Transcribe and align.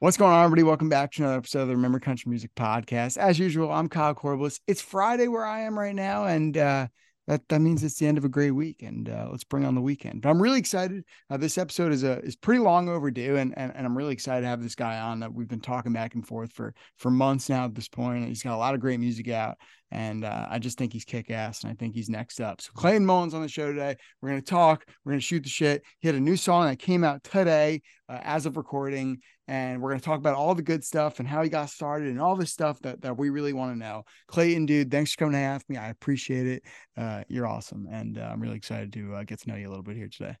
What's 0.00 0.16
going 0.16 0.32
on, 0.32 0.44
everybody? 0.44 0.62
Welcome 0.62 0.88
back 0.88 1.12
to 1.12 1.22
another 1.22 1.36
episode 1.36 1.60
of 1.60 1.68
the 1.68 1.76
Remember 1.76 2.00
Country 2.00 2.30
Music 2.30 2.50
Podcast. 2.56 3.16
As 3.16 3.38
usual, 3.38 3.70
I'm 3.70 3.88
Kyle 3.88 4.14
Corbliss. 4.14 4.58
It's 4.66 4.80
Friday 4.80 5.28
where 5.28 5.44
I 5.44 5.60
am 5.60 5.78
right 5.78 5.94
now, 5.94 6.24
and 6.24 6.56
uh, 6.56 6.88
that 7.26 7.46
that 7.48 7.60
means 7.60 7.84
it's 7.84 7.98
the 7.98 8.08
end 8.08 8.18
of 8.18 8.24
a 8.24 8.28
great 8.28 8.50
week, 8.50 8.82
and 8.82 9.08
uh, 9.08 9.28
let's 9.30 9.44
bring 9.44 9.64
on 9.64 9.76
the 9.76 9.80
weekend. 9.80 10.22
But 10.22 10.30
I'm 10.30 10.42
really 10.42 10.58
excited. 10.58 11.04
Uh, 11.28 11.36
this 11.36 11.58
episode 11.58 11.92
is 11.92 12.02
a 12.02 12.18
is 12.20 12.34
pretty 12.34 12.60
long 12.60 12.88
overdue, 12.88 13.36
and, 13.36 13.56
and 13.56 13.72
and 13.76 13.86
I'm 13.86 13.96
really 13.96 14.14
excited 14.14 14.40
to 14.40 14.48
have 14.48 14.62
this 14.62 14.74
guy 14.74 14.98
on 14.98 15.20
that 15.20 15.32
we've 15.32 15.46
been 15.46 15.60
talking 15.60 15.92
back 15.92 16.14
and 16.14 16.26
forth 16.26 16.52
for 16.54 16.74
for 16.96 17.10
months 17.10 17.48
now 17.48 17.66
at 17.66 17.74
this 17.74 17.88
point. 17.88 18.26
He's 18.26 18.42
got 18.42 18.54
a 18.54 18.58
lot 18.58 18.74
of 18.74 18.80
great 18.80 18.98
music 18.98 19.28
out, 19.28 19.58
and 19.90 20.24
uh, 20.24 20.46
I 20.48 20.58
just 20.58 20.78
think 20.78 20.92
he's 20.92 21.04
kick 21.04 21.30
ass, 21.30 21.62
and 21.62 21.70
I 21.70 21.74
think 21.74 21.94
he's 21.94 22.08
next 22.08 22.40
up. 22.40 22.60
So 22.60 22.70
Clayton 22.74 23.04
Mullen's 23.04 23.34
on 23.34 23.42
the 23.42 23.48
show 23.48 23.68
today. 23.68 23.96
We're 24.20 24.30
gonna 24.30 24.42
talk. 24.42 24.84
We're 25.04 25.12
gonna 25.12 25.20
shoot 25.20 25.42
the 25.42 25.48
shit. 25.48 25.82
He 25.98 26.08
had 26.08 26.14
a 26.14 26.20
new 26.20 26.36
song 26.36 26.66
that 26.66 26.78
came 26.78 27.04
out 27.04 27.22
today, 27.24 27.82
uh, 28.08 28.18
as 28.22 28.46
of 28.46 28.56
recording, 28.56 29.18
and 29.48 29.80
we're 29.80 29.90
gonna 29.90 30.00
talk 30.00 30.18
about 30.18 30.36
all 30.36 30.54
the 30.54 30.62
good 30.62 30.84
stuff 30.84 31.18
and 31.18 31.28
how 31.28 31.42
he 31.42 31.48
got 31.48 31.70
started 31.70 32.08
and 32.08 32.20
all 32.20 32.36
the 32.36 32.46
stuff 32.46 32.80
that 32.80 33.00
that 33.02 33.18
we 33.18 33.30
really 33.30 33.52
want 33.52 33.72
to 33.72 33.78
know. 33.78 34.04
Clayton, 34.28 34.66
dude, 34.66 34.90
thanks 34.90 35.12
for 35.12 35.18
coming 35.18 35.32
to 35.32 35.38
have 35.38 35.64
me. 35.68 35.76
I 35.76 35.88
appreciate 35.88 36.46
it. 36.46 36.62
Uh, 36.96 37.24
you're 37.28 37.46
awesome, 37.46 37.88
and 37.90 38.18
uh, 38.18 38.22
I'm 38.22 38.40
really 38.40 38.56
excited 38.56 38.92
to 38.94 39.14
uh, 39.14 39.22
get 39.24 39.40
to 39.40 39.48
know 39.48 39.56
you 39.56 39.68
a 39.68 39.70
little 39.70 39.84
bit 39.84 39.96
here 39.96 40.08
today. 40.08 40.36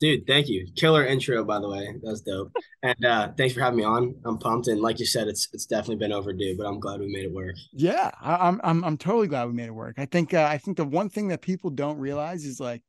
Dude, 0.00 0.26
thank 0.26 0.48
you. 0.48 0.66
Killer 0.76 1.06
intro, 1.06 1.42
by 1.44 1.58
the 1.58 1.68
way. 1.68 1.86
That 2.02 2.10
was 2.10 2.20
dope. 2.20 2.52
And 2.82 3.04
uh, 3.04 3.32
thanks 3.36 3.54
for 3.54 3.60
having 3.60 3.78
me 3.78 3.84
on. 3.84 4.14
I'm 4.24 4.38
pumped, 4.38 4.68
and 4.68 4.80
like 4.80 5.00
you 5.00 5.06
said, 5.06 5.28
it's 5.28 5.48
it's 5.52 5.66
definitely 5.66 5.96
been 5.96 6.12
overdue, 6.12 6.56
but 6.56 6.66
I'm 6.66 6.78
glad 6.78 7.00
we 7.00 7.08
made 7.08 7.24
it 7.24 7.32
work. 7.32 7.56
Yeah, 7.72 8.10
I, 8.20 8.48
am 8.48 8.60
I'm 8.62 8.84
I'm 8.84 8.96
totally 8.98 9.26
glad 9.26 9.46
we 9.46 9.54
made 9.54 9.66
it 9.66 9.74
work. 9.74 9.94
I 9.98 10.06
think 10.06 10.34
uh, 10.34 10.46
I 10.48 10.58
think 10.58 10.76
the 10.76 10.84
one 10.84 11.08
thing 11.08 11.28
that 11.28 11.40
people 11.40 11.70
don't 11.70 11.98
realize 11.98 12.44
is 12.44 12.60
like 12.60 12.82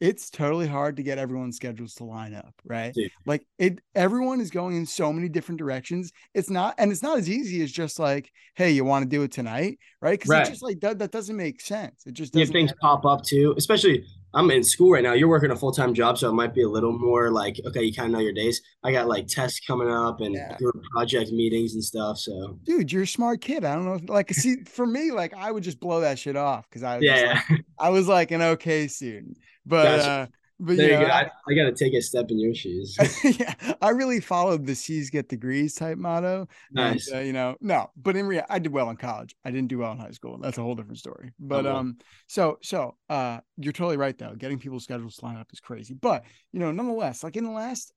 it's 0.00 0.30
totally 0.30 0.68
hard 0.68 0.96
to 0.96 1.02
get 1.02 1.18
everyone's 1.18 1.56
schedules 1.56 1.94
to 1.94 2.04
line 2.04 2.34
up, 2.34 2.54
right? 2.64 2.94
Dude. 2.94 3.10
Like 3.26 3.44
it 3.58 3.80
everyone 3.94 4.40
is 4.40 4.50
going 4.50 4.76
in 4.76 4.86
so 4.86 5.12
many 5.12 5.28
different 5.28 5.58
directions. 5.58 6.12
It's 6.34 6.50
not 6.50 6.74
and 6.78 6.92
it's 6.92 7.02
not 7.02 7.18
as 7.18 7.28
easy 7.28 7.62
as 7.62 7.72
just 7.72 7.98
like, 7.98 8.30
hey, 8.54 8.70
you 8.70 8.84
want 8.84 9.04
to 9.04 9.08
do 9.08 9.22
it 9.22 9.32
tonight, 9.32 9.78
right? 10.00 10.18
Because 10.18 10.30
right. 10.30 10.40
it's 10.42 10.50
just 10.50 10.62
like 10.62 10.80
that, 10.80 10.98
that 11.00 11.10
doesn't 11.10 11.36
make 11.36 11.60
sense. 11.60 12.06
It 12.06 12.14
just 12.14 12.32
doesn't 12.32 12.54
yeah, 12.54 12.60
things 12.60 12.72
pop 12.80 13.04
up 13.04 13.24
too, 13.24 13.54
especially 13.56 14.04
I'm 14.34 14.50
in 14.50 14.62
school 14.62 14.92
right 14.92 15.02
now. 15.02 15.14
You're 15.14 15.28
working 15.28 15.50
a 15.50 15.56
full 15.56 15.72
time 15.72 15.94
job, 15.94 16.18
so 16.18 16.28
it 16.28 16.32
might 16.32 16.54
be 16.54 16.62
a 16.62 16.68
little 16.68 16.92
more 16.92 17.30
like 17.30 17.58
okay, 17.66 17.82
you 17.82 17.94
kind 17.94 18.06
of 18.06 18.12
know 18.12 18.18
your 18.18 18.32
days. 18.32 18.60
I 18.84 18.92
got 18.92 19.08
like 19.08 19.26
tests 19.26 19.60
coming 19.66 19.90
up 19.90 20.20
and 20.20 20.34
yeah. 20.34 20.56
project 20.92 21.32
meetings 21.32 21.74
and 21.74 21.82
stuff. 21.82 22.18
So, 22.18 22.58
dude, 22.64 22.92
you're 22.92 23.04
a 23.04 23.06
smart 23.06 23.40
kid. 23.40 23.64
I 23.64 23.74
don't 23.74 23.86
know, 23.86 23.94
if, 23.94 24.08
like, 24.08 24.32
see, 24.32 24.64
for 24.64 24.86
me, 24.86 25.12
like, 25.12 25.34
I 25.34 25.50
would 25.50 25.62
just 25.62 25.80
blow 25.80 26.00
that 26.00 26.18
shit 26.18 26.36
off 26.36 26.68
because 26.68 26.82
I 26.82 26.96
was, 26.96 27.04
yeah, 27.04 27.40
like, 27.50 27.64
I 27.78 27.88
was 27.88 28.06
like 28.06 28.30
an 28.30 28.42
okay 28.42 28.86
student, 28.86 29.38
but 29.64 29.96
gotcha. 29.96 30.10
uh, 30.10 30.26
but 30.60 30.76
there 30.76 31.00
you, 31.00 31.06
go. 31.06 31.12
I, 31.12 31.30
I 31.48 31.54
got 31.54 31.64
to 31.64 31.72
take 31.72 31.94
a 31.94 32.02
step 32.02 32.30
in 32.30 32.38
your 32.38 32.54
shoes. 32.54 32.96
yeah, 33.24 33.54
I 33.80 33.90
really 33.90 34.20
followed 34.20 34.66
the 34.66 34.74
C's 34.74 35.08
get 35.08 35.28
degrees 35.28 35.74
type 35.74 35.98
motto. 35.98 36.48
Nice. 36.72 37.08
And, 37.08 37.16
uh, 37.16 37.20
you 37.20 37.32
know, 37.32 37.56
no, 37.60 37.90
but 37.96 38.16
in 38.16 38.26
reality, 38.26 38.52
I 38.52 38.58
did 38.58 38.72
well 38.72 38.90
in 38.90 38.96
college. 38.96 39.36
I 39.44 39.50
didn't 39.52 39.68
do 39.68 39.78
well 39.78 39.92
in 39.92 39.98
high 39.98 40.10
school. 40.10 40.38
That's 40.38 40.58
a 40.58 40.62
whole 40.62 40.74
different 40.74 40.98
story. 40.98 41.32
But 41.38 41.66
oh, 41.66 41.76
um, 41.76 41.98
so 42.26 42.58
so 42.62 42.96
uh, 43.08 43.38
you're 43.56 43.72
totally 43.72 43.96
right 43.96 44.18
though. 44.18 44.34
Getting 44.36 44.58
people's 44.58 44.84
schedules 44.84 45.20
lined 45.22 45.38
up 45.38 45.48
is 45.52 45.60
crazy. 45.60 45.94
But 45.94 46.24
you 46.52 46.58
know, 46.58 46.72
nonetheless, 46.72 47.22
like 47.22 47.36
in 47.36 47.44
the 47.44 47.50
last, 47.50 47.92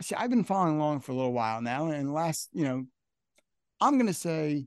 see, 0.00 0.14
I've 0.14 0.30
been 0.30 0.44
following 0.44 0.76
along 0.76 1.00
for 1.00 1.12
a 1.12 1.14
little 1.14 1.34
while 1.34 1.60
now, 1.60 1.88
and 1.88 2.14
last, 2.14 2.48
you 2.52 2.64
know, 2.64 2.86
I'm 3.80 3.98
gonna 3.98 4.14
say, 4.14 4.66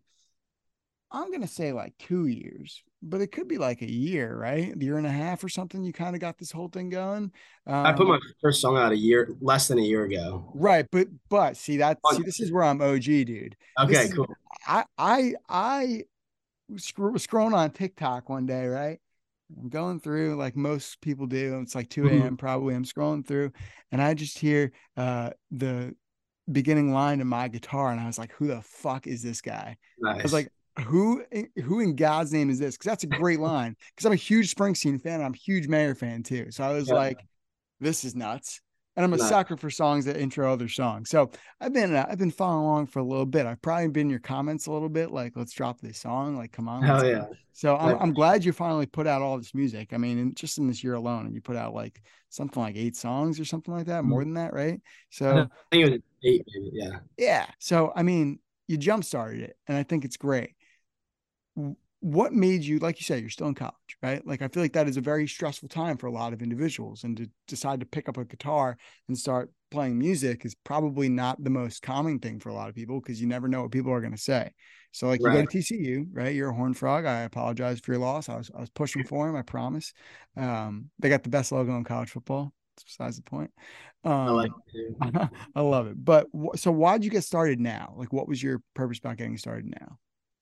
I'm 1.12 1.32
gonna 1.32 1.48
say 1.48 1.74
like 1.74 1.94
two 1.98 2.28
years 2.28 2.84
but 3.04 3.22
it 3.22 3.32
could 3.32 3.48
be 3.48 3.58
like 3.58 3.82
a 3.82 3.92
year, 3.92 4.36
right? 4.36 4.76
A 4.76 4.84
year 4.84 4.98
and 4.98 5.08
a 5.08 5.12
half 5.12 5.44
or 5.44 5.50
something. 5.50 5.84
You 5.84 5.92
kind 5.92 6.16
of 6.16 6.22
got 6.22 6.38
this 6.38 6.52
whole 6.52 6.68
thing 6.68 6.90
going. 6.90 7.32
Um, 7.66 7.86
I 7.86 7.94
put 7.94 8.08
my 8.08 8.16
um, 8.16 8.22
first 8.42 8.62
song 8.62 8.78
out 8.78 8.92
a 8.92 8.98
year, 8.98 9.36
less 9.42 9.68
than 9.68 9.80
a 9.80 9.84
year 9.84 10.04
ago. 10.04 10.52
Right, 10.54 10.86
but 10.92 11.08
but 11.30 11.58
see 11.58 11.78
that 11.78 11.98
see 12.12 12.22
this 12.24 12.40
is 12.40 12.52
where 12.52 12.64
I'm 12.64 12.82
OG, 12.82 13.04
dude. 13.04 13.56
Okay, 13.80 14.06
is, 14.06 14.14
cool. 14.14 14.28
I 14.68 14.86
I 14.98 15.34
I 15.50 16.04
was 16.70 16.84
scrolling 16.86 17.56
on 17.56 17.72
TikTok 17.72 18.30
one 18.30 18.46
day, 18.46 18.68
right? 18.68 19.00
I'm 19.60 19.70
going 19.70 20.00
through 20.00 20.36
like 20.36 20.56
most 20.56 21.02
people 21.02 21.26
do. 21.26 21.60
It's 21.62 21.76
like 21.76 21.90
2 21.90 22.08
a.m. 22.08 22.22
Mm-hmm. 22.22 22.36
probably. 22.36 22.76
I'm 22.76 22.86
scrolling 22.86 23.26
through, 23.26 23.52
and 23.92 24.02
I 24.02 24.14
just 24.14 24.38
hear 24.38 24.72
uh 24.96 25.32
the 25.50 25.96
beginning 26.52 26.94
line 26.94 27.20
of 27.20 27.28
my 27.28 27.48
guitar, 27.48 27.92
and 27.92 28.00
I 28.00 28.06
was 28.06 28.20
like, 28.20 28.32
"Who 28.34 28.48
the 28.48 28.62
fuck 28.62 29.08
is 29.08 29.24
this 29.24 29.42
guy?" 29.42 29.78
Nice. 30.00 30.20
I 30.20 30.24
was 30.24 30.34
like, 30.34 30.50
who 30.80 31.24
who 31.64 31.80
in 31.80 31.96
God's 31.96 32.32
name 32.32 32.50
is 32.50 32.60
this? 32.60 32.76
Because 32.76 32.90
that's 32.90 33.04
a 33.04 33.08
great 33.08 33.40
line. 33.42 33.76
Because 33.96 34.06
I'm 34.06 34.14
a 34.14 34.18
huge 34.18 34.54
Springsteen 34.54 35.02
fan. 35.02 35.22
I'm 35.22 35.34
a 35.34 35.38
huge 35.38 35.68
Mayer 35.68 35.96
fan 35.96 36.24
too. 36.24 36.52
So 36.52 36.64
I 36.64 36.74
was 36.74 36.88
yeah. 36.88 36.96
like, 36.96 37.20
this 37.80 38.04
is 38.04 38.16
nuts. 38.16 38.62
And 38.98 39.06
I'm 39.06 39.14
a 39.14 39.18
sucker 39.18 39.56
for 39.56 39.70
songs 39.70 40.04
that 40.04 40.18
intro 40.18 40.52
other 40.52 40.68
songs. 40.68 41.10
So 41.10 41.32
I've 41.62 41.74
been 41.74 41.96
uh, 41.96 42.06
I've 42.10 42.18
been 42.18 42.30
following 42.30 42.66
along 42.66 42.88
for 42.88 43.00
a 43.00 43.04
little 43.04 43.26
bit. 43.26 43.46
I've 43.46 43.62
probably 43.62 43.88
been 43.88 44.08
in 44.08 44.10
your 44.10 44.20
comments 44.20 44.68
a 44.68 44.72
little 44.72 44.90
bit, 44.90 45.12
like 45.12 45.38
let's 45.38 45.54
drop 45.54 45.80
this 45.80 45.98
song. 45.98 46.36
Like 46.36 46.52
come 46.52 46.68
on. 46.68 46.84
Hell 46.84 47.06
yeah. 47.06 47.28
So 47.54 47.78
I'm 47.78 47.98
I'm 48.00 48.14
glad 48.14 48.44
you 48.44 48.52
finally 48.52 48.86
put 48.86 49.08
out 49.08 49.22
all 49.22 49.38
this 49.38 49.56
music. 49.56 49.94
I 49.94 49.98
mean, 49.98 50.20
in, 50.20 50.36
just 50.36 50.58
in 50.58 50.68
this 50.68 50.84
year 50.84 50.96
alone, 50.96 51.26
and 51.26 51.34
you 51.34 51.40
put 51.40 51.56
out 51.56 51.74
like 51.74 52.02
something 52.28 52.62
like 52.62 52.76
eight 52.76 52.98
songs 52.98 53.40
or 53.40 53.46
something 53.46 53.74
like 53.74 53.86
that, 53.86 54.04
more 54.04 54.22
mm-hmm. 54.22 54.34
than 54.34 54.44
that, 54.44 54.54
right? 54.54 54.82
So 55.10 55.38
I 55.38 55.48
think 55.72 55.88
it 55.88 55.92
was 55.92 56.02
eight, 56.26 56.46
maybe. 56.54 56.72
Yeah. 56.74 57.00
Yeah. 57.18 57.46
So 57.60 57.94
I 57.96 58.04
mean, 58.04 58.40
you 58.68 58.76
jump 58.76 59.06
started 59.06 59.40
it, 59.40 59.56
and 59.68 59.78
I 59.78 59.84
think 59.84 60.04
it's 60.04 60.18
great 60.18 60.52
what 62.02 62.34
made 62.34 62.64
you 62.64 62.80
like 62.80 63.00
you 63.00 63.04
said 63.04 63.22
you're 63.22 63.30
still 63.30 63.48
in 63.48 63.54
college 63.54 63.76
right? 64.02 64.26
Like 64.26 64.42
i 64.42 64.48
feel 64.48 64.64
like 64.64 64.74
that 64.74 64.88
is 64.88 64.98
a 64.98 65.02
very 65.02 65.28
stressful 65.28 65.70
time 65.70 65.98
for 65.98 66.08
a 66.08 66.12
lot 66.12 66.34
of 66.34 66.42
individuals 66.42 67.04
and 67.04 67.16
to 67.18 67.30
decide 67.48 67.80
to 67.80 67.86
pick 67.86 68.10
up 68.10 68.18
a 68.18 68.26
guitar 68.26 68.78
and 69.08 69.18
start 69.18 69.52
playing 69.72 69.98
music 69.98 70.46
is 70.46 70.56
probably 70.64 71.10
not 71.10 71.42
the 71.44 71.50
most 71.50 71.82
common 71.82 72.20
thing 72.20 72.40
for 72.40 72.50
a 72.50 72.54
lot 72.54 72.70
of 72.70 72.76
people 72.76 73.00
because 73.00 73.20
you 73.20 73.28
never 73.28 73.48
know 73.48 73.62
what 73.62 73.72
people 73.72 73.92
are 73.92 74.02
going 74.02 74.12
to 74.12 74.18
say. 74.18 74.52
So 74.92 75.08
like 75.08 75.22
right. 75.24 75.38
you 75.38 75.44
go 75.44 75.50
to 75.50 75.58
tcu 75.58 76.06
right? 76.12 76.36
You're 76.36 76.50
a 76.50 76.56
horn 76.56 76.74
frog. 76.74 77.06
I 77.06 77.22
apologize 77.22 77.80
for 77.80 77.94
your 77.94 78.02
loss. 78.02 78.30
I 78.30 78.36
was, 78.36 78.52
I 78.56 78.60
was 78.60 78.70
pushing 78.70 79.04
for 79.06 79.28
him 79.28 79.36
i 79.36 79.42
promise. 79.42 79.94
Um, 80.36 80.90
they 81.00 81.10
got 81.10 81.24
the 81.24 81.30
best 81.30 81.52
logo 81.52 81.76
in 81.78 81.84
college 81.86 82.10
football. 82.10 82.54
That's 82.76 82.84
besides 82.84 83.16
the 83.16 83.24
point. 83.24 83.52
Um, 84.04 84.12
I, 84.12 84.30
like 84.32 84.52
it 84.74 85.30
I 85.56 85.62
love 85.62 85.88
it. 85.88 86.04
But 86.04 86.28
so 86.56 86.72
why 86.72 86.98
did 86.98 87.06
you 87.06 87.12
get 87.12 87.24
started 87.24 87.60
now? 87.60 87.94
Like 87.98 88.12
what 88.12 88.28
was 88.28 88.44
your 88.44 88.62
purpose 88.74 89.00
about 89.00 89.18
getting 89.18 89.38
started 89.38 89.66
now 89.66 89.98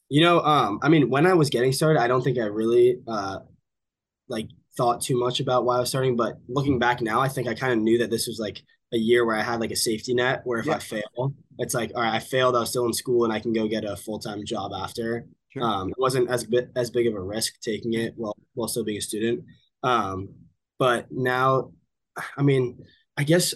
you 0.10 0.22
know, 0.22 0.42
um, 0.42 0.80
I 0.82 0.90
mean, 0.90 1.10
when 1.10 1.26
I 1.26 1.34
was 1.34 1.50
getting 1.50 1.72
started, 1.72 2.02
I 2.02 2.08
don't 2.08 2.24
think 2.24 2.38
I 2.38 2.46
really 2.46 3.00
uh 3.08 3.40
like 4.28 4.50
thought 4.78 5.02
too 5.02 5.20
much 5.20 5.40
about 5.40 5.66
why 5.66 5.78
I 5.78 5.80
was 5.80 5.90
starting. 5.90 6.16
But 6.16 6.38
looking 6.48 6.80
back 6.80 7.02
now, 7.02 7.20
I 7.20 7.28
think 7.28 7.48
I 7.48 7.54
kind 7.54 7.74
of 7.74 7.80
knew 7.80 7.98
that 8.00 8.10
this 8.10 8.28
was 8.28 8.40
like 8.40 8.62
a 8.94 8.98
year 8.98 9.26
where 9.26 9.36
I 9.36 9.44
had 9.44 9.60
like 9.60 9.72
a 9.72 9.76
safety 9.76 10.14
net 10.14 10.42
where 10.46 10.60
if 10.60 10.66
yeah. 10.66 10.76
I 10.76 10.80
fail, 10.80 11.34
it's 11.58 11.74
like, 11.74 11.92
all 11.96 12.02
right, 12.02 12.14
I 12.14 12.20
failed, 12.20 12.56
I 12.56 12.62
was 12.62 12.70
still 12.70 12.86
in 12.86 12.94
school 12.94 13.24
and 13.24 13.34
I 13.34 13.40
can 13.40 13.54
go 13.54 13.68
get 13.68 13.84
a 13.84 13.96
full-time 13.96 14.46
job 14.46 14.72
after. 14.74 15.26
Sure. 15.50 15.64
Um, 15.64 15.90
it 15.90 15.96
wasn't 15.98 16.30
as 16.30 16.44
bit 16.44 16.70
as 16.76 16.92
big 16.92 17.08
of 17.08 17.16
a 17.16 17.22
risk 17.22 17.60
taking 17.62 17.94
it 17.94 18.14
while 18.16 18.38
while 18.54 18.68
still 18.68 18.84
being 18.84 19.00
a 19.00 19.02
student. 19.02 19.46
Um, 19.84 20.30
but 20.78 21.08
now, 21.12 21.72
I 22.38 22.44
mean, 22.44 22.86
I 23.18 23.24
guess 23.24 23.56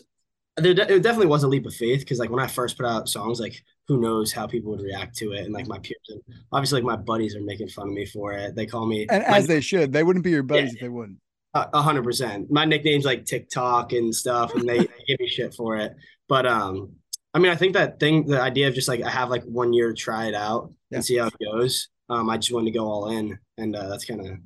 there 0.57 0.73
de- 0.73 0.91
it 0.91 1.03
definitely 1.03 1.27
was 1.27 1.43
a 1.43 1.47
leap 1.47 1.65
of 1.65 1.73
faith 1.73 1.99
because 1.99 2.19
like 2.19 2.31
when 2.31 2.43
I 2.43 2.47
first 2.47 2.77
put 2.77 2.85
out 2.85 3.09
songs, 3.09 3.39
like 3.39 3.63
who 3.87 3.99
knows 3.99 4.31
how 4.31 4.47
people 4.47 4.71
would 4.71 4.81
react 4.81 5.15
to 5.17 5.33
it 5.33 5.43
and 5.45 5.53
like 5.53 5.67
my 5.67 5.77
peers 5.79 5.99
and 6.09 6.21
obviously 6.51 6.81
like 6.81 6.85
my 6.85 6.95
buddies 6.95 7.35
are 7.35 7.41
making 7.41 7.67
fun 7.67 7.89
of 7.89 7.93
me 7.93 8.05
for 8.05 8.33
it. 8.33 8.55
They 8.55 8.65
call 8.65 8.85
me 8.85 9.07
and 9.09 9.23
as 9.23 9.47
they 9.47 9.61
should. 9.61 9.91
They 9.91 10.03
wouldn't 10.03 10.23
be 10.23 10.31
your 10.31 10.43
buddies 10.43 10.71
yeah, 10.71 10.75
if 10.75 10.81
they 10.81 10.89
wouldn't. 10.89 11.17
A 11.55 11.81
hundred 11.81 12.03
percent. 12.03 12.49
My 12.49 12.65
nickname's 12.65 13.05
like 13.05 13.25
tiktok 13.25 13.93
and 13.93 14.15
stuff 14.15 14.55
and 14.55 14.67
they, 14.67 14.79
they 14.79 14.87
give 15.07 15.19
me 15.19 15.27
shit 15.27 15.53
for 15.53 15.77
it. 15.77 15.93
But 16.27 16.45
um 16.45 16.93
i 17.33 17.39
mean 17.39 17.51
i 17.51 17.55
think 17.55 17.73
that 17.73 17.99
thing 17.99 18.27
the 18.27 18.39
idea 18.39 18.67
of 18.67 18.75
just 18.75 18.87
like 18.87 19.01
i 19.01 19.09
have 19.09 19.29
like 19.29 19.43
one 19.45 19.73
year 19.73 19.89
to 19.89 19.95
try 19.95 20.27
it 20.27 20.35
out 20.35 20.71
yeah. 20.91 20.97
and 20.97 21.05
see 21.05 21.17
how 21.17 21.25
it 21.25 21.33
goes 21.43 21.89
um 22.09 22.29
i 22.29 22.37
just 22.37 22.51
wanted 22.51 22.71
to 22.71 22.77
go 22.77 22.85
all 22.85 23.09
in 23.09 23.37
and 23.57 23.75
uh, 23.75 23.87
that's 23.89 24.05
kind 24.05 24.21
of 24.21 24.37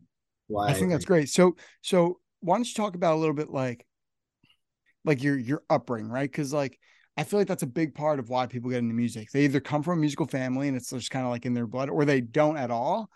why 0.48 0.70
i 0.70 0.74
think 0.74 0.90
that's 0.90 1.04
great. 1.04 1.28
So 1.30 1.56
so 1.82 2.20
why 2.40 2.56
don't 2.56 2.68
you 2.68 2.74
talk 2.74 2.96
about 2.96 3.16
a 3.16 3.20
little 3.20 3.36
bit 3.36 3.50
like 3.50 3.86
like 5.06 5.24
your 5.24 5.38
your 5.38 5.64
upbringing 5.70 6.12
right? 6.12 6.30
Because 6.30 6.54
like 6.54 6.78
I 7.18 7.24
feel 7.24 7.40
like 7.40 7.48
that's 7.48 7.64
a 7.64 7.68
big 7.68 7.96
part 7.96 8.20
of 8.20 8.30
why 8.30 8.46
people 8.46 8.70
get 8.70 8.78
into 8.78 8.94
music. 8.94 9.32
They 9.32 9.46
either 9.46 9.60
come 9.60 9.82
from 9.82 9.98
a 9.98 10.02
musical 10.02 10.28
family 10.28 10.68
and 10.68 10.78
it's 10.78 10.92
just 10.92 11.10
kind 11.10 11.26
of 11.26 11.32
like 11.32 11.48
in 11.48 11.54
their 11.56 11.66
blood, 11.66 11.90
or 11.90 12.06
they 12.06 12.22
don't 12.22 12.58
at 12.58 12.70
all, 12.70 13.10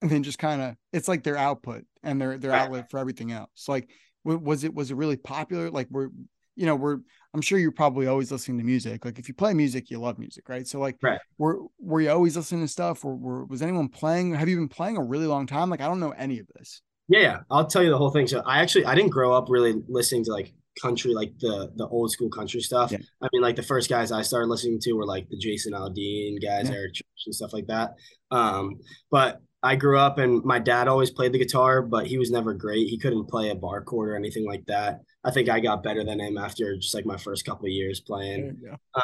and 0.00 0.10
then 0.10 0.22
just 0.22 0.38
kind 0.38 0.62
of 0.62 0.76
it's 0.92 1.08
like 1.08 1.24
their 1.24 1.36
output 1.36 1.84
and 2.02 2.20
their 2.20 2.38
their 2.38 2.52
outlet 2.52 2.90
for 2.90 2.98
everything 2.98 3.32
else. 3.32 3.68
Like, 3.68 3.90
was 4.24 4.62
it 4.62 4.72
was 4.72 4.92
it 4.92 4.96
really 4.96 5.16
popular? 5.16 5.68
Like, 5.68 5.88
we're 5.90 6.10
you 6.54 6.66
know 6.66 6.76
we're 6.76 6.98
I'm 7.34 7.42
sure 7.42 7.58
you're 7.58 7.72
probably 7.72 8.06
always 8.06 8.30
listening 8.30 8.58
to 8.58 8.64
music. 8.64 9.04
Like, 9.04 9.18
if 9.18 9.26
you 9.26 9.34
play 9.34 9.52
music, 9.52 9.90
you 9.90 9.98
love 9.98 10.18
music, 10.18 10.48
right? 10.48 10.66
So 10.66 10.78
like, 10.78 10.96
right. 11.02 11.18
were 11.36 11.58
were 11.80 12.00
you 12.00 12.10
always 12.10 12.36
listening 12.36 12.62
to 12.62 12.68
stuff? 12.68 13.04
Or 13.04 13.16
were, 13.16 13.44
was 13.46 13.62
anyone 13.62 13.88
playing? 13.88 14.34
Have 14.34 14.48
you 14.48 14.56
been 14.56 14.68
playing 14.68 14.96
a 14.96 15.02
really 15.02 15.26
long 15.26 15.46
time? 15.46 15.70
Like, 15.70 15.80
I 15.80 15.86
don't 15.86 16.00
know 16.00 16.10
any 16.10 16.38
of 16.38 16.46
this. 16.56 16.82
Yeah, 17.08 17.20
yeah, 17.20 17.40
I'll 17.50 17.66
tell 17.66 17.82
you 17.82 17.90
the 17.90 17.98
whole 17.98 18.10
thing. 18.10 18.28
So 18.28 18.40
I 18.46 18.60
actually 18.60 18.84
I 18.84 18.94
didn't 18.94 19.10
grow 19.10 19.32
up 19.32 19.46
really 19.48 19.82
listening 19.88 20.22
to 20.24 20.32
like 20.32 20.52
country, 20.80 21.14
like 21.14 21.32
the 21.38 21.72
the 21.76 21.86
old 21.88 22.10
school 22.10 22.30
country 22.30 22.60
stuff. 22.60 22.92
Yeah. 22.92 22.98
I 23.22 23.28
mean, 23.32 23.42
like 23.42 23.56
the 23.56 23.62
first 23.62 23.88
guys 23.88 24.12
I 24.12 24.22
started 24.22 24.48
listening 24.48 24.80
to 24.80 24.92
were 24.92 25.06
like 25.06 25.28
the 25.28 25.36
Jason 25.36 25.72
Aldean 25.72 26.42
guys, 26.42 26.68
yeah. 26.68 26.76
Eric 26.76 26.94
Church 26.94 27.22
and 27.26 27.34
stuff 27.34 27.52
like 27.52 27.66
that. 27.66 27.94
Um, 28.30 28.80
but 29.10 29.40
I 29.62 29.76
grew 29.76 29.98
up 29.98 30.18
and 30.18 30.42
my 30.42 30.58
dad 30.58 30.88
always 30.88 31.10
played 31.10 31.32
the 31.32 31.38
guitar, 31.38 31.82
but 31.82 32.06
he 32.06 32.16
was 32.16 32.30
never 32.30 32.54
great. 32.54 32.88
He 32.88 32.98
couldn't 32.98 33.26
play 33.26 33.50
a 33.50 33.54
bar 33.54 33.82
chord 33.82 34.08
or 34.08 34.16
anything 34.16 34.46
like 34.46 34.64
that. 34.66 35.00
I 35.22 35.30
think 35.30 35.50
I 35.50 35.60
got 35.60 35.82
better 35.82 36.02
than 36.02 36.18
him 36.18 36.38
after 36.38 36.76
just 36.76 36.94
like 36.94 37.04
my 37.04 37.18
first 37.18 37.44
couple 37.44 37.66
of 37.66 37.72
years 37.72 38.00
playing. 38.00 38.58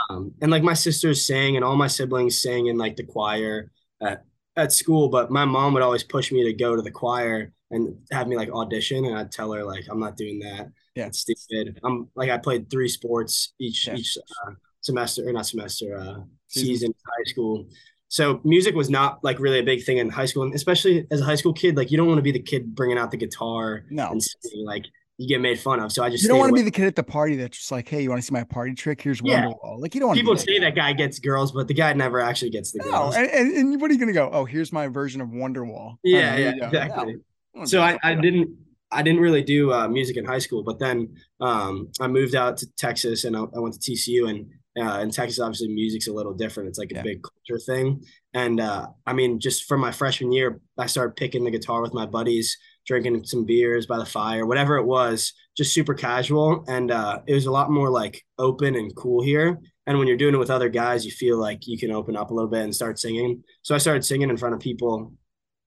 Um, 0.08 0.32
and 0.40 0.50
like 0.50 0.62
my 0.62 0.72
sisters 0.72 1.26
sang 1.26 1.56
and 1.56 1.64
all 1.64 1.76
my 1.76 1.88
siblings 1.88 2.40
sang 2.40 2.66
in 2.66 2.78
like 2.78 2.96
the 2.96 3.04
choir 3.04 3.70
at, 4.00 4.24
at 4.56 4.72
school, 4.72 5.10
but 5.10 5.30
my 5.30 5.44
mom 5.44 5.74
would 5.74 5.82
always 5.82 6.04
push 6.04 6.32
me 6.32 6.44
to 6.44 6.54
go 6.54 6.74
to 6.74 6.80
the 6.80 6.90
choir 6.90 7.52
and 7.70 7.94
have 8.10 8.26
me 8.26 8.36
like 8.36 8.50
audition 8.50 9.04
and 9.04 9.18
I'd 9.18 9.32
tell 9.32 9.52
her 9.52 9.62
like 9.62 9.84
I'm 9.90 10.00
not 10.00 10.16
doing 10.16 10.38
that. 10.40 10.70
Yeah. 10.96 11.06
It's 11.06 11.20
stupid. 11.20 11.78
I'm 11.84 12.08
like 12.16 12.30
I 12.30 12.38
played 12.38 12.70
three 12.70 12.88
sports 12.88 13.52
each 13.60 13.86
Yeah. 13.86 13.96
each 13.96 14.16
uh, 14.46 14.52
semester 14.80 15.28
or 15.28 15.32
not 15.32 15.46
semester 15.46 15.96
uh 15.96 16.20
Season. 16.48 16.94
high 17.04 17.24
school. 17.30 17.66
So 18.08 18.40
music 18.44 18.74
was 18.74 18.88
not 18.88 19.22
like 19.24 19.38
really 19.40 19.58
a 19.58 19.62
big 19.64 19.84
thing 19.84 19.98
in 19.98 20.08
high 20.08 20.26
school, 20.26 20.44
and 20.44 20.54
especially 20.54 21.06
as 21.10 21.20
a 21.20 21.24
high 21.24 21.34
school 21.34 21.52
kid. 21.52 21.76
Like 21.76 21.90
you 21.90 21.96
don't 21.96 22.06
want 22.06 22.18
to 22.18 22.22
be 22.22 22.32
the 22.32 22.40
kid 22.42 22.74
bringing 22.74 22.96
out 22.98 23.10
the 23.10 23.16
guitar 23.16 23.84
No. 23.90 24.10
and 24.10 24.22
singing. 24.22 24.64
Like 24.64 24.84
you 25.18 25.26
get 25.28 25.40
made 25.40 25.58
fun 25.58 25.80
of. 25.80 25.90
So 25.92 26.04
I 26.04 26.08
just 26.10 26.22
You 26.22 26.28
don't 26.28 26.38
want 26.38 26.50
to 26.50 26.54
be 26.54 26.62
the 26.62 26.70
kid 26.70 26.86
at 26.86 26.94
the 26.94 27.02
party 27.02 27.36
that's 27.36 27.56
just 27.58 27.72
like, 27.72 27.88
hey, 27.88 28.02
you 28.02 28.08
want 28.10 28.20
to 28.22 28.26
see 28.26 28.32
my 28.32 28.44
party 28.44 28.74
trick? 28.74 29.00
Here's 29.02 29.20
Yeah. 29.24 29.46
Wonderwall. 29.46 29.80
Like 29.80 29.94
you 29.94 30.00
don't 30.00 30.08
want 30.08 30.18
People 30.18 30.36
say 30.36 30.58
that 30.60 30.74
guy 30.76 30.92
gets 30.92 31.18
girls, 31.18 31.52
but 31.52 31.66
the 31.68 31.74
guy 31.74 31.92
never 31.94 32.20
actually 32.20 32.50
gets 32.50 32.70
the 32.72 32.78
No, 32.78 32.90
girls. 32.90 33.16
and, 33.16 33.26
and, 33.28 33.52
and 33.52 33.80
what 33.80 33.90
are 33.90 33.94
you 33.94 33.98
gonna 34.00 34.12
go? 34.12 34.30
Oh, 34.32 34.44
here's 34.44 34.72
my 34.72 34.86
version 34.88 35.20
of 35.20 35.28
Wonderwall. 35.28 35.96
yeah, 36.04 36.34
Oh, 36.34 36.38
yeah, 36.38 36.66
exactly. 36.66 37.16
No. 37.54 37.64
So 37.64 37.80
I, 37.80 37.98
I 38.04 38.14
didn't 38.14 38.56
I 38.90 39.02
didn't 39.02 39.20
really 39.20 39.42
do 39.42 39.72
uh, 39.72 39.88
music 39.88 40.16
in 40.16 40.24
high 40.24 40.38
school, 40.38 40.62
but 40.62 40.78
then 40.78 41.16
um, 41.40 41.90
I 42.00 42.06
moved 42.06 42.34
out 42.34 42.56
to 42.58 42.66
Texas 42.76 43.24
and 43.24 43.36
I, 43.36 43.40
I 43.40 43.58
went 43.58 43.80
to 43.80 43.90
TCU 43.90 44.28
and 44.28 44.46
uh, 44.78 45.00
in 45.00 45.10
Texas 45.10 45.40
obviously 45.40 45.68
music's 45.68 46.06
a 46.06 46.12
little 46.12 46.34
different. 46.34 46.68
It's 46.68 46.78
like 46.78 46.92
a 46.92 47.02
big 47.02 47.22
culture 47.22 47.60
thing, 47.64 48.02
and 48.34 48.60
uh, 48.60 48.88
I 49.06 49.14
mean 49.14 49.40
just 49.40 49.64
from 49.64 49.80
my 49.80 49.90
freshman 49.90 50.32
year, 50.32 50.60
I 50.76 50.86
started 50.86 51.16
picking 51.16 51.44
the 51.44 51.50
guitar 51.50 51.80
with 51.80 51.94
my 51.94 52.04
buddies, 52.04 52.56
drinking 52.86 53.24
some 53.24 53.46
beers 53.46 53.86
by 53.86 53.98
the 53.98 54.04
fire, 54.04 54.44
whatever 54.44 54.76
it 54.76 54.84
was, 54.84 55.32
just 55.56 55.72
super 55.72 55.94
casual, 55.94 56.62
and 56.68 56.90
uh, 56.90 57.20
it 57.26 57.32
was 57.32 57.46
a 57.46 57.50
lot 57.50 57.70
more 57.70 57.88
like 57.88 58.22
open 58.38 58.76
and 58.76 58.94
cool 58.94 59.22
here. 59.22 59.58
And 59.86 59.98
when 59.98 60.08
you're 60.08 60.16
doing 60.16 60.34
it 60.34 60.38
with 60.38 60.50
other 60.50 60.68
guys, 60.68 61.06
you 61.06 61.10
feel 61.10 61.38
like 61.38 61.66
you 61.66 61.78
can 61.78 61.90
open 61.90 62.16
up 62.16 62.30
a 62.30 62.34
little 62.34 62.50
bit 62.50 62.62
and 62.62 62.74
start 62.74 62.98
singing. 62.98 63.42
So 63.62 63.74
I 63.74 63.78
started 63.78 64.04
singing 64.04 64.28
in 64.28 64.36
front 64.36 64.54
of 64.54 64.60
people 64.60 65.12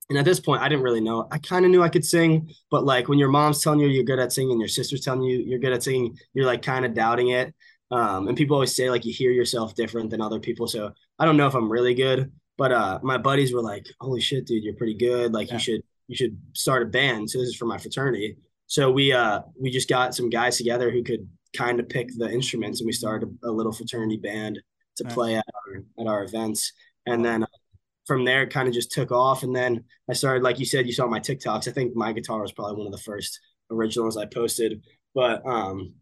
and 0.09 0.17
at 0.17 0.25
this 0.25 0.39
point, 0.39 0.61
I 0.61 0.69
didn't 0.69 0.83
really 0.83 1.01
know. 1.01 1.27
I 1.31 1.38
kind 1.38 1.65
of 1.65 1.71
knew 1.71 1.83
I 1.83 1.89
could 1.89 2.06
sing, 2.06 2.50
but 2.71 2.83
like 2.83 3.07
when 3.07 3.19
your 3.19 3.29
mom's 3.29 3.61
telling 3.61 3.79
you 3.79 3.88
you're 3.88 4.03
good 4.03 4.19
at 4.19 4.31
singing, 4.33 4.51
and 4.53 4.59
your 4.59 4.67
sister's 4.67 5.01
telling 5.01 5.21
you 5.23 5.39
you're 5.39 5.59
good 5.59 5.73
at 5.73 5.83
singing, 5.83 6.17
you're 6.33 6.45
like 6.45 6.61
kind 6.61 6.85
of 6.85 6.94
doubting 6.94 7.29
it. 7.29 7.53
Um, 7.91 8.27
and 8.27 8.38
people 8.38 8.56
always 8.56 8.75
say 8.75 8.89
like 8.89 9.06
you 9.06 9.13
hear 9.13 9.31
yourself 9.31 9.73
different 9.75 10.09
than 10.11 10.21
other 10.21 10.39
people. 10.39 10.67
So 10.67 10.91
I 11.17 11.25
don't 11.25 11.38
know 11.38 11.47
if 11.47 11.56
I'm 11.56 11.71
really 11.71 11.94
good, 11.94 12.31
but 12.57 12.71
uh, 12.71 13.00
my 13.03 13.17
buddies 13.17 13.53
were 13.53 13.61
like, 13.63 13.85
"Holy 14.00 14.21
shit, 14.21 14.45
dude, 14.45 14.63
you're 14.63 14.75
pretty 14.75 14.95
good. 14.95 15.33
Like 15.33 15.47
Yeah. 15.50 15.56
you 15.56 15.59
should 15.59 15.81
you 16.07 16.15
should 16.15 16.38
start 16.53 16.83
a 16.83 16.85
band." 16.85 17.29
So 17.29 17.39
this 17.39 17.50
is 17.50 17.55
for 17.55 17.65
my 17.65 17.77
fraternity. 17.77 18.38
So 18.67 18.91
we 18.91 19.12
uh 19.12 19.41
we 19.59 19.71
just 19.71 19.89
got 19.89 20.13
some 20.15 20.29
guys 20.29 20.57
together 20.57 20.91
who 20.91 21.03
could 21.03 21.27
kind 21.55 21.79
of 21.79 21.89
pick 21.89 22.09
the 22.17 22.29
instruments, 22.31 22.79
and 22.79 22.85
we 22.88 22.94
started 22.94 23.29
a, 23.44 23.50
a 23.50 23.51
little 23.51 23.71
fraternity 23.71 24.17
band 24.17 24.59
to 24.97 25.03
Nice. 25.03 25.13
play 25.13 25.35
at 25.35 25.45
our 25.67 25.83
at 26.00 26.07
our 26.07 26.23
events. 26.23 26.73
And 27.07 27.25
then 27.25 27.44
uh, 27.44 27.47
from 28.09 28.25
there 28.25 28.41
it 28.41 28.50
kind 28.50 28.67
of 28.67 28.73
just 28.73 28.91
took 28.91 29.11
off. 29.11 29.44
And 29.44 29.56
then 29.56 29.83
i 30.09 30.13
started 30.13 30.41
like 30.41 30.57
you 30.57 30.65
said 30.65 30.88
you 30.88 30.94
saw 30.94 31.06
my 31.06 31.19
tiktoks. 31.19 31.67
I 31.67 31.71
think 31.71 31.95
my 31.95 32.11
guitar 32.11 32.41
was 32.41 32.51
probably 32.51 32.77
one 32.77 32.88
of 32.88 32.91
the 32.91 33.06
first 33.09 33.39
originals 33.69 34.17
i 34.17 34.25
posted. 34.25 34.83
But 35.13 35.45
um 35.45 35.94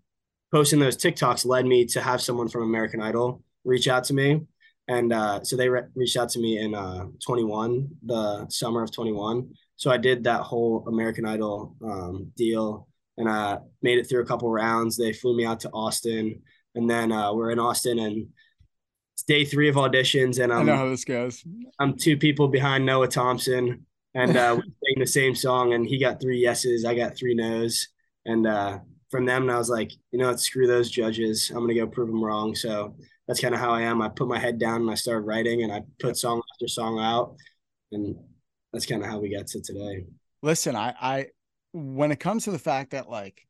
posting 0.53 0.79
those 0.79 0.95
tiktoks 0.95 1.45
led 1.45 1.65
me 1.65 1.85
to 1.87 1.99
have 2.01 2.21
someone 2.21 2.47
from 2.47 2.63
american 2.63 3.01
idol 3.01 3.43
reach 3.65 3.89
out 3.89 4.05
to 4.05 4.13
me. 4.13 4.41
And 4.89 5.11
uh, 5.11 5.43
so 5.43 5.57
they 5.57 5.67
re- 5.67 5.91
reached 5.95 6.15
out 6.15 6.29
to 6.29 6.39
me 6.39 6.59
in 6.59 6.73
uh, 6.73 7.07
21 7.25 7.89
the 8.05 8.47
summer 8.47 8.81
of 8.83 8.93
21 8.93 9.49
so 9.75 9.91
i 9.91 9.97
did 9.97 10.23
that 10.23 10.43
whole 10.43 10.85
american 10.87 11.25
idol 11.25 11.75
um, 11.83 12.31
deal. 12.37 12.87
And 13.17 13.27
i 13.27 13.57
made 13.81 13.97
it 13.99 14.07
through 14.07 14.21
a 14.21 14.29
couple 14.31 14.49
rounds. 14.49 14.95
They 14.95 15.11
flew 15.11 15.35
me 15.35 15.45
out 15.45 15.59
to 15.61 15.69
austin. 15.71 16.41
And 16.75 16.89
then 16.89 17.11
uh, 17.11 17.33
we're 17.33 17.51
in 17.51 17.59
austin 17.59 17.99
and 17.99 18.27
day 19.27 19.43
three 19.43 19.67
of 19.67 19.75
auditions 19.75 20.41
and 20.41 20.51
I 20.51 20.59
i'm 20.59 20.65
know 20.65 20.75
how 20.75 20.89
this 20.89 21.05
goes. 21.05 21.43
I'm 21.79 21.95
two 21.95 22.17
people 22.17 22.47
behind 22.47 22.85
Noah 22.85 23.09
Thompson, 23.09 23.85
and 24.15 24.35
uh, 24.35 24.55
we 24.57 24.61
sang 24.95 24.99
the 24.99 25.05
same 25.05 25.35
song, 25.35 25.73
and 25.73 25.85
he 25.85 25.99
got 25.99 26.19
three 26.19 26.39
yeses, 26.39 26.85
I 26.85 26.95
got 26.95 27.15
three 27.15 27.35
nos, 27.35 27.89
and 28.25 28.47
uh, 28.47 28.79
from 29.11 29.25
them, 29.25 29.49
I 29.49 29.57
was 29.57 29.69
like, 29.69 29.91
you 30.11 30.19
know, 30.19 30.29
what, 30.29 30.39
screw 30.39 30.65
those 30.65 30.89
judges, 30.89 31.51
I'm 31.51 31.59
gonna 31.59 31.75
go 31.75 31.85
prove 31.85 32.07
them 32.07 32.23
wrong. 32.23 32.55
So 32.55 32.95
that's 33.27 33.41
kind 33.41 33.53
of 33.53 33.59
how 33.59 33.71
I 33.71 33.81
am. 33.81 34.01
I 34.01 34.09
put 34.09 34.27
my 34.27 34.39
head 34.39 34.57
down 34.57 34.81
and 34.81 34.89
I 34.89 34.95
started 34.95 35.27
writing, 35.27 35.63
and 35.63 35.71
I 35.71 35.83
put 35.99 36.17
song 36.17 36.41
after 36.53 36.67
song 36.67 36.99
out, 36.99 37.35
and 37.91 38.15
that's 38.71 38.85
kind 38.85 39.03
of 39.03 39.09
how 39.09 39.19
we 39.19 39.29
got 39.35 39.47
to 39.47 39.61
today. 39.61 40.05
Listen, 40.41 40.75
I, 40.75 40.93
I, 41.01 41.27
when 41.73 42.11
it 42.11 42.19
comes 42.19 42.45
to 42.45 42.51
the 42.51 42.59
fact 42.59 42.91
that 42.91 43.09
like 43.09 43.45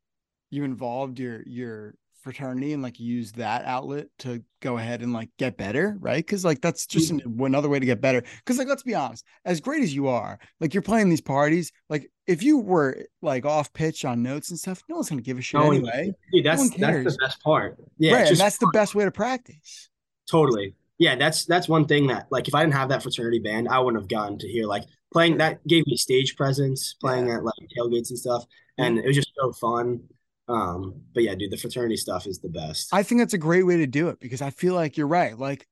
you 0.49 0.63
involved 0.63 1.19
your 1.19 1.43
your 1.45 1.93
fraternity 2.27 2.73
and 2.73 2.83
like 2.83 2.99
use 2.99 3.31
that 3.31 3.63
outlet 3.63 4.07
to 4.19 4.43
go 4.61 4.77
ahead 4.77 5.01
and 5.01 5.13
like 5.13 5.29
get 5.37 5.55
better, 5.55 5.95
right? 6.01 6.17
Because 6.17 6.43
like 6.43 6.59
that's 6.59 6.85
just 6.85 7.13
mm-hmm. 7.13 7.39
an, 7.39 7.45
another 7.45 7.69
way 7.69 7.79
to 7.79 7.85
get 7.85 8.01
better. 8.01 8.21
Because 8.39 8.57
like 8.57 8.67
let's 8.67 8.83
be 8.83 8.93
honest, 8.93 9.23
as 9.45 9.61
great 9.61 9.81
as 9.81 9.95
you 9.95 10.07
are, 10.07 10.37
like 10.59 10.73
you're 10.73 10.83
playing 10.83 11.07
these 11.09 11.21
parties, 11.21 11.71
like 11.89 12.11
if 12.27 12.43
you 12.43 12.57
were 12.57 13.05
like 13.21 13.45
off 13.45 13.71
pitch 13.71 14.03
on 14.03 14.21
notes 14.21 14.49
and 14.49 14.59
stuff, 14.59 14.83
no 14.89 14.95
one's 14.95 15.09
gonna 15.09 15.21
give 15.21 15.37
a 15.37 15.41
shit 15.41 15.61
No 15.61 15.67
one- 15.67 15.77
anyway. 15.77 16.13
Dude, 16.33 16.43
No 16.43 16.51
that's 16.51 16.59
one 16.59 16.81
that's 16.81 17.15
the 17.15 17.17
best 17.21 17.41
part. 17.41 17.77
Yeah, 17.97 18.15
right, 18.15 18.27
and 18.27 18.37
that's 18.37 18.57
the 18.57 18.69
best 18.73 18.93
way 18.93 19.05
to 19.05 19.11
practice. 19.11 19.89
Totally. 20.29 20.75
Yeah, 20.97 21.15
that's 21.15 21.45
that's 21.45 21.69
one 21.69 21.85
thing 21.85 22.07
that 22.07 22.27
like 22.29 22.49
if 22.49 22.55
I 22.55 22.61
didn't 22.61 22.73
have 22.73 22.89
that 22.89 23.03
fraternity 23.03 23.39
band, 23.39 23.69
I 23.69 23.79
wouldn't 23.79 24.03
have 24.03 24.09
gotten 24.09 24.37
to 24.39 24.47
hear 24.49 24.65
like 24.65 24.83
playing 25.13 25.37
that 25.37 25.65
gave 25.65 25.87
me 25.87 25.95
stage 25.95 26.35
presence, 26.35 26.93
playing 26.99 27.31
at 27.31 27.45
like 27.45 27.53
tailgates 27.77 28.09
and 28.09 28.19
stuff. 28.19 28.43
And 28.77 28.97
it 28.97 29.05
was 29.05 29.15
just 29.15 29.31
so 29.39 29.53
fun. 29.53 30.01
Um, 30.47 31.01
but 31.13 31.23
yeah, 31.23 31.35
dude, 31.35 31.51
the 31.51 31.57
fraternity 31.57 31.97
stuff 31.97 32.25
is 32.25 32.39
the 32.39 32.49
best. 32.49 32.93
I 32.93 33.03
think 33.03 33.19
that's 33.19 33.33
a 33.33 33.37
great 33.37 33.63
way 33.63 33.77
to 33.77 33.87
do 33.87 34.09
it 34.09 34.19
because 34.19 34.41
I 34.41 34.49
feel 34.49 34.73
like 34.73 34.97
you're 34.97 35.07
right. 35.07 35.37
Like, 35.37 35.67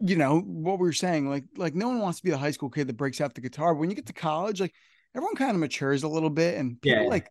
you 0.00 0.16
know, 0.16 0.40
what 0.40 0.78
we 0.78 0.86
were 0.86 0.92
saying, 0.92 1.28
like, 1.28 1.44
like 1.56 1.74
no 1.74 1.88
one 1.88 2.00
wants 2.00 2.18
to 2.18 2.24
be 2.24 2.30
the 2.30 2.38
high 2.38 2.50
school 2.50 2.68
kid 2.70 2.88
that 2.88 2.96
breaks 2.96 3.20
out 3.20 3.34
the 3.34 3.40
guitar. 3.40 3.72
But 3.74 3.80
when 3.80 3.90
you 3.90 3.96
get 3.96 4.06
to 4.06 4.12
college, 4.12 4.60
like 4.60 4.74
everyone 5.14 5.36
kind 5.36 5.52
of 5.52 5.56
matures 5.58 6.02
a 6.02 6.08
little 6.08 6.30
bit 6.30 6.58
and 6.58 6.80
people 6.80 7.02
Yeah. 7.04 7.08
like 7.08 7.30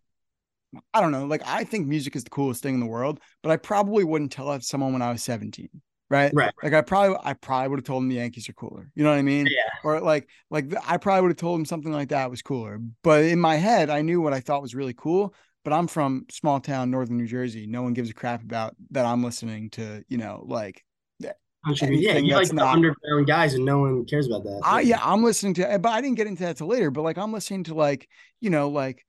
I 0.92 1.00
don't 1.00 1.12
know, 1.12 1.26
like 1.26 1.42
I 1.46 1.64
think 1.64 1.86
music 1.86 2.16
is 2.16 2.24
the 2.24 2.30
coolest 2.30 2.62
thing 2.62 2.74
in 2.74 2.80
the 2.80 2.86
world, 2.86 3.20
but 3.42 3.50
I 3.50 3.56
probably 3.56 4.04
wouldn't 4.04 4.32
tell 4.32 4.50
that 4.50 4.64
someone 4.64 4.92
when 4.92 5.00
I 5.02 5.10
was 5.12 5.22
17. 5.22 5.68
Right. 6.08 6.32
Right. 6.34 6.52
Like 6.62 6.72
I 6.72 6.82
probably 6.82 7.16
I 7.24 7.34
probably 7.34 7.68
would 7.68 7.78
have 7.80 7.84
told 7.86 8.02
them 8.02 8.08
the 8.08 8.16
Yankees 8.16 8.48
are 8.48 8.52
cooler. 8.52 8.90
You 8.94 9.02
know 9.04 9.10
what 9.10 9.18
I 9.18 9.22
mean? 9.22 9.46
Yeah. 9.46 9.62
Or 9.84 10.00
like 10.00 10.28
like 10.50 10.72
I 10.86 10.98
probably 10.98 11.22
would 11.22 11.30
have 11.30 11.36
told 11.36 11.58
them 11.58 11.64
something 11.64 11.92
like 11.92 12.08
that 12.10 12.30
was 12.30 12.42
cooler. 12.42 12.78
But 13.02 13.24
in 13.24 13.40
my 13.40 13.56
head, 13.56 13.90
I 13.90 14.02
knew 14.02 14.20
what 14.20 14.32
I 14.32 14.40
thought 14.40 14.62
was 14.62 14.74
really 14.74 14.94
cool. 14.94 15.34
But 15.66 15.72
I'm 15.72 15.88
from 15.88 16.26
small 16.30 16.60
town 16.60 16.92
northern 16.92 17.16
New 17.16 17.26
Jersey. 17.26 17.66
No 17.66 17.82
one 17.82 17.92
gives 17.92 18.08
a 18.08 18.14
crap 18.14 18.40
about 18.40 18.76
that 18.92 19.04
I'm 19.04 19.24
listening 19.24 19.70
to, 19.70 20.04
you 20.08 20.16
know, 20.16 20.44
like. 20.46 20.84
Yeah, 21.18 21.32
you 22.18 22.34
like 22.36 22.46
the 22.46 22.54
not- 22.54 22.76
underground 22.76 23.26
guys 23.26 23.54
and 23.54 23.64
no 23.64 23.80
one 23.80 24.04
cares 24.04 24.28
about 24.28 24.44
that. 24.44 24.60
I 24.62 24.82
yeah, 24.82 25.00
I'm 25.02 25.24
listening 25.24 25.54
to 25.54 25.68
eh, 25.68 25.78
but 25.78 25.88
I 25.88 26.00
didn't 26.00 26.18
get 26.18 26.28
into 26.28 26.44
that 26.44 26.58
till 26.58 26.68
later, 26.68 26.92
but 26.92 27.02
like 27.02 27.18
I'm 27.18 27.32
listening 27.32 27.64
to 27.64 27.74
like, 27.74 28.08
you 28.40 28.48
know, 28.48 28.68
like 28.68 29.04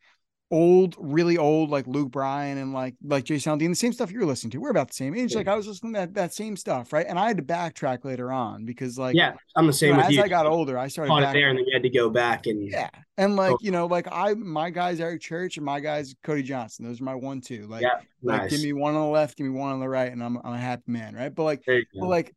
old, 0.50 0.96
really 0.98 1.38
old, 1.38 1.70
like 1.70 1.86
Luke 1.88 2.10
Bryan 2.12 2.58
and 2.58 2.72
like 2.74 2.96
like 3.04 3.25
Jason 3.25 3.58
Aldean, 3.60 3.70
the 3.70 3.75
same 3.75 3.92
stuff 3.94 4.12
you're 4.12 4.25
listening 4.25 4.51
to. 4.51 4.60
We're 4.60 4.70
about 4.70 4.88
the 4.88 4.94
same 4.94 5.16
age. 5.16 5.32
Yeah. 5.34 5.39
Like 5.39 5.48
I 5.48 5.56
was 5.56 5.68
listening 5.68 5.94
to 5.94 6.00
that 6.00 6.13
that 6.13 6.34
same 6.34 6.56
stuff, 6.56 6.94
right? 6.94 7.06
And 7.08 7.20
I 7.20 7.27
had 7.27 7.38
to 7.38 7.44
backtrack 7.44 8.06
later 8.06 8.32
on 8.32 8.66
because 8.66 8.98
like 8.98 9.16
yeah, 9.16 9.34
I'm 9.56 9.66
the 9.66 9.70
you 9.70 9.74
same 9.74 9.92
know, 9.92 9.98
with 9.98 10.06
as 10.08 10.16
you. 10.16 10.24
I 10.24 10.27
got 10.27 10.46
older, 10.46 10.77
I 10.77 10.88
started 10.88 11.10
back- 11.20 11.34
there 11.34 11.50
and 11.50 11.58
then 11.60 11.66
you 11.66 11.74
had 11.74 11.84
to 11.84 11.89
go 11.89 12.10
back 12.10 12.46
and 12.48 12.70
Yeah. 12.70 12.89
And 13.18 13.36
like, 13.36 13.51
Oh. 13.54 13.58
you 13.62 13.72
know, 13.72 13.88
like 13.88 14.08
I 14.12 14.34
my 14.36 14.70
guys 14.70 15.00
Eric 15.00 15.22
Church 15.22 15.58
and 15.58 15.66
my 15.66 15.80
guys 15.80 16.16
Cody 16.24 16.44
Johnson. 16.44 16.86
Those 16.86 17.01
are 17.01 17.04
my 17.04 17.16
one 17.16 17.42
two. 17.42 17.68
Like, 17.68 17.82
yeah, 17.82 18.00
like 18.22 18.50
give 18.50 18.62
me 18.62 18.74
one 18.74 18.96
on 18.96 19.01
the 19.01 19.08
left, 19.08 19.38
give 19.38 19.46
me 19.48 19.51
one 19.51 19.72
on 19.74 19.80
the 19.80 19.89
right, 19.89 20.12
and 20.12 20.24
I'm 20.24 20.38
I'm 20.44 20.54
a 20.54 20.58
happy 20.58 20.84
man, 20.88 21.16
right? 21.16 21.34
But 21.34 21.44
like 21.44 21.63
but 21.66 22.08
like 22.08 22.34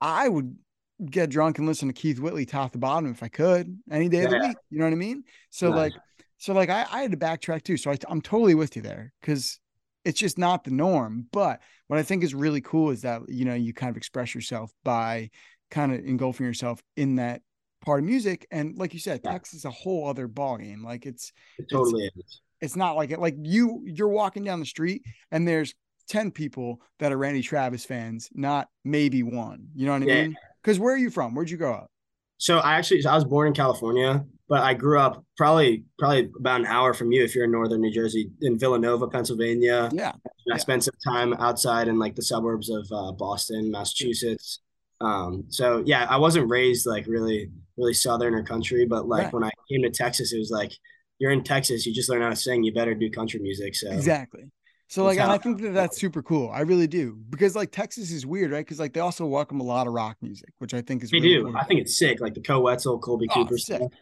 I 0.00 0.28
would 0.28 0.56
get 1.04 1.30
drunk 1.30 1.58
and 1.58 1.66
listen 1.66 1.88
to 1.88 1.94
Keith 1.94 2.18
Whitley 2.18 2.44
top 2.46 2.72
to 2.72 2.78
bottom 2.78 3.10
if 3.10 3.22
I 3.22 3.28
could 3.28 3.78
any 3.90 4.08
day 4.08 4.24
of 4.24 4.30
the 4.30 4.38
week. 4.38 4.56
You 4.70 4.78
know 4.78 4.84
what 4.84 4.92
I 4.92 4.96
mean? 4.96 5.24
So 5.50 5.68
Nice. 5.70 5.76
like 5.76 5.92
so 6.38 6.52
like 6.54 6.70
I, 6.70 6.86
I 6.90 7.02
had 7.02 7.10
to 7.10 7.16
backtrack 7.16 7.62
too. 7.64 7.76
So 7.76 7.90
I, 7.90 7.96
I'm 8.08 8.20
totally 8.22 8.54
with 8.54 8.76
you 8.76 8.82
there 8.82 9.12
because 9.20 9.58
it's 10.04 10.18
just 10.18 10.38
not 10.38 10.64
the 10.64 10.70
norm. 10.70 11.26
But 11.32 11.60
what 11.88 11.98
I 11.98 12.02
think 12.02 12.22
is 12.24 12.34
really 12.34 12.60
cool 12.60 12.90
is 12.90 13.02
that 13.02 13.22
you 13.28 13.44
know 13.44 13.54
you 13.54 13.72
kind 13.74 13.90
of 13.90 13.96
express 13.96 14.34
yourself 14.34 14.72
by 14.84 15.30
kind 15.70 15.92
of 15.92 16.04
engulfing 16.04 16.46
yourself 16.46 16.82
in 16.96 17.16
that 17.16 17.42
part 17.84 18.00
of 18.00 18.06
music. 18.06 18.46
And 18.50 18.76
like 18.78 18.94
you 18.94 19.00
said, 19.00 19.20
Yeah. 19.24 19.32
Texas 19.32 19.58
is 19.60 19.64
a 19.64 19.70
whole 19.70 20.08
other 20.08 20.28
ballgame. 20.28 20.82
Like 20.82 21.06
it's 21.06 21.32
it 21.58 21.68
totally 21.70 22.10
is. 22.16 22.40
it's 22.60 22.76
not 22.76 22.96
like 22.96 23.10
it 23.10 23.20
like 23.20 23.36
you 23.42 23.82
you're 23.84 24.08
walking 24.08 24.44
down 24.44 24.60
the 24.60 24.66
street 24.66 25.02
and 25.30 25.46
there's 25.46 25.74
10 26.08 26.30
people 26.30 26.80
that 27.00 27.12
are 27.12 27.18
Randy 27.18 27.42
Travis 27.42 27.84
fans, 27.84 28.30
not 28.32 28.68
maybe 28.84 29.22
one. 29.22 29.68
You 29.74 29.86
know 29.86 29.92
what 29.92 30.02
I 30.02 30.06
Yeah. 30.06 30.22
mean? 30.22 30.36
Because 30.62 30.78
where 30.78 30.94
are 30.94 30.98
you 30.98 31.10
from? 31.10 31.34
Where'd 31.34 31.50
you 31.50 31.58
grow 31.58 31.74
up? 31.74 31.90
So 32.38 32.58
I 32.58 32.74
actually 32.74 33.04
I 33.04 33.14
was 33.14 33.24
born 33.24 33.48
in 33.48 33.52
California, 33.52 34.24
but 34.48 34.60
I 34.62 34.74
grew 34.74 34.98
up 34.98 35.24
probably 35.36 35.84
probably 35.98 36.30
about 36.38 36.60
an 36.60 36.66
hour 36.66 36.94
from 36.94 37.12
you 37.12 37.22
if 37.24 37.34
you're 37.34 37.44
in 37.44 37.52
northern 37.52 37.80
New 37.80 37.92
Jersey, 37.92 38.30
in 38.40 38.58
Villanova, 38.58 39.06
Pennsylvania. 39.08 39.90
Yeah. 39.92 40.12
I 40.26 40.30
Yeah. 40.46 40.56
spent 40.56 40.84
some 40.84 40.94
time 41.06 41.34
outside 41.34 41.88
in 41.88 41.98
like 41.98 42.14
the 42.16 42.22
suburbs 42.22 42.70
of 42.70 42.86
uh, 42.92 43.12
Boston, 43.12 43.70
Massachusetts. 43.70 44.60
Um, 45.00 45.44
so 45.48 45.82
yeah, 45.86 46.06
I 46.10 46.16
wasn't 46.16 46.50
raised 46.50 46.86
like 46.86 47.06
really 47.06 47.50
really 47.76 47.94
southern 47.94 48.34
or 48.34 48.42
country. 48.42 48.86
But 48.86 49.06
like 49.06 49.24
Right. 49.24 49.32
when 49.34 49.44
I 49.44 49.50
came 49.70 49.82
to 49.82 49.90
Texas, 49.90 50.32
it 50.32 50.38
was 50.38 50.50
like 50.50 50.72
you're 51.18 51.32
in 51.32 51.42
Texas, 51.44 51.84
you 51.86 51.92
just 51.92 52.08
learn 52.08 52.22
how 52.22 52.30
to 52.30 52.36
sing. 52.36 52.62
You 52.64 52.72
better 52.72 52.94
do 52.94 53.10
country 53.10 53.40
music. 53.40 53.74
So 53.74 53.90
Exactly. 53.90 54.50
So 54.90 55.04
like, 55.04 55.18
and 55.18 55.30
I 55.30 55.36
think 55.36 55.60
that 55.60 55.74
that's 55.74 55.98
super 56.00 56.22
cool. 56.22 56.48
I 56.50 56.60
really 56.60 56.86
do 56.86 57.14
because 57.28 57.54
like 57.54 57.70
Texas 57.70 58.10
is 58.10 58.24
weird, 58.24 58.50
right? 58.52 58.64
Because 58.64 58.78
like 58.80 58.94
they 58.94 59.00
also 59.00 59.26
welcome 59.26 59.60
a 59.60 59.62
lot 59.64 59.86
of 59.86 59.92
rock 59.92 60.16
music, 60.22 60.48
which 60.60 60.72
I 60.72 60.80
think 60.80 61.02
is 61.02 61.10
they 61.10 61.18
really 61.20 61.34
do. 61.34 61.44
cool. 61.44 61.56
I 61.58 61.64
think 61.64 61.80
it's 61.80 61.98
sick. 61.98 62.20
Like 62.20 62.32
the 62.32 62.40
Koe 62.40 62.60
Wetzel, 62.60 62.98
Colby 62.98 63.26
Oh, 63.30 63.34
Cooper 63.34 63.58
sick. 63.58 63.76
stuff. 63.76 63.92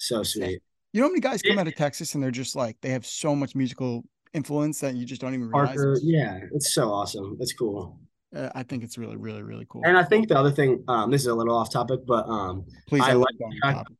So 0.00 0.22
sweet. 0.22 0.62
You 0.92 1.00
know 1.00 1.06
how 1.06 1.10
many 1.10 1.20
guys 1.20 1.42
come 1.42 1.58
out 1.58 1.68
of 1.68 1.76
Texas 1.76 2.14
and 2.14 2.22
they're 2.22 2.30
just 2.30 2.56
like 2.56 2.76
they 2.80 2.88
have 2.88 3.06
so 3.06 3.36
much 3.36 3.54
musical 3.54 4.02
influence 4.32 4.80
that 4.80 4.94
you 4.94 5.04
just 5.04 5.20
don't 5.20 5.34
even 5.34 5.48
realize. 5.48 5.76
Parker, 5.76 5.98
yeah, 6.02 6.40
it's 6.52 6.72
so 6.74 6.90
awesome. 6.90 7.36
It's 7.38 7.52
cool. 7.52 8.00
Uh, 8.34 8.48
I 8.54 8.62
think 8.62 8.82
it's 8.82 8.96
really, 8.96 9.16
really, 9.16 9.42
really 9.42 9.66
cool. 9.68 9.82
And 9.84 9.98
I 9.98 10.04
think 10.04 10.28
the 10.28 10.38
other 10.38 10.50
thing, 10.50 10.84
um, 10.88 11.10
this 11.10 11.20
is 11.20 11.26
a 11.26 11.34
little 11.34 11.54
off 11.54 11.70
topic, 11.70 12.00
but 12.06 12.26
um, 12.28 12.64
Please, 12.88 13.02
I 13.02 13.10
I 13.10 13.12
like 13.12 13.34
the 13.38 13.58
fact-. 13.62 13.90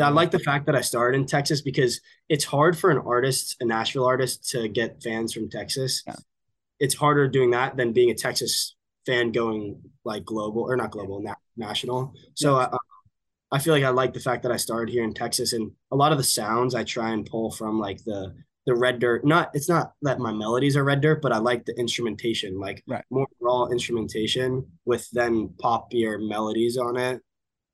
I 0.00 0.08
like 0.08 0.30
the 0.30 0.38
fact 0.38 0.66
that 0.66 0.74
I 0.76 0.80
started 0.80 1.18
in 1.18 1.26
Texas 1.26 1.60
because 1.60 2.00
it's 2.28 2.44
hard 2.44 2.78
for 2.78 2.90
an 2.90 2.98
artist, 2.98 3.56
a 3.60 3.64
Nashville 3.64 4.06
artist, 4.06 4.48
to 4.50 4.68
get 4.68 5.02
fans 5.02 5.32
from 5.32 5.50
Texas. 5.50 6.02
Yeah. 6.06 6.14
It's 6.80 6.94
harder 6.94 7.28
doing 7.28 7.50
that 7.50 7.76
than 7.76 7.92
being 7.92 8.10
a 8.10 8.14
Texas 8.14 8.76
fan 9.06 9.32
going 9.32 9.80
like 10.04 10.24
global 10.24 10.62
or 10.62 10.76
not 10.76 10.90
global, 10.90 11.20
na- 11.20 11.34
national. 11.56 12.14
So 12.34 12.58
Yeah. 12.58 12.68
I, 12.72 12.77
I 13.50 13.58
feel 13.58 13.72
like 13.74 13.84
I 13.84 13.88
like 13.90 14.12
the 14.12 14.20
fact 14.20 14.42
that 14.42 14.52
I 14.52 14.56
started 14.56 14.92
here 14.92 15.04
in 15.04 15.14
Texas, 15.14 15.52
and 15.52 15.70
a 15.90 15.96
lot 15.96 16.12
of 16.12 16.18
the 16.18 16.24
sounds 16.24 16.74
I 16.74 16.84
try 16.84 17.10
and 17.12 17.24
pull 17.26 17.50
from 17.50 17.78
like 17.78 18.04
the 18.04 18.34
the 18.66 18.74
red 18.74 18.98
dirt. 18.98 19.24
Not 19.24 19.50
it's 19.54 19.68
not 19.68 19.92
that 20.02 20.18
my 20.18 20.32
melodies 20.32 20.76
are 20.76 20.84
red 20.84 21.00
dirt, 21.00 21.22
but 21.22 21.32
I 21.32 21.38
like 21.38 21.64
the 21.64 21.78
instrumentation, 21.78 22.60
like 22.60 22.82
Right. 22.86 23.04
more 23.10 23.26
raw 23.40 23.66
instrumentation 23.66 24.66
with 24.84 25.08
then 25.12 25.48
poppier 25.62 26.18
melodies 26.26 26.76
on 26.76 26.98
it 26.98 27.22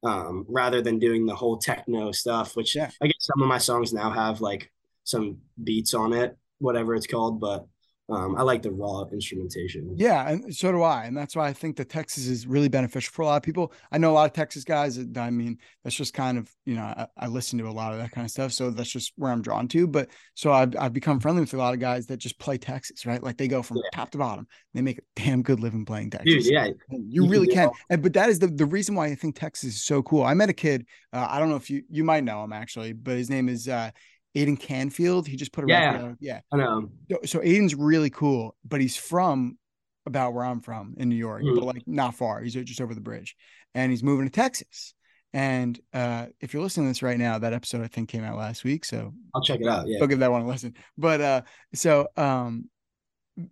um, 0.05 0.45
rather 0.49 0.81
than 0.83 1.01
doing 1.01 1.27
the 1.27 1.35
whole 1.35 1.57
techno 1.59 2.13
stuff, 2.13 2.55
which 2.57 2.77
Yeah. 2.77 2.91
I 3.03 3.07
guess 3.09 3.17
some 3.19 3.43
of 3.43 3.49
my 3.49 3.59
songs 3.59 3.93
now 3.93 4.11
have 4.11 4.41
like 4.41 4.71
some 5.03 5.39
beats 5.65 5.95
on 5.95 6.13
it, 6.13 6.37
whatever 6.59 6.95
it's 6.95 7.09
called. 7.09 7.41
But 7.41 7.67
um, 8.11 8.37
I 8.37 8.43
like 8.43 8.61
the 8.63 8.71
raw 8.71 9.05
instrumentation. 9.13 9.95
Yeah, 9.97 10.29
and 10.29 10.55
so 10.55 10.71
do 10.73 10.83
I, 10.83 11.05
and 11.05 11.17
that's 11.17 11.35
why 11.35 11.49
I 11.49 11.53
think 11.55 11.77
that 11.77 11.89
Texas 11.89 12.27
is 12.27 12.47
really 12.47 12.69
beneficial 12.69 13.13
for 13.13 13.23
a 13.23 13.27
lot 13.27 13.37
of 13.37 13.43
people. 13.43 13.73
I 13.91 13.97
know 13.99 14.11
a 14.11 14.13
lot 14.13 14.27
of 14.27 14.33
Texas 14.35 14.63
guys. 14.63 14.97
that- 14.97 15.17
I 15.19 15.31
mean, 15.31 15.59
that's 15.83 15.97
just 15.97 16.13
kind 16.13 16.37
of 16.37 16.51
you 16.67 16.75
know 16.75 16.83
I, 16.83 17.07
I 17.17 17.27
listen 17.29 17.59
to 17.61 17.69
a 17.69 17.71
lot 17.73 17.93
of 17.95 17.99
that 17.99 18.11
kind 18.11 18.25
of 18.27 18.31
stuff, 18.31 18.53
so 18.53 18.71
that's 18.71 18.91
just 18.91 19.13
where 19.17 19.31
I'm 19.33 19.41
drawn 19.43 19.69
to. 19.69 19.87
But 19.87 20.09
so 20.35 20.53
I've 20.53 20.75
I've 20.79 20.93
become 20.93 21.19
friendly 21.19 21.41
with 21.41 21.55
a 21.55 21.57
lot 21.57 21.73
of 21.73 21.81
guys 21.81 22.07
that 22.09 22.19
just 22.19 22.39
play 22.39 22.59
Texas, 22.59 23.07
right? 23.07 23.23
Like 23.23 23.39
they 23.39 23.49
go 23.49 23.63
from 23.63 23.79
Yeah. 23.79 23.83
top 23.95 24.11
to 24.11 24.19
bottom. 24.19 24.47
They 24.75 24.83
make 24.83 24.99
a 24.99 25.03
damn 25.17 25.43
good 25.43 25.61
living 25.61 25.85
playing 25.87 26.11
Texas. 26.11 26.45
Dude, 26.45 26.53
yeah, 26.53 26.67
You, 26.91 27.05
You 27.25 27.27
really 27.29 27.47
do 27.47 27.53
can. 27.55 27.71
And, 27.91 28.03
but 28.03 28.13
that 28.15 28.29
is 28.29 28.39
the, 28.39 28.49
the 28.49 28.67
reason 28.67 28.95
why 28.97 29.07
I 29.07 29.15
think 29.15 29.37
Texas 29.39 29.77
is 29.77 29.83
so 29.85 30.03
cool. 30.03 30.25
I 30.25 30.35
met 30.35 30.49
a 30.51 30.53
kid. 30.55 30.85
Uh, 31.13 31.27
I 31.31 31.39
don't 31.39 31.49
know 31.49 31.57
if 31.57 31.71
you 31.71 31.83
you 31.89 32.05
might 32.05 32.25
know 32.25 32.45
him 32.45 32.53
actually, 32.53 32.93
but 32.93 33.17
his 33.17 33.31
name 33.31 33.49
is 33.49 33.67
uh, 33.69 33.91
Aiden 34.37 34.59
Canfield. 34.59 35.27
He 35.27 35.37
just 35.37 35.53
put 35.53 35.65
a 35.65 35.69
Yeah. 35.69 36.13
Yeah. 36.21 36.41
I 36.53 36.57
know. 36.57 36.91
So, 37.11 37.19
so 37.25 37.39
Aiden's 37.41 37.75
really 37.75 38.11
cool, 38.11 38.57
but 38.65 38.81
he's 38.81 38.97
from 38.97 39.59
about 40.07 40.35
where 40.35 40.45
I'm 40.45 40.61
from 40.61 40.95
in 40.99 41.09
New 41.09 41.17
York, 41.17 41.43
Mhm. 41.43 41.55
but 41.55 41.65
like 41.65 41.83
not 41.87 42.15
far. 42.15 42.43
He's 42.43 42.55
just 42.55 42.81
over 42.81 42.95
the 42.95 43.01
bridge, 43.01 43.37
and 43.75 43.91
he's 43.91 44.03
moving 44.03 44.27
to 44.27 44.33
Texas. 44.33 44.95
And 45.33 45.81
uh, 45.93 46.27
if 46.41 46.53
you're 46.53 46.63
listening 46.63 46.87
to 46.87 46.91
this 46.91 47.03
right 47.03 47.19
now, 47.19 47.39
that 47.39 47.53
episode 47.53 47.83
I 47.83 47.89
think 47.89 48.09
came 48.09 48.23
out 48.23 48.37
last 48.39 48.63
week, 48.65 48.85
so 48.85 49.13
I'll 49.35 49.43
check 49.43 49.61
it 49.61 49.67
out. 49.67 49.87
Yeah, 49.89 49.99
go 49.99 50.07
give 50.07 50.19
that 50.21 50.31
one 50.31 50.43
a 50.43 50.47
listen. 50.47 50.75
But 50.99 51.21
uh, 51.21 51.43
so 51.75 52.07
um, 52.17 52.69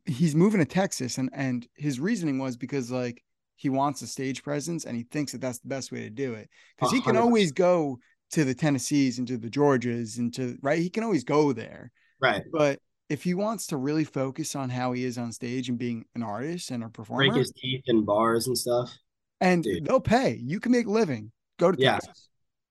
he's 0.05 0.35
moving 0.35 0.61
to 0.61 0.67
Texas, 0.67 1.19
and 1.19 1.31
and 1.33 1.67
his 1.75 1.99
reasoning 1.99 2.39
was 2.39 2.57
because 2.57 2.91
like 2.91 3.23
he 3.57 3.69
wants 3.69 4.03
a 4.03 4.07
stage 4.07 4.43
presence, 4.43 4.85
and 4.85 4.97
he 4.97 5.05
thinks 5.05 5.33
that 5.33 5.41
that's 5.41 5.59
the 5.61 5.69
best 5.69 5.91
way 5.93 6.01
to 6.01 6.11
do 6.11 6.35
it 6.35 6.51
because 6.77 6.93
he 6.93 7.01
can 7.01 7.17
always 7.17 7.51
go 7.53 7.99
to 8.33 8.45
the 8.45 8.55
Tennessees 8.55 9.19
and 9.19 9.29
to 9.29 9.37
the 9.37 9.49
Georgias 9.51 10.19
and 10.19 10.33
to 10.35 10.59
right. 10.62 10.79
He 10.79 10.91
can 10.91 11.05
always 11.05 11.25
go 11.25 11.53
there, 11.53 11.91
right. 12.21 12.43
but 12.53 12.79
if 13.09 13.23
he 13.23 13.35
wants 13.35 13.67
to 13.69 13.77
really 13.77 14.05
focus 14.05 14.57
on 14.57 14.71
how 14.71 14.93
he 14.93 15.05
is 15.05 15.19
on 15.19 15.33
stage 15.33 15.69
and 15.69 15.79
being 15.79 16.05
an 16.15 16.23
artist 16.23 16.71
and 16.71 16.83
a 16.83 16.89
performer, 16.89 17.27
Break 17.29 17.39
his 17.39 17.53
teeth 17.53 17.83
in 17.87 18.05
bars 18.05 18.47
and 18.47 18.57
stuff. 18.57 18.91
and 19.41 19.62
dude. 19.62 19.85
they'll 19.85 20.01
pay. 20.01 20.39
You 20.43 20.61
can 20.61 20.73
make 20.73 20.87
a 20.87 20.91
living. 20.91 21.31
Go 21.59 21.71
to 21.73 21.79
Yeah. 21.81 21.95
Texas. 21.99 22.29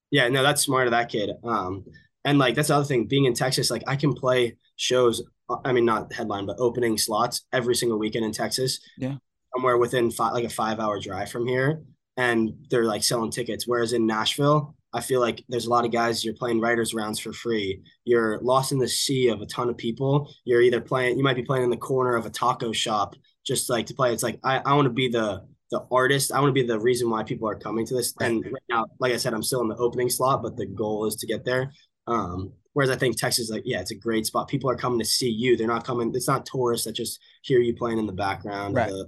Yeah, 0.09 0.27
no, 0.29 0.43
that's 0.43 0.61
smart 0.61 0.87
of 0.87 0.91
that 0.91 1.09
kid. 1.09 1.29
Um, 1.43 1.85
and 2.25 2.37
like 2.39 2.55
that's 2.55 2.67
the 2.67 2.75
other 2.75 2.85
thing. 2.85 3.05
Being 3.07 3.25
in 3.25 3.33
Texas, 3.33 3.69
like 3.71 3.83
I 3.87 3.95
can 3.95 4.13
play 4.13 4.57
shows. 4.75 5.21
uh, 5.49 5.57
I 5.63 5.71
mean, 5.73 5.85
not 5.85 6.11
headline, 6.11 6.45
but 6.45 6.57
opening 6.59 6.97
slots 6.97 7.45
every 7.53 7.75
single 7.75 7.97
weekend 7.99 8.25
in 8.25 8.31
Texas. 8.31 8.79
Yeah. 8.97 9.15
somewhere 9.55 9.77
within 9.77 10.09
five, 10.11 10.33
like 10.33 10.43
a 10.45 10.49
five-hour 10.49 10.99
drive 11.01 11.29
from 11.29 11.45
here, 11.47 11.81
and 12.17 12.51
they're 12.69 12.85
like 12.85 13.03
selling 13.03 13.31
tickets. 13.31 13.67
Whereas 13.67 13.93
in 13.93 14.05
Nashville, 14.05 14.75
I 14.93 15.01
feel 15.01 15.19
like 15.21 15.43
there's 15.47 15.67
a 15.67 15.69
lot 15.69 15.85
of 15.85 15.91
guys. 15.91 16.23
You're 16.23 16.33
playing 16.33 16.59
writers 16.59 16.93
rounds 16.93 17.19
for 17.19 17.31
free. 17.31 17.81
You're 18.03 18.39
lost 18.41 18.71
in 18.71 18.77
the 18.79 18.87
sea 18.87 19.29
of 19.29 19.41
a 19.41 19.45
ton 19.45 19.69
of 19.69 19.77
people. 19.77 20.29
You're 20.43 20.61
either 20.61 20.81
playing. 20.81 21.17
You 21.17 21.23
might 21.23 21.35
be 21.37 21.43
playing 21.43 21.63
in 21.63 21.69
the 21.69 21.77
corner 21.77 22.15
of 22.15 22.25
a 22.25 22.29
taco 22.29 22.71
shop 22.71 23.15
just 23.45 23.69
like 23.69 23.85
to 23.87 23.93
play. 23.93 24.13
It's 24.13 24.23
like 24.23 24.39
I, 24.43 24.61
I 24.65 24.73
want 24.73 24.85
to 24.85 24.93
be 24.93 25.07
the 25.07 25.43
the 25.71 25.85
artist. 25.91 26.33
I 26.33 26.39
want 26.41 26.49
to 26.49 26.61
be 26.61 26.67
the 26.67 26.79
reason 26.79 27.09
why 27.09 27.23
people 27.23 27.47
are 27.47 27.55
coming 27.55 27.85
to 27.85 27.93
this. 27.95 28.13
And 28.19 28.43
right 28.43 28.63
now, 28.69 28.87
like 28.99 29.13
I 29.13 29.17
said, 29.17 29.33
I'm 29.33 29.41
still 29.43 29.61
in 29.61 29.69
the 29.69 29.77
opening 29.77 30.09
slot, 30.09 30.43
but 30.43 30.57
the 30.57 30.65
goal 30.65 31.05
is 31.05 31.15
to 31.15 31.25
get 31.27 31.45
there. 31.45 31.71
Um, 32.07 32.51
whereas 32.73 32.89
I 32.89 32.97
think 32.97 33.15
Texas, 33.17 33.49
like, 33.49 33.63
yeah, 33.65 33.79
it's 33.79 33.91
a 33.91 33.95
great 33.95 34.25
spot. 34.25 34.49
People 34.49 34.69
are 34.69 34.75
coming 34.75 34.99
to 34.99 35.05
see 35.05 35.29
you. 35.29 35.55
They're 35.55 35.67
not 35.67 35.85
coming. 35.85 36.11
It's 36.13 36.27
not 36.27 36.45
tourists 36.45 36.85
that 36.85 36.91
just 36.93 37.21
hear 37.41 37.59
you 37.61 37.73
playing 37.73 37.99
in 37.99 38.05
the 38.05 38.11
background 38.11 38.75
Right. 38.75 38.89
the, 38.89 39.07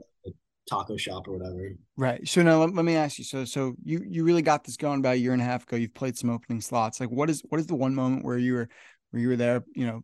taco 0.69 0.97
shop 0.97 1.27
or 1.27 1.37
whatever. 1.37 1.71
Right. 1.97 2.27
So 2.27 2.41
now 2.41 2.59
let, 2.61 2.73
let 2.73 2.85
me 2.85 2.95
ask 2.95 3.17
you. 3.17 3.23
So 3.23 3.45
so 3.45 3.75
you 3.83 4.03
you 4.07 4.23
really 4.23 4.41
got 4.41 4.63
this 4.63 4.77
going 4.77 4.99
about 4.99 5.13
a 5.15 5.17
year 5.19 5.33
and 5.33 5.41
a 5.41 5.45
half 5.45 5.63
ago. 5.63 5.75
You've 5.75 5.93
played 5.93 6.17
some 6.17 6.29
opening 6.29 6.61
slots. 6.61 6.99
Like 6.99 7.09
what 7.11 7.29
is 7.29 7.41
what 7.49 7.59
is 7.59 7.67
the 7.67 7.75
one 7.75 7.95
moment 7.95 8.23
where 8.25 8.37
you 8.37 8.53
were 8.53 8.69
where 9.11 9.21
you 9.21 9.27
were 9.29 9.35
there, 9.35 9.63
you 9.75 9.85
know, 9.85 10.03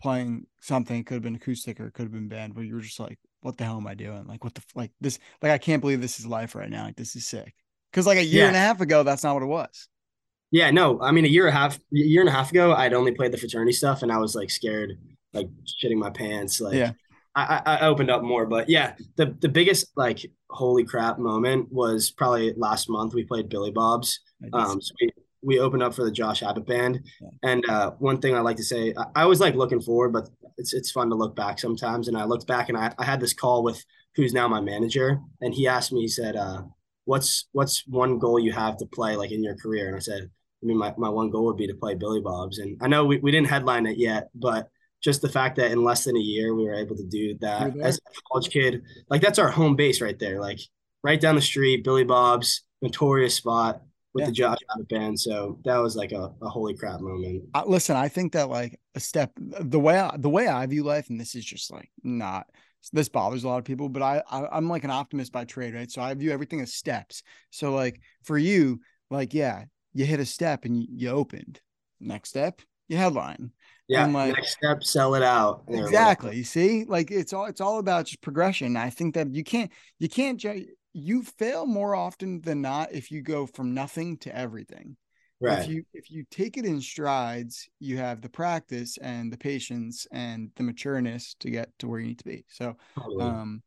playing 0.00 0.46
something, 0.60 1.00
it 1.00 1.06
could 1.06 1.14
have 1.14 1.22
been 1.22 1.34
acoustic 1.36 1.78
or 1.80 1.86
it 1.86 1.94
could 1.94 2.04
have 2.04 2.12
been 2.12 2.28
band, 2.28 2.54
but 2.54 2.62
you 2.62 2.74
were 2.74 2.80
just 2.80 2.98
like, 3.00 3.18
what 3.40 3.56
the 3.56 3.64
hell 3.64 3.76
am 3.76 3.86
I 3.86 3.94
doing? 3.94 4.26
Like 4.26 4.44
what 4.44 4.54
the 4.54 4.62
like 4.74 4.90
this 5.00 5.18
like 5.42 5.52
I 5.52 5.58
can't 5.58 5.80
believe 5.80 6.00
this 6.00 6.18
is 6.18 6.26
life 6.26 6.54
right 6.54 6.70
now. 6.70 6.84
Like 6.84 6.96
this 6.96 7.16
is 7.16 7.26
sick. 7.26 7.54
Cause 7.92 8.06
like 8.06 8.18
a 8.18 8.24
year 8.24 8.42
Yeah. 8.42 8.48
and 8.48 8.56
a 8.56 8.60
half 8.60 8.80
ago, 8.80 9.02
that's 9.02 9.22
not 9.24 9.34
what 9.34 9.42
it 9.42 9.46
was. 9.46 9.88
Yeah, 10.50 10.70
no, 10.70 11.00
I 11.00 11.12
mean 11.12 11.24
a 11.24 11.28
year 11.28 11.46
and 11.46 11.56
a 11.56 11.58
half, 11.58 11.76
a 11.76 11.80
year 11.90 12.20
and 12.20 12.28
a 12.28 12.32
half 12.32 12.50
ago, 12.50 12.74
I'd 12.74 12.92
only 12.92 13.12
played 13.12 13.32
the 13.32 13.38
fraternity 13.38 13.72
stuff, 13.72 14.02
and 14.02 14.12
I 14.12 14.18
was 14.18 14.34
like 14.34 14.50
scared, 14.50 14.98
like 15.32 15.48
shitting 15.82 15.96
my 15.96 16.10
pants. 16.10 16.60
Like, 16.60 16.74
Yeah. 16.74 16.92
I, 17.34 17.62
I 17.64 17.80
opened 17.86 18.10
up 18.10 18.22
more, 18.22 18.44
but 18.46 18.68
yeah, 18.68 18.94
the 19.16 19.34
the 19.40 19.48
biggest 19.48 19.86
like 19.96 20.30
holy 20.50 20.84
crap 20.84 21.18
moment 21.18 21.72
was 21.72 22.10
probably 22.10 22.52
last 22.56 22.90
month. 22.90 23.14
We 23.14 23.24
played 23.24 23.48
Billy 23.48 23.70
Bob's. 23.70 24.20
Um, 24.52 24.80
so 24.80 24.92
we 25.00 25.10
we 25.42 25.58
opened 25.58 25.82
up 25.82 25.94
for 25.94 26.04
the 26.04 26.10
Josh 26.12 26.42
Abbott 26.42 26.66
band, 26.66 27.00
Yeah. 27.20 27.28
and 27.42 27.68
uh, 27.68 27.92
one 27.98 28.18
thing 28.20 28.34
I 28.34 28.40
like 28.40 28.58
to 28.58 28.62
say, 28.64 28.94
I, 28.96 29.22
I 29.22 29.24
was 29.26 29.40
like 29.40 29.54
looking 29.54 29.80
forward, 29.80 30.12
but 30.12 30.28
it's 30.58 30.74
it's 30.74 30.90
fun 30.90 31.08
to 31.08 31.16
look 31.16 31.34
back 31.34 31.58
sometimes. 31.58 32.08
And 32.08 32.16
I 32.16 32.24
looked 32.24 32.46
back, 32.46 32.68
and 32.68 32.76
I 32.76 32.92
I 32.98 33.04
had 33.04 33.20
this 33.20 33.32
call 33.32 33.62
with 33.64 33.82
who's 34.14 34.34
now 34.34 34.46
my 34.46 34.60
manager, 34.60 35.18
and 35.40 35.54
he 35.54 35.66
asked 35.66 35.92
me, 35.92 36.02
he 36.02 36.08
said, 36.08 36.36
uh, 36.36 36.62
"What's 37.06 37.48
what's 37.52 37.86
one 37.86 38.18
goal 38.18 38.38
you 38.38 38.52
have 38.52 38.76
to 38.78 38.86
play 38.86 39.16
like 39.16 39.32
in 39.32 39.42
your 39.42 39.56
career?" 39.56 39.86
And 39.88 39.96
I 39.96 40.00
said. 40.00 40.30
I 40.54 40.64
mean, 40.64 40.78
my, 40.78 40.94
my 40.96 41.08
one 41.08 41.28
goal 41.28 41.46
would 41.46 41.56
be 41.56 41.66
to 41.66 41.74
play 41.74 41.96
Billy 41.96 42.20
Bob's. 42.20 42.58
And 42.60 42.78
I 42.80 42.86
know 42.86 43.04
we, 43.04 43.16
we 43.18 43.32
didn't 43.32 43.48
headline 43.48 43.84
it 43.84 43.98
yet, 43.98 44.28
but 44.32 44.68
just 45.02 45.20
the 45.20 45.28
fact 45.28 45.56
that 45.56 45.70
in 45.70 45.82
less 45.82 46.04
than 46.04 46.16
a 46.16 46.20
year 46.20 46.54
we 46.54 46.64
were 46.64 46.74
able 46.74 46.96
to 46.96 47.06
do 47.06 47.36
that 47.40 47.72
mm-hmm. 47.72 47.82
as 47.82 47.96
a 47.98 48.20
college 48.30 48.50
kid, 48.50 48.82
like 49.10 49.20
that's 49.20 49.38
our 49.38 49.50
home 49.50 49.76
base 49.76 50.00
right 50.00 50.18
there. 50.18 50.40
Like 50.40 50.60
right 51.02 51.20
down 51.20 51.34
the 51.34 51.40
street, 51.42 51.84
Billy 51.84 52.04
Bob's, 52.04 52.62
notorious 52.80 53.34
spot 53.34 53.82
with 54.12 54.22
Yeah. 54.22 54.26
the 54.26 54.32
Josh 54.32 54.58
Abbott 54.72 54.88
band. 54.88 55.18
So 55.18 55.58
that 55.64 55.78
was 55.78 55.96
like 55.96 56.12
a, 56.12 56.32
a 56.42 56.48
holy 56.48 56.74
crap 56.74 57.00
moment. 57.00 57.44
I, 57.54 57.64
listen, 57.64 57.96
I 57.96 58.08
think 58.08 58.32
that 58.32 58.48
like 58.48 58.78
a 58.94 59.00
step 59.00 59.32
the 59.36 59.80
way 59.80 59.98
I, 59.98 60.16
the 60.16 60.28
way 60.28 60.48
I 60.48 60.66
view 60.66 60.84
life, 60.84 61.08
and 61.08 61.20
this 61.20 61.34
is 61.34 61.44
just 61.44 61.72
like 61.72 61.90
not 62.02 62.46
this 62.92 63.08
bothers 63.08 63.44
a 63.44 63.48
lot 63.48 63.58
of 63.58 63.64
people, 63.64 63.88
but 63.88 64.02
I, 64.02 64.22
I 64.30 64.48
I'm 64.56 64.68
like 64.68 64.84
an 64.84 64.90
optimist 64.90 65.32
by 65.32 65.44
trade, 65.44 65.74
right? 65.74 65.90
So 65.90 66.02
I 66.02 66.12
view 66.14 66.32
everything 66.32 66.60
as 66.60 66.74
steps. 66.74 67.22
So 67.50 67.72
like 67.72 68.00
for 68.24 68.36
you, 68.36 68.80
like 69.10 69.32
yeah, 69.32 69.64
you 69.94 70.04
hit 70.04 70.20
a 70.20 70.26
step 70.26 70.64
and 70.64 70.76
you, 70.76 70.86
you 70.90 71.08
opened. 71.10 71.60
Next 72.00 72.30
step, 72.30 72.60
you 72.88 72.96
headline. 72.96 73.52
Yeah. 73.92 74.04
And, 74.04 74.12
like- 74.12 74.34
next 74.34 74.52
step, 74.52 74.82
sell 74.84 75.14
it 75.14 75.22
out. 75.22 75.64
Exactly. 75.68 76.36
You 76.36 76.44
see, 76.44 76.84
like 76.84 77.10
it's 77.10 77.32
all 77.32 77.46
it's 77.46 77.60
all 77.60 77.78
about 77.78 78.06
just 78.06 78.20
progression. 78.20 78.76
I 78.76 78.90
think 78.90 79.14
that 79.14 79.32
you 79.34 79.44
can't 79.44 79.70
you 79.98 80.08
can't 80.08 80.42
you 80.94 81.22
fail 81.22 81.66
more 81.66 81.94
often 81.94 82.40
than 82.42 82.60
not 82.60 82.92
if 82.92 83.10
you 83.10 83.22
go 83.22 83.46
from 83.46 83.72
nothing 83.74 84.18
to 84.18 84.36
everything 84.36 84.96
whatever. 85.38 85.62
if 85.62 85.68
you 85.68 85.84
if 85.94 86.10
you 86.10 86.24
take 86.30 86.58
it 86.58 86.66
in 86.66 86.80
strides 86.82 87.66
you 87.80 87.96
have 87.96 88.20
the 88.20 88.28
practice 88.28 88.98
and 88.98 89.32
the 89.32 89.38
patience 89.38 90.06
and 90.12 90.50
the 90.56 90.62
matureness 90.62 91.34
to 91.40 91.48
get 91.50 91.70
to 91.78 91.88
where 91.88 91.98
you 91.98 92.08
need 92.08 92.18
to 92.18 92.24
be 92.26 92.44
so 92.48 92.76
Totally. 92.98 93.24
um 93.24 93.62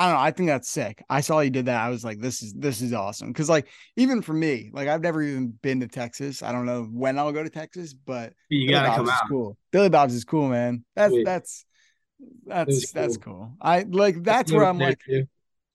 i 0.00 0.06
don't 0.06 0.14
know 0.16 0.20
i 0.20 0.32
think 0.32 0.48
that's 0.48 0.70
sick 0.70 1.04
i 1.10 1.20
saw 1.20 1.40
you 1.40 1.50
did 1.50 1.66
that 1.66 1.80
i 1.82 1.90
was 1.90 2.04
like 2.04 2.20
this 2.20 2.42
is 2.42 2.54
this 2.54 2.82
is 2.82 2.92
awesome 2.92 3.28
because 3.28 3.48
like 3.50 3.68
even 3.96 4.22
for 4.22 4.32
me 4.34 4.70
like 4.72 4.88
i've 4.88 5.02
never 5.02 5.22
even 5.22 5.48
been 5.62 5.80
to 5.80 5.88
texas 5.88 6.42
i 6.42 6.52
don't 6.52 6.66
know 6.66 6.84
when 6.84 7.18
i'll 7.18 7.32
go 7.32 7.44
to 7.44 7.50
texas 7.50 7.94
but 7.94 8.32
you 8.48 8.68
Billy 8.68 8.80
got 8.80 8.82
to 8.84 8.88
Bob's 8.88 9.10
come 9.10 9.10
out. 9.10 9.28
cool 9.28 9.58
billy 9.72 9.90
bob's 9.90 10.14
is 10.14 10.24
cool 10.24 10.48
man 10.48 10.84
that's 10.96 11.12
Sweet. 11.12 11.24
that's 11.24 11.66
that's 12.46 12.70
is 12.76 12.92
that's 12.92 13.16
cool. 13.16 13.34
cool 13.34 13.52
i 13.60 13.82
like 13.82 14.22
that's 14.24 14.52
where 14.52 14.64
i'm 14.64 14.78
There, 14.78 14.88
like 14.90 14.98
too. 15.06 15.26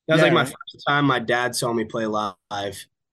That 0.08 0.16
was 0.16 0.22
Yeah, 0.22 0.24
like 0.24 0.34
my 0.34 0.44
right. 0.44 0.50
first 0.50 0.86
time 0.88 1.06
my 1.06 1.20
dad 1.20 1.56
saw 1.56 1.74
me 1.74 1.86
play 1.86 2.06
live. 2.06 2.36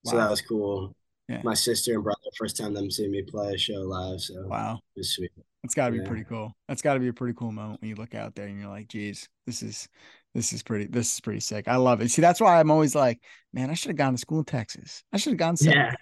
So 0.04 0.16
Wow. 0.16 0.24
that 0.24 0.30
was 0.30 0.40
cool. 0.42 0.94
yeah. 1.28 1.40
my 1.44 1.54
sister 1.54 1.94
and 1.94 2.04
brother 2.04 2.20
first 2.36 2.56
time 2.56 2.74
them 2.74 2.90
seeing 2.90 3.10
me 3.12 3.22
play 3.22 3.54
a 3.54 3.58
show 3.58 3.80
live. 3.82 4.20
So 4.20 4.46
wow, 4.48 4.74
it 4.96 5.00
was 5.00 5.14
sweet. 5.14 5.32
That's 5.62 5.74
got 5.74 5.86
to 5.86 5.92
be 5.92 5.98
yeah. 5.98 6.08
pretty 6.08 6.24
cool. 6.24 6.52
That's 6.68 6.82
got 6.82 6.94
to 6.94 7.00
be 7.00 7.08
a 7.08 7.12
pretty 7.12 7.34
cool 7.34 7.52
moment 7.52 7.80
when 7.80 7.88
you 7.90 7.96
look 7.96 8.14
out 8.14 8.34
there 8.34 8.46
and 8.46 8.58
you're 8.60 8.68
like, 8.68 8.88
geez, 8.88 9.28
this 9.46 9.62
is 9.62 9.88
this 10.34 10.52
is 10.52 10.62
pretty 10.62 10.86
this 10.86 11.12
is 11.12 11.20
pretty 11.20 11.40
sick. 11.40 11.68
I 11.68 11.76
love 11.76 12.00
it. 12.00 12.10
See, 12.10 12.22
that's 12.22 12.40
why 12.40 12.58
I'm 12.58 12.70
always 12.70 12.94
like, 12.94 13.20
man, 13.52 13.70
I 13.70 13.74
should 13.74 13.88
have 13.88 13.96
gone 13.96 14.14
to 14.14 14.18
school 14.18 14.38
in 14.38 14.44
Texas. 14.44 15.04
I 15.12 15.16
should 15.18 15.32
have 15.32 15.38
gone 15.38 15.56
south. 15.56 15.74
Yeah. 15.74 15.90
I 15.92 15.96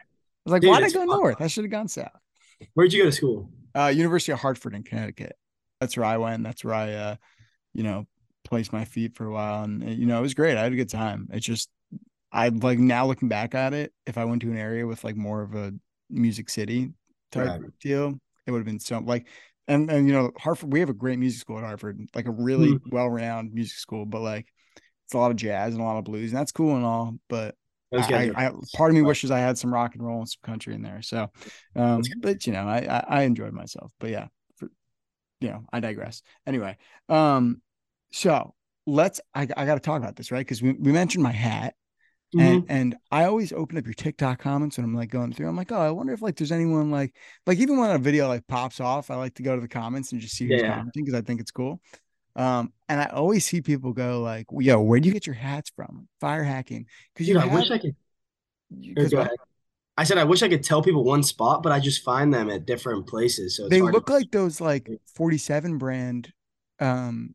was 0.45 0.53
like, 0.53 0.63
why 0.63 0.81
did 0.81 0.87
I 0.87 0.93
go 0.93 1.01
fun. 1.01 1.09
north? 1.09 1.41
I 1.41 1.49
should 1.49 1.65
have 1.65 1.71
gone 1.71 1.89
south. 1.89 2.09
Where'd 2.75 2.93
you 2.93 3.03
go 3.03 3.11
to 3.11 3.13
school? 3.15 3.51
Uh, 3.75 3.93
University 3.95 4.33
of 4.33 4.39
Hartford 4.39 4.75
in 4.75 4.83
Connecticut. 4.83 5.37
That's 5.81 5.97
where 5.97 6.07
I 6.07 6.17
went. 6.17 6.45
That's 6.45 6.65
where 6.65 6.75
I, 6.75 6.93
uh, 6.93 7.17
you 7.75 7.83
know, 7.83 8.07
placed 8.45 8.73
my 8.73 8.85
feet 8.85 9.15
for 9.15 9.27
a 9.27 9.33
while, 9.33 9.65
and 9.65 9.83
you 9.99 10.07
know, 10.07 10.19
it 10.19 10.23
was 10.23 10.35
great. 10.35 10.57
I 10.57 10.63
had 10.63 10.73
a 10.73 10.77
good 10.77 10.91
time. 10.91 11.29
It's 11.33 11.47
just, 11.47 11.69
I 12.33 12.49
like 12.49 12.79
now 12.79 13.07
looking 13.07 13.29
back 13.29 13.55
at 13.55 13.75
it. 13.75 13.93
If 14.07 14.19
I 14.19 14.25
went 14.25 14.43
to 14.43 14.51
an 14.51 14.57
area 14.57 14.87
with 14.87 15.05
like 15.05 15.17
more 15.17 15.43
of 15.43 15.55
a 15.55 15.73
music 16.09 16.51
city 16.51 16.93
type 17.33 17.49
right. 17.49 17.61
deal, 17.81 18.19
it 18.47 18.51
would 18.51 18.59
have 18.59 18.67
been 18.67 18.81
so 18.81 18.99
like, 18.99 19.27
and 19.71 19.91
and 19.91 20.07
you 20.07 20.13
know, 20.13 20.31
Hartford. 20.39 20.73
We 20.73 20.81
have 20.81 20.91
a 20.91 20.95
great 20.95 21.19
music 21.19 21.41
school 21.41 21.59
at 21.59 21.65
Hartford, 21.65 21.99
like 22.15 22.27
a 22.27 22.33
really 22.33 22.73
mm-hmm. 22.73 22.95
well-renowned 22.95 23.53
music 23.53 23.79
school, 23.79 24.05
but 24.05 24.21
like 24.21 24.47
it's 25.07 25.15
a 25.15 25.19
lot 25.19 25.31
of 25.31 25.37
jazz 25.37 25.75
and 25.75 25.83
a 25.83 25.85
lot 25.85 25.99
of 25.99 26.05
blues, 26.05 26.31
and 26.31 26.39
that's 26.39 26.53
cool 26.53 26.77
and 26.77 26.85
all, 26.85 27.15
but 27.29 27.55
I, 27.93 28.31
I, 28.37 28.51
part 28.77 28.91
of 28.91 28.95
me 28.95 29.03
wishes 29.03 29.31
I 29.31 29.41
had 29.41 29.59
some 29.59 29.73
rock 29.73 29.95
and 29.95 30.05
roll 30.05 30.19
and 30.19 30.29
some 30.29 30.41
country 30.45 30.75
in 30.75 30.83
there. 30.83 31.03
So, 31.03 31.31
um, 31.75 32.03
but 32.19 32.47
you 32.47 32.53
know, 32.53 32.67
I, 32.69 32.79
I, 32.79 33.05
I 33.09 33.23
enjoyed 33.23 33.53
myself. 33.53 33.93
But 33.99 34.11
yeah, 34.11 34.29
for, 34.57 34.69
you 35.41 35.49
know, 35.49 35.65
I 35.73 35.81
digress. 35.81 36.23
Anyway, 36.47 36.77
um, 37.09 37.61
so 38.13 38.55
let's. 38.87 39.21
I, 39.35 39.43
I 39.57 39.67
got 39.67 39.75
to 39.75 39.81
talk 39.81 40.01
about 40.01 40.17
this, 40.17 40.31
right? 40.31 40.39
Because 40.39 40.63
we, 40.63 40.73
we 40.73 40.93
mentioned 40.93 41.25
my 41.25 41.33
hat, 41.33 41.75
mm-hmm. 42.35 42.41
and 42.41 42.65
and 42.69 42.97
I 43.11 43.25
always 43.25 43.53
open 43.53 43.79
up 43.79 43.85
your 43.85 43.95
TikTok 43.95 44.39
comments 44.39 44.77
when 44.77 44.85
I'm 44.85 44.95
like 44.95 45.11
going 45.11 45.33
through. 45.33 45.49
I'm 45.49 45.57
like, 45.57 45.73
oh, 45.73 45.81
I 45.81 45.91
wonder 45.91 46.13
if 46.13 46.23
like 46.23 46.37
there's 46.37 46.53
anyone 46.53 46.91
like 46.91 47.15
like 47.47 47.59
even 47.59 47.79
when 47.79 47.91
a 47.91 47.99
video 47.99 48.29
like 48.29 48.47
pops 48.47 48.81
off, 48.81 49.11
I 49.11 49.17
like 49.17 49.35
to 49.35 49.43
go 49.43 49.55
to 49.55 49.61
the 49.61 49.69
comments 49.69 50.13
and 50.13 50.21
just 50.21 50.37
see 50.37 50.47
who's 50.47 50.63
yeah. 50.63 50.77
commenting 50.77 51.05
because 51.05 51.19
I 51.19 51.23
think 51.23 51.41
it's 51.41 51.51
cool. 51.51 51.81
Um, 52.37 52.73
and 52.89 53.01
I 53.01 53.07
always 53.07 53.45
see 53.45 53.61
people 53.61 53.93
go 53.93 54.21
like, 54.21 54.47
"Yo, 54.53 54.81
where 54.81 55.01
do 55.01 55.09
you 55.09 55.13
get 55.13 55.27
your 55.27 55.35
hats 55.35 55.71
from? 55.75 56.09
Fire 56.21 56.45
hacking?" 56.45 56.87
Because 57.13 57.29
you, 57.29 57.35
know, 57.35 57.41
I 57.41 57.47
wish 57.47 57.71
I 57.71 57.79
could. 57.79 57.97
I 59.97 60.05
said 60.05 60.17
I 60.17 60.25
wish 60.25 60.43
I 60.43 60.49
could 60.49 60.63
tell 60.63 60.83
people 60.83 61.05
one 61.05 61.23
spot, 61.23 61.63
but 61.63 61.73
I 61.73 61.81
just 61.81 62.03
find 62.05 62.33
them 62.33 62.49
at 62.49 62.65
different 62.65 63.07
places. 63.07 63.57
So 63.57 63.69
they 63.69 63.83
look 63.83 64.07
to- 64.07 64.13
like 64.13 64.31
those 64.31 64.61
like 64.61 64.89
47 65.15 65.79
brand. 65.79 66.33
Um, 66.79 67.35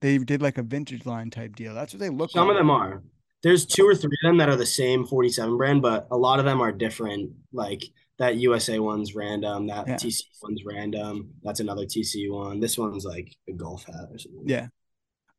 they 0.00 0.18
did 0.18 0.42
like 0.42 0.58
a 0.58 0.62
vintage 0.62 1.06
line 1.06 1.30
type 1.30 1.56
deal. 1.56 1.74
That's 1.74 1.94
what 1.94 2.00
they 2.00 2.10
look. 2.10 2.30
Some 2.30 2.48
like. 2.48 2.54
of 2.54 2.58
them 2.58 2.70
are. 2.70 3.02
There's 3.44 3.66
two 3.66 3.86
or 3.86 3.94
three 3.94 4.16
of 4.24 4.28
them 4.28 4.38
that 4.38 4.48
are 4.48 4.56
the 4.56 4.66
same 4.66 5.06
47 5.06 5.56
brand, 5.56 5.82
but 5.82 6.08
a 6.10 6.16
lot 6.16 6.38
of 6.40 6.46
them 6.46 6.60
are 6.60 6.72
different. 6.72 7.30
Like 7.52 7.84
that 8.18 8.36
USA 8.36 8.78
one's 8.78 9.14
random. 9.14 9.66
That 9.66 9.86
yeah. 9.86 9.94
TC 9.96 10.22
one's 10.42 10.64
random. 10.64 11.30
That's 11.42 11.60
another 11.60 11.84
TC 11.84 12.32
one. 12.32 12.58
This 12.58 12.78
one's 12.78 13.04
like 13.04 13.32
a 13.48 13.52
golf 13.52 13.84
hat 13.84 14.08
or 14.10 14.18
something. 14.18 14.48
Yeah. 14.48 14.68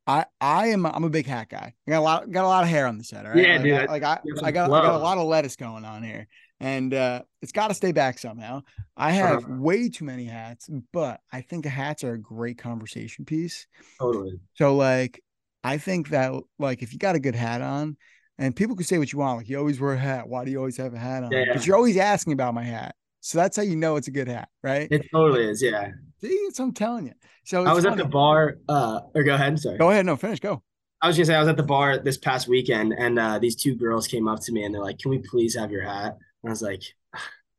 I 0.07 0.25
I 0.39 0.67
am 0.67 0.85
I'm 0.85 1.03
a 1.03 1.09
big 1.09 1.25
hat 1.25 1.49
guy. 1.49 1.73
I 1.87 1.91
got 1.91 1.99
a 1.99 2.01
lot 2.01 2.31
got 2.31 2.45
a 2.45 2.47
lot 2.47 2.63
of 2.63 2.69
hair 2.69 2.85
on 2.85 2.97
the 2.97 3.03
set. 3.03 3.25
Right? 3.25 3.37
Yeah, 3.37 3.53
like, 3.53 3.63
dude. 3.63 3.73
I, 3.73 3.85
like 3.85 4.03
I, 4.03 4.19
I 4.43 4.51
got 4.51 4.71
I 4.71 4.81
got 4.81 4.95
a 4.95 5.03
lot 5.03 5.17
of 5.17 5.25
lettuce 5.25 5.55
going 5.55 5.83
on 5.83 6.03
here, 6.03 6.27
and 6.59 6.93
uh, 6.93 7.23
it's 7.41 7.51
got 7.51 7.69
to 7.69 7.73
stay 7.73 7.91
back 7.91 8.19
somehow. 8.19 8.61
I 8.95 9.11
have 9.11 9.43
uh-huh. 9.43 9.55
way 9.57 9.89
too 9.89 10.05
many 10.05 10.25
hats, 10.25 10.69
but 10.93 11.21
I 11.31 11.41
think 11.41 11.63
the 11.63 11.69
hats 11.69 12.03
are 12.03 12.13
a 12.13 12.19
great 12.19 12.59
conversation 12.59 13.25
piece. 13.25 13.65
Totally. 13.99 14.39
So 14.53 14.75
like, 14.75 15.23
I 15.65 15.79
think 15.79 16.09
that 16.09 16.31
like 16.59 16.83
if 16.83 16.93
you 16.93 16.99
got 16.99 17.15
a 17.15 17.19
good 17.19 17.33
hat 17.33 17.61
on, 17.61 17.97
and 18.37 18.55
people 18.55 18.75
can 18.75 18.85
say 18.85 18.99
what 18.99 19.11
you 19.11 19.17
want, 19.17 19.37
like 19.37 19.49
you 19.49 19.57
always 19.57 19.79
wear 19.79 19.93
a 19.93 19.97
hat. 19.97 20.27
Why 20.27 20.45
do 20.45 20.51
you 20.51 20.59
always 20.59 20.77
have 20.77 20.93
a 20.93 20.99
hat 20.99 21.23
on? 21.23 21.29
Because 21.29 21.47
yeah. 21.47 21.61
you're 21.63 21.75
always 21.75 21.97
asking 21.97 22.33
about 22.33 22.53
my 22.53 22.63
hat. 22.63 22.95
So 23.21 23.39
that's 23.39 23.57
how 23.57 23.63
you 23.63 23.75
know 23.75 23.95
it's 23.95 24.07
a 24.07 24.11
good 24.11 24.27
hat, 24.27 24.49
right? 24.61 24.87
It 24.91 25.07
totally 25.11 25.49
is, 25.49 25.63
yeah. 25.63 25.89
See, 26.21 26.49
I'm 26.59 26.71
telling 26.71 27.07
you. 27.07 27.13
So 27.45 27.65
I 27.65 27.73
was 27.73 27.83
funny. 27.83 27.99
at 27.99 28.03
the 28.03 28.09
bar. 28.09 28.59
Uh, 28.69 28.99
or 29.15 29.23
go 29.23 29.33
ahead. 29.33 29.57
Sorry. 29.59 29.79
Go 29.79 29.89
ahead. 29.89 30.05
No, 30.05 30.15
finish. 30.15 30.39
Go. 30.39 30.61
I 31.01 31.07
was 31.07 31.17
gonna 31.17 31.25
say 31.25 31.35
I 31.35 31.39
was 31.39 31.47
at 31.47 31.57
the 31.57 31.63
bar 31.63 31.97
this 31.97 32.19
past 32.19 32.47
weekend, 32.47 32.93
and 32.93 33.17
uh, 33.17 33.39
these 33.39 33.55
two 33.55 33.75
girls 33.75 34.07
came 34.07 34.27
up 34.27 34.41
to 34.41 34.51
me 34.51 34.63
and 34.63 34.73
they're 34.73 34.83
like, 34.83 34.99
"Can 34.99 35.09
we 35.09 35.17
please 35.17 35.55
have 35.55 35.71
your 35.71 35.81
hat?" 35.81 36.15
And 36.43 36.49
I 36.49 36.51
was 36.51 36.61
like, 36.61 36.83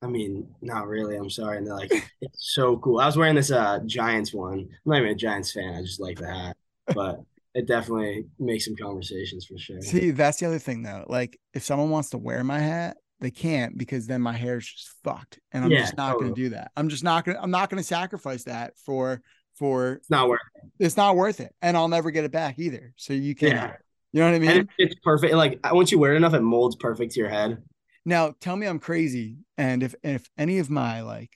"I 0.03 0.07
mean, 0.07 0.49
not 0.63 0.87
really. 0.87 1.17
I'm 1.17 1.31
sorry." 1.31 1.59
And 1.59 1.67
they're 1.67 1.75
like, 1.75 1.93
"It's 2.21 2.55
so 2.55 2.77
cool." 2.77 3.01
I 3.01 3.07
was 3.07 3.17
wearing 3.17 3.35
this 3.35 3.51
uh 3.51 3.81
Giants 3.85 4.33
one. 4.33 4.61
I'm 4.61 4.69
not 4.85 4.99
even 4.99 5.11
a 5.11 5.15
Giants 5.17 5.53
fan. 5.53 5.75
I 5.75 5.83
just 5.83 6.01
like 6.01 6.19
the 6.19 6.33
hat, 6.33 6.57
but 6.95 7.21
it 7.57 7.67
definitely 7.67 8.27
makes 8.39 8.67
some 8.67 8.77
conversations 8.77 9.47
for 9.47 9.57
sure. 9.57 9.81
See, 9.81 10.11
that's 10.11 10.39
the 10.39 10.47
other 10.47 10.59
thing 10.59 10.83
though. 10.83 11.05
Like, 11.09 11.41
if 11.55 11.63
someone 11.63 11.89
wants 11.89 12.11
to 12.11 12.19
wear 12.19 12.45
my 12.45 12.59
hat, 12.59 12.99
they 13.21 13.31
can't 13.31 13.79
because 13.79 14.07
then 14.07 14.21
my 14.21 14.35
hair's 14.35 14.67
just 14.67 14.91
fucked, 15.03 15.39
and 15.53 15.65
I'm 15.65 15.71
yeah, 15.71 15.81
just 15.81 15.97
not 15.97 16.13
totally. 16.13 16.25
going 16.25 16.35
to 16.35 16.43
do 16.43 16.49
that. 16.51 16.71
I'm 16.77 16.91
just 16.91 17.03
not 17.03 17.25
going. 17.25 17.37
to 17.37 17.43
I'm 17.43 17.51
not 17.51 17.71
going 17.71 17.83
to 17.83 17.87
sacrifice 17.87 18.45
that 18.45 18.75
for 18.85 19.23
for. 19.55 19.95
It's 19.95 20.11
not 20.11 20.29
worth 20.29 20.41
it. 20.57 20.71
It's 20.85 20.99
not 20.99 21.17
worth 21.17 21.41
it, 21.41 21.55
and 21.63 21.79
I'll 21.79 21.89
never 21.89 22.11
get 22.11 22.25
it 22.25 22.33
back 22.33 22.59
either. 22.59 22.93
So 22.97 23.15
you 23.15 23.35
can. 23.35 23.53
Yeah. 23.53 23.73
You 24.13 24.21
know 24.21 24.31
what 24.31 24.37
I 24.37 24.39
mean? 24.39 24.51
It, 24.51 24.69
it's 24.77 24.95
perfect. 25.03 25.33
Like 25.35 25.61
once 25.73 25.91
you 25.91 25.99
wear 25.99 26.13
it 26.13 26.17
enough, 26.17 26.35
it 26.35 26.41
molds 26.41 26.77
perfect 26.77 27.13
to 27.13 27.21
your 27.21 27.31
head. 27.31 27.63
Now, 28.05 28.35
tell 28.39 28.57
me 28.57 28.67
I'm 28.67 28.79
crazy, 28.79 29.39
and 29.57 29.83
if 29.83 29.95
if 30.03 30.29
any 30.37 30.59
of 30.59 30.69
my 30.69 31.01
like 31.01 31.31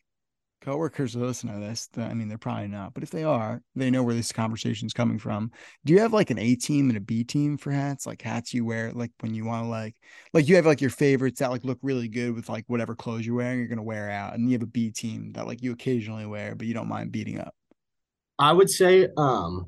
coworkers 0.60 1.16
listen 1.16 1.52
to 1.52 1.58
this, 1.58 1.88
I 1.96 2.14
mean, 2.14 2.28
they're 2.28 2.38
probably 2.38 2.68
not, 2.68 2.94
but 2.94 3.02
if 3.02 3.10
they 3.10 3.24
are, 3.24 3.62
they 3.74 3.90
know 3.90 4.02
where 4.02 4.14
this 4.14 4.32
conversation 4.32 4.86
is 4.86 4.92
coming 4.92 5.18
from. 5.18 5.50
Do 5.84 5.92
you 5.92 6.00
have 6.00 6.12
like 6.12 6.30
an 6.30 6.38
A 6.38 6.54
team 6.54 6.88
and 6.88 6.96
a 6.96 7.00
B 7.00 7.24
team 7.24 7.56
for 7.56 7.70
hats? 7.70 8.06
Like 8.06 8.22
hats 8.22 8.52
you 8.52 8.64
wear, 8.64 8.92
like 8.92 9.12
when 9.20 9.34
you 9.34 9.44
want 9.44 9.64
to 9.64 9.68
like, 9.68 9.96
like 10.32 10.48
you 10.48 10.56
have 10.56 10.66
like 10.66 10.80
your 10.80 10.90
favorites 10.90 11.40
that 11.40 11.50
like 11.50 11.64
look 11.64 11.78
really 11.82 12.08
good 12.08 12.34
with 12.34 12.48
like 12.48 12.64
whatever 12.66 12.94
clothes 12.94 13.26
you're 13.26 13.36
wearing, 13.36 13.58
you're 13.58 13.68
gonna 13.68 13.82
wear 13.82 14.10
out, 14.10 14.34
and 14.34 14.48
you 14.48 14.52
have 14.52 14.62
a 14.62 14.66
B 14.66 14.90
team 14.90 15.32
that 15.32 15.46
like 15.46 15.62
you 15.62 15.72
occasionally 15.72 16.26
wear, 16.26 16.54
but 16.54 16.66
you 16.66 16.74
don't 16.74 16.88
mind 16.88 17.12
beating 17.12 17.38
up. 17.38 17.54
I 18.38 18.52
would 18.52 18.70
say, 18.70 19.08
um, 19.16 19.66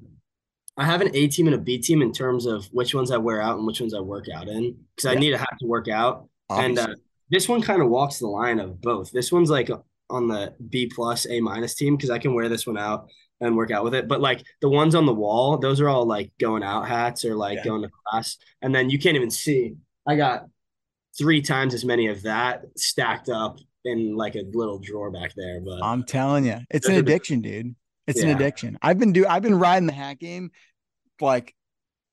I 0.77 0.85
have 0.87 1.01
an 1.03 1.15
A 1.15 1.29
team 1.29 1.47
and 1.47 1.55
a 1.55 1.59
B 1.59 1.79
team 1.79 2.01
in 2.01 2.13
terms 2.13 2.47
of 2.47 2.67
which 2.67 2.95
ones 2.95 3.11
I 3.11 3.19
wear 3.19 3.41
out 3.41 3.59
and 3.59 3.67
which 3.67 3.81
ones 3.81 3.95
I 3.95 4.01
work 4.01 4.27
out 4.35 4.49
in 4.49 4.77
because 4.97 5.11
yeah. 5.11 5.17
I 5.17 5.21
need 5.21 5.35
a 5.35 5.39
hat 5.39 5.57
to 5.61 5.67
work 5.67 5.89
out, 5.89 6.29
Obviously. 6.49 6.83
and 6.83 6.93
uh, 6.93 6.95
this 7.31 7.49
one 7.49 7.63
kind 7.63 7.83
of 7.83 7.89
walks 7.89 8.19
the 8.19 8.27
line 8.27 8.59
of 8.59 8.81
both. 8.81 9.11
This 9.11 9.33
one's 9.33 9.51
like 9.51 9.71
on 10.13 10.29
the 10.29 10.55
B 10.69 10.87
plus 10.87 11.27
A 11.29 11.41
minus 11.41 11.75
team 11.75 11.97
because 11.97 12.11
I 12.11 12.19
can 12.19 12.35
wear 12.35 12.49
this 12.49 12.67
one 12.67 12.79
out 12.79 13.09
and 13.41 13.57
work 13.57 13.71
out 13.71 13.83
with 13.83 13.95
it. 13.95 14.07
But 14.07 14.21
like 14.21 14.45
the 14.61 14.69
ones 14.69 14.95
on 14.95 15.07
the 15.07 15.15
wall, 15.15 15.59
those 15.59 15.81
are 15.81 15.89
all 15.89 16.07
like 16.07 16.31
going 16.39 16.63
out 16.63 16.87
hats 16.87 17.25
or 17.25 17.35
like 17.35 17.59
yeah. 17.59 17.65
going 17.65 17.83
to 17.83 17.91
class. 18.07 18.37
And 18.61 18.75
then 18.75 18.91
you 18.91 18.99
can't 18.99 19.17
even 19.17 19.31
see. 19.31 19.75
I 20.07 20.17
got 20.17 20.47
three 21.19 21.43
times 21.43 21.75
as 21.75 21.85
many 21.85 22.07
of 22.07 22.23
that 22.23 22.63
stacked 22.77 23.29
up 23.29 23.59
in 23.85 24.17
like 24.17 24.37
a 24.37 24.45
little 24.53 24.79
drawer 24.79 25.11
back 25.11 25.33
there. 25.37 25.61
But 25.61 25.83
I'm 25.83 26.05
telling 26.05 26.45
you, 26.47 26.59
it's 26.71 26.89
an 26.89 26.95
addiction, 26.97 27.41
dude. 27.41 27.75
It's 28.07 28.23
yeah. 28.23 28.31
an 28.31 28.37
addiction. 28.37 28.79
I've 28.83 28.99
been 28.99 29.13
do 29.13 29.27
I've 29.27 29.43
been 29.43 29.59
riding 29.59 29.87
the 29.87 29.93
hat 29.93 30.19
game. 30.19 30.51
Like 31.21 31.55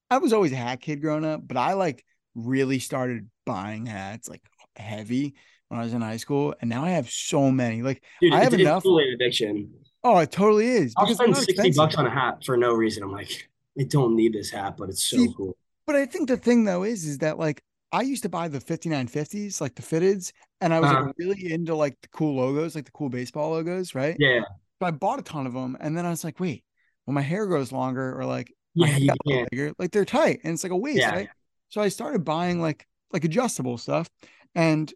I 0.09 0.17
was 0.17 0.33
always 0.33 0.51
a 0.51 0.55
hat 0.55 0.81
kid 0.81 1.01
growing 1.01 1.25
up, 1.25 1.47
but 1.47 1.57
I 1.57 1.73
like 1.73 2.03
really 2.35 2.79
started 2.79 3.29
buying 3.45 3.85
hats 3.85 4.29
like 4.29 4.41
heavy 4.75 5.35
when 5.69 5.79
I 5.79 5.83
was 5.83 5.93
in 5.93 6.01
high 6.01 6.17
school, 6.17 6.53
and 6.61 6.69
now 6.69 6.83
I 6.83 6.89
have 6.89 7.09
so 7.09 7.49
many. 7.49 7.81
Like 7.81 8.03
Dude, 8.21 8.33
I 8.33 8.43
have 8.43 8.53
it's, 8.53 8.61
enough. 8.61 8.77
It's 8.77 8.85
totally 8.85 9.13
addiction. 9.13 9.71
Oh, 10.03 10.17
it 10.19 10.31
totally 10.31 10.67
is. 10.67 10.93
I'll 10.97 11.07
spend 11.13 11.35
sixty 11.35 11.53
expensive. 11.53 11.77
bucks 11.77 11.95
on 11.95 12.05
a 12.05 12.09
hat 12.09 12.43
for 12.43 12.57
no 12.57 12.73
reason. 12.73 13.03
I'm 13.03 13.11
like, 13.11 13.49
I 13.79 13.83
don't 13.83 14.15
need 14.15 14.33
this 14.33 14.49
hat, 14.49 14.75
but 14.77 14.89
it's 14.89 15.03
so 15.03 15.17
See, 15.17 15.33
cool. 15.35 15.57
But 15.87 15.95
I 15.95 16.05
think 16.05 16.27
the 16.27 16.37
thing 16.37 16.65
though 16.65 16.83
is, 16.83 17.05
is 17.05 17.19
that 17.19 17.39
like 17.39 17.63
I 17.91 18.01
used 18.01 18.23
to 18.23 18.29
buy 18.29 18.47
the 18.47 18.59
5950s, 18.59 19.61
like 19.61 19.75
the 19.75 19.81
fitteds, 19.81 20.31
and 20.61 20.73
I 20.73 20.79
was 20.79 20.91
uh-huh. 20.91 21.05
like, 21.05 21.15
really 21.17 21.51
into 21.51 21.75
like 21.75 21.97
the 22.01 22.07
cool 22.09 22.35
logos, 22.35 22.75
like 22.75 22.85
the 22.85 22.91
cool 22.91 23.09
baseball 23.09 23.51
logos, 23.51 23.95
right? 23.95 24.15
Yeah. 24.19 24.41
So 24.79 24.85
I 24.87 24.91
bought 24.91 25.19
a 25.19 25.23
ton 25.23 25.47
of 25.47 25.53
them, 25.53 25.77
and 25.79 25.97
then 25.97 26.05
I 26.05 26.09
was 26.09 26.23
like, 26.23 26.39
wait, 26.39 26.63
when 27.05 27.15
my 27.15 27.21
hair 27.21 27.45
grows 27.45 27.71
longer, 27.71 28.17
or 28.17 28.25
like 28.25 28.53
yeah, 28.75 28.97
you 28.97 29.11
can't. 29.27 29.49
bigger, 29.49 29.73
like 29.77 29.91
they're 29.91 30.05
tight, 30.05 30.41
and 30.43 30.53
it's 30.53 30.63
like 30.63 30.71
a 30.71 30.77
waste, 30.77 30.99
yeah. 30.99 31.11
right? 31.11 31.29
So 31.69 31.81
I 31.81 31.89
started 31.89 32.23
buying 32.23 32.61
like 32.61 32.85
like 33.11 33.23
adjustable 33.23 33.77
stuff, 33.77 34.09
and 34.55 34.93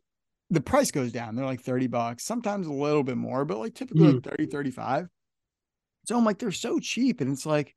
the 0.53 0.61
price 0.61 0.91
goes 0.91 1.11
down. 1.11 1.35
They're 1.35 1.45
like 1.45 1.61
30 1.61 1.87
bucks, 1.87 2.23
sometimes 2.23 2.67
a 2.67 2.73
little 2.73 3.03
bit 3.03 3.17
more, 3.17 3.43
but 3.43 3.57
like 3.57 3.73
typically 3.73 4.05
mm. 4.07 4.13
like 4.25 4.37
30, 4.37 4.45
35. 4.47 5.07
So 6.05 6.17
I'm 6.17 6.25
like, 6.25 6.37
they're 6.37 6.51
so 6.51 6.79
cheap. 6.79 7.21
And 7.21 7.31
it's 7.31 7.45
like, 7.45 7.75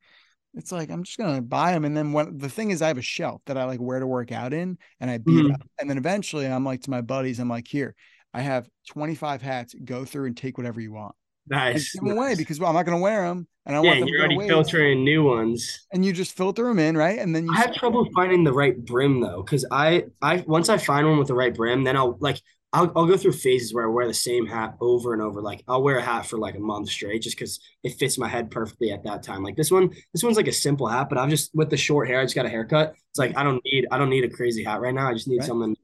it's 0.55 0.73
like 0.73 0.91
I'm 0.91 1.03
just 1.03 1.19
gonna 1.19 1.43
buy 1.43 1.73
them. 1.73 1.85
And 1.85 1.97
then 1.97 2.13
when 2.13 2.39
the 2.39 2.49
thing 2.49 2.71
is, 2.71 2.83
I 2.83 2.89
have 2.89 2.99
a 2.99 3.03
shelf 3.03 3.43
that 3.47 3.59
I 3.59 3.65
like 3.65 3.79
where 3.81 4.01
to 4.01 4.07
work 4.07 4.33
out 4.33 4.53
in, 4.53 4.79
and 5.01 5.11
I 5.11 5.19
beat 5.19 5.47
mm. 5.47 5.53
up. 5.53 5.63
And 5.79 5.89
then 5.89 5.99
eventually 5.99 6.47
I'm 6.47 6.65
like 6.65 6.83
to 6.83 6.91
my 6.91 7.03
buddies, 7.03 7.39
I'm 7.39 7.49
like, 7.49 7.69
here, 7.69 7.95
I 8.33 8.41
have 8.41 8.69
25 8.89 9.43
hats, 9.43 9.75
go 9.85 10.05
through 10.05 10.27
and 10.27 10.37
take 10.37 10.57
whatever 10.59 10.81
you 10.81 10.93
want. 10.93 11.15
Nice. 11.49 11.93
give 11.93 12.01
them 12.01 12.09
nice. 12.09 12.17
away 12.17 12.35
because 12.35 12.59
well, 12.59 12.71
I'm 12.71 12.75
not 12.75 12.85
gonna 12.85 12.99
wear 12.99 13.23
them. 13.23 13.47
And 13.67 13.77
I 13.77 13.83
yeah, 13.83 13.89
want 13.89 14.01
them 14.01 14.09
you're 14.09 14.21
already 14.21 14.49
filtering 14.49 15.05
new 15.05 15.25
ones. 15.25 15.87
And 15.93 16.05
you 16.05 16.13
just 16.13 16.37
filter 16.37 16.65
them 16.65 16.79
in, 16.79 16.97
right? 16.97 17.19
And 17.19 17.35
then 17.35 17.47
you 17.47 17.53
I 17.53 17.59
have 17.59 17.75
trouble 17.75 18.09
finding 18.15 18.45
the 18.45 18.53
right 18.53 18.77
brim 18.85 19.21
though, 19.21 19.43
because 19.43 19.65
I 19.71 20.05
I 20.23 20.45
once 20.47 20.69
I 20.69 20.79
find 20.79 21.07
one 21.09 21.19
with 21.19 21.29
the 21.29 21.35
right 21.35 21.55
brim, 21.55 21.85
then 21.85 21.97
I'll 21.97 22.17
like 22.21 22.41
I'll, 22.77 22.93
I'll 22.95 23.07
go 23.07 23.17
through 23.17 23.33
phases 23.33 23.73
where 23.73 23.85
I 23.85 23.89
wear 23.89 24.07
the 24.07 24.13
same 24.13 24.47
hat 24.47 24.75
over 24.83 25.15
and 25.15 25.23
over. 25.23 25.41
Like 25.41 25.63
I'll 25.67 25.83
wear 25.83 25.97
a 25.97 26.03
hat 26.03 26.27
for 26.27 26.37
like 26.37 26.57
a 26.57 26.61
month 26.61 26.91
straight 26.91 27.23
just 27.23 27.35
because 27.35 27.59
it 27.83 27.95
fits 27.95 28.19
my 28.19 28.29
head 28.29 28.51
perfectly 28.51 28.93
at 28.93 29.03
that 29.05 29.23
time. 29.23 29.43
Like 29.43 29.57
this 29.57 29.71
one, 29.71 29.95
this 30.13 30.23
one's 30.23 30.37
like 30.37 30.47
a 30.47 30.53
simple 30.53 30.87
hat, 30.87 31.09
but 31.09 31.17
I'm 31.17 31.31
just 31.31 31.55
with 31.55 31.71
the 31.71 31.79
short 31.79 32.07
hair. 32.07 32.21
I 32.21 32.25
just 32.25 32.35
got 32.35 32.45
a 32.45 32.51
haircut. 32.51 32.95
It's 33.11 33.19
like 33.19 33.35
I 33.35 33.45
don't 33.45 33.65
need 33.65 33.87
I 33.91 33.97
don't 33.97 34.11
need 34.11 34.25
a 34.25 34.29
crazy 34.29 34.63
hat 34.63 34.83
right 34.83 34.95
now. 34.95 35.09
I 35.09 35.15
just 35.15 35.27
need 35.27 35.39
right. 35.39 35.47
something 35.47 35.75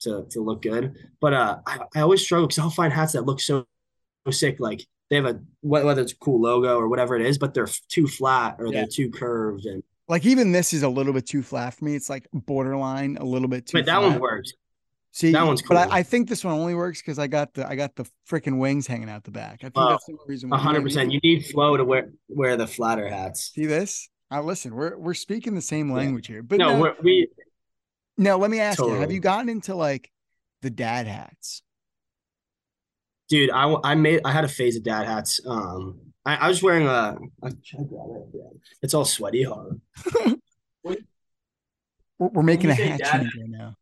to 0.00 0.26
to 0.30 0.42
look 0.42 0.60
good. 0.60 0.94
But 1.22 1.32
uh, 1.32 1.58
I, 1.66 1.78
I 1.96 2.00
always 2.02 2.20
struggle 2.20 2.46
because 2.48 2.58
I'll 2.58 2.68
find 2.68 2.92
hats 2.92 3.14
that 3.14 3.24
look 3.24 3.40
so, 3.40 3.64
so 4.26 4.30
sick, 4.30 4.60
like 4.60 4.86
they 5.08 5.16
have 5.16 5.24
a 5.24 5.40
whether 5.62 6.02
it's 6.02 6.12
a 6.12 6.16
cool 6.16 6.42
logo 6.42 6.76
or 6.76 6.88
whatever 6.88 7.16
it 7.16 7.22
is, 7.22 7.38
but 7.38 7.54
they're 7.54 7.68
too 7.88 8.06
flat 8.06 8.56
or 8.58 8.66
yeah. 8.66 8.72
they're 8.72 8.88
too 8.88 9.10
curved 9.10 9.64
and 9.64 9.82
like 10.06 10.26
even 10.26 10.52
this 10.52 10.74
is 10.74 10.82
a 10.82 10.88
little 10.88 11.14
bit 11.14 11.26
too 11.26 11.42
flat 11.42 11.72
for 11.72 11.86
me. 11.86 11.94
It's 11.94 12.10
like 12.10 12.28
borderline 12.34 13.16
a 13.18 13.24
little 13.24 13.48
bit 13.48 13.64
too. 13.64 13.78
But 13.78 13.86
that 13.86 14.00
flat. 14.00 14.10
one 14.10 14.20
works. 14.20 14.52
See, 15.12 15.32
that 15.32 15.44
one's 15.44 15.60
cool. 15.60 15.76
But 15.76 15.90
I, 15.90 15.98
I, 15.98 16.02
think 16.04 16.28
this 16.28 16.44
one 16.44 16.54
only 16.54 16.74
works 16.74 17.02
because 17.02 17.18
I 17.18 17.26
got 17.26 17.54
the 17.54 17.68
I 17.68 17.74
got 17.74 17.96
the 17.96 18.08
freaking 18.28 18.58
wings 18.58 18.86
hanging 18.86 19.10
out 19.10 19.24
the 19.24 19.32
back. 19.32 19.58
I 19.60 19.66
think 19.66 19.76
uh, 19.76 19.90
that's 19.90 20.06
the 20.06 20.16
reason. 20.26 20.50
hundred 20.50 20.82
percent. 20.82 21.10
You 21.10 21.18
need 21.24 21.46
flow 21.46 21.76
to 21.76 21.84
wear 21.84 22.10
wear 22.28 22.56
the 22.56 22.66
flatter 22.66 23.08
hats. 23.08 23.50
See 23.52 23.66
this? 23.66 24.08
I 24.30 24.38
listen. 24.40 24.74
We're 24.74 24.96
we're 24.96 25.14
speaking 25.14 25.56
the 25.56 25.62
same 25.62 25.92
language 25.92 26.28
yeah. 26.28 26.34
here. 26.34 26.42
But 26.44 26.58
no, 26.58 26.78
no 26.78 26.94
we. 27.02 27.28
No, 28.16 28.38
let 28.38 28.50
me 28.50 28.60
ask 28.60 28.78
totally. 28.78 28.96
you: 28.96 29.00
Have 29.00 29.10
you 29.10 29.20
gotten 29.20 29.48
into 29.48 29.74
like 29.74 30.10
the 30.62 30.70
dad 30.70 31.08
hats? 31.08 31.62
Dude, 33.28 33.50
I 33.50 33.74
I 33.82 33.94
made 33.96 34.20
I 34.24 34.30
had 34.30 34.44
a 34.44 34.48
phase 34.48 34.76
of 34.76 34.84
dad 34.84 35.06
hats. 35.06 35.40
Um, 35.44 35.98
I, 36.24 36.36
I 36.36 36.48
was 36.48 36.62
wearing 36.62 36.86
a. 36.86 37.18
It's 38.82 38.94
all 38.94 39.04
sweaty 39.04 39.42
hard. 39.42 39.80
we're, 40.84 40.96
we're 42.18 42.42
making 42.42 42.70
a 42.70 42.74
hat 42.74 43.00
change 43.00 43.34
right 43.34 43.48
now. 43.48 43.74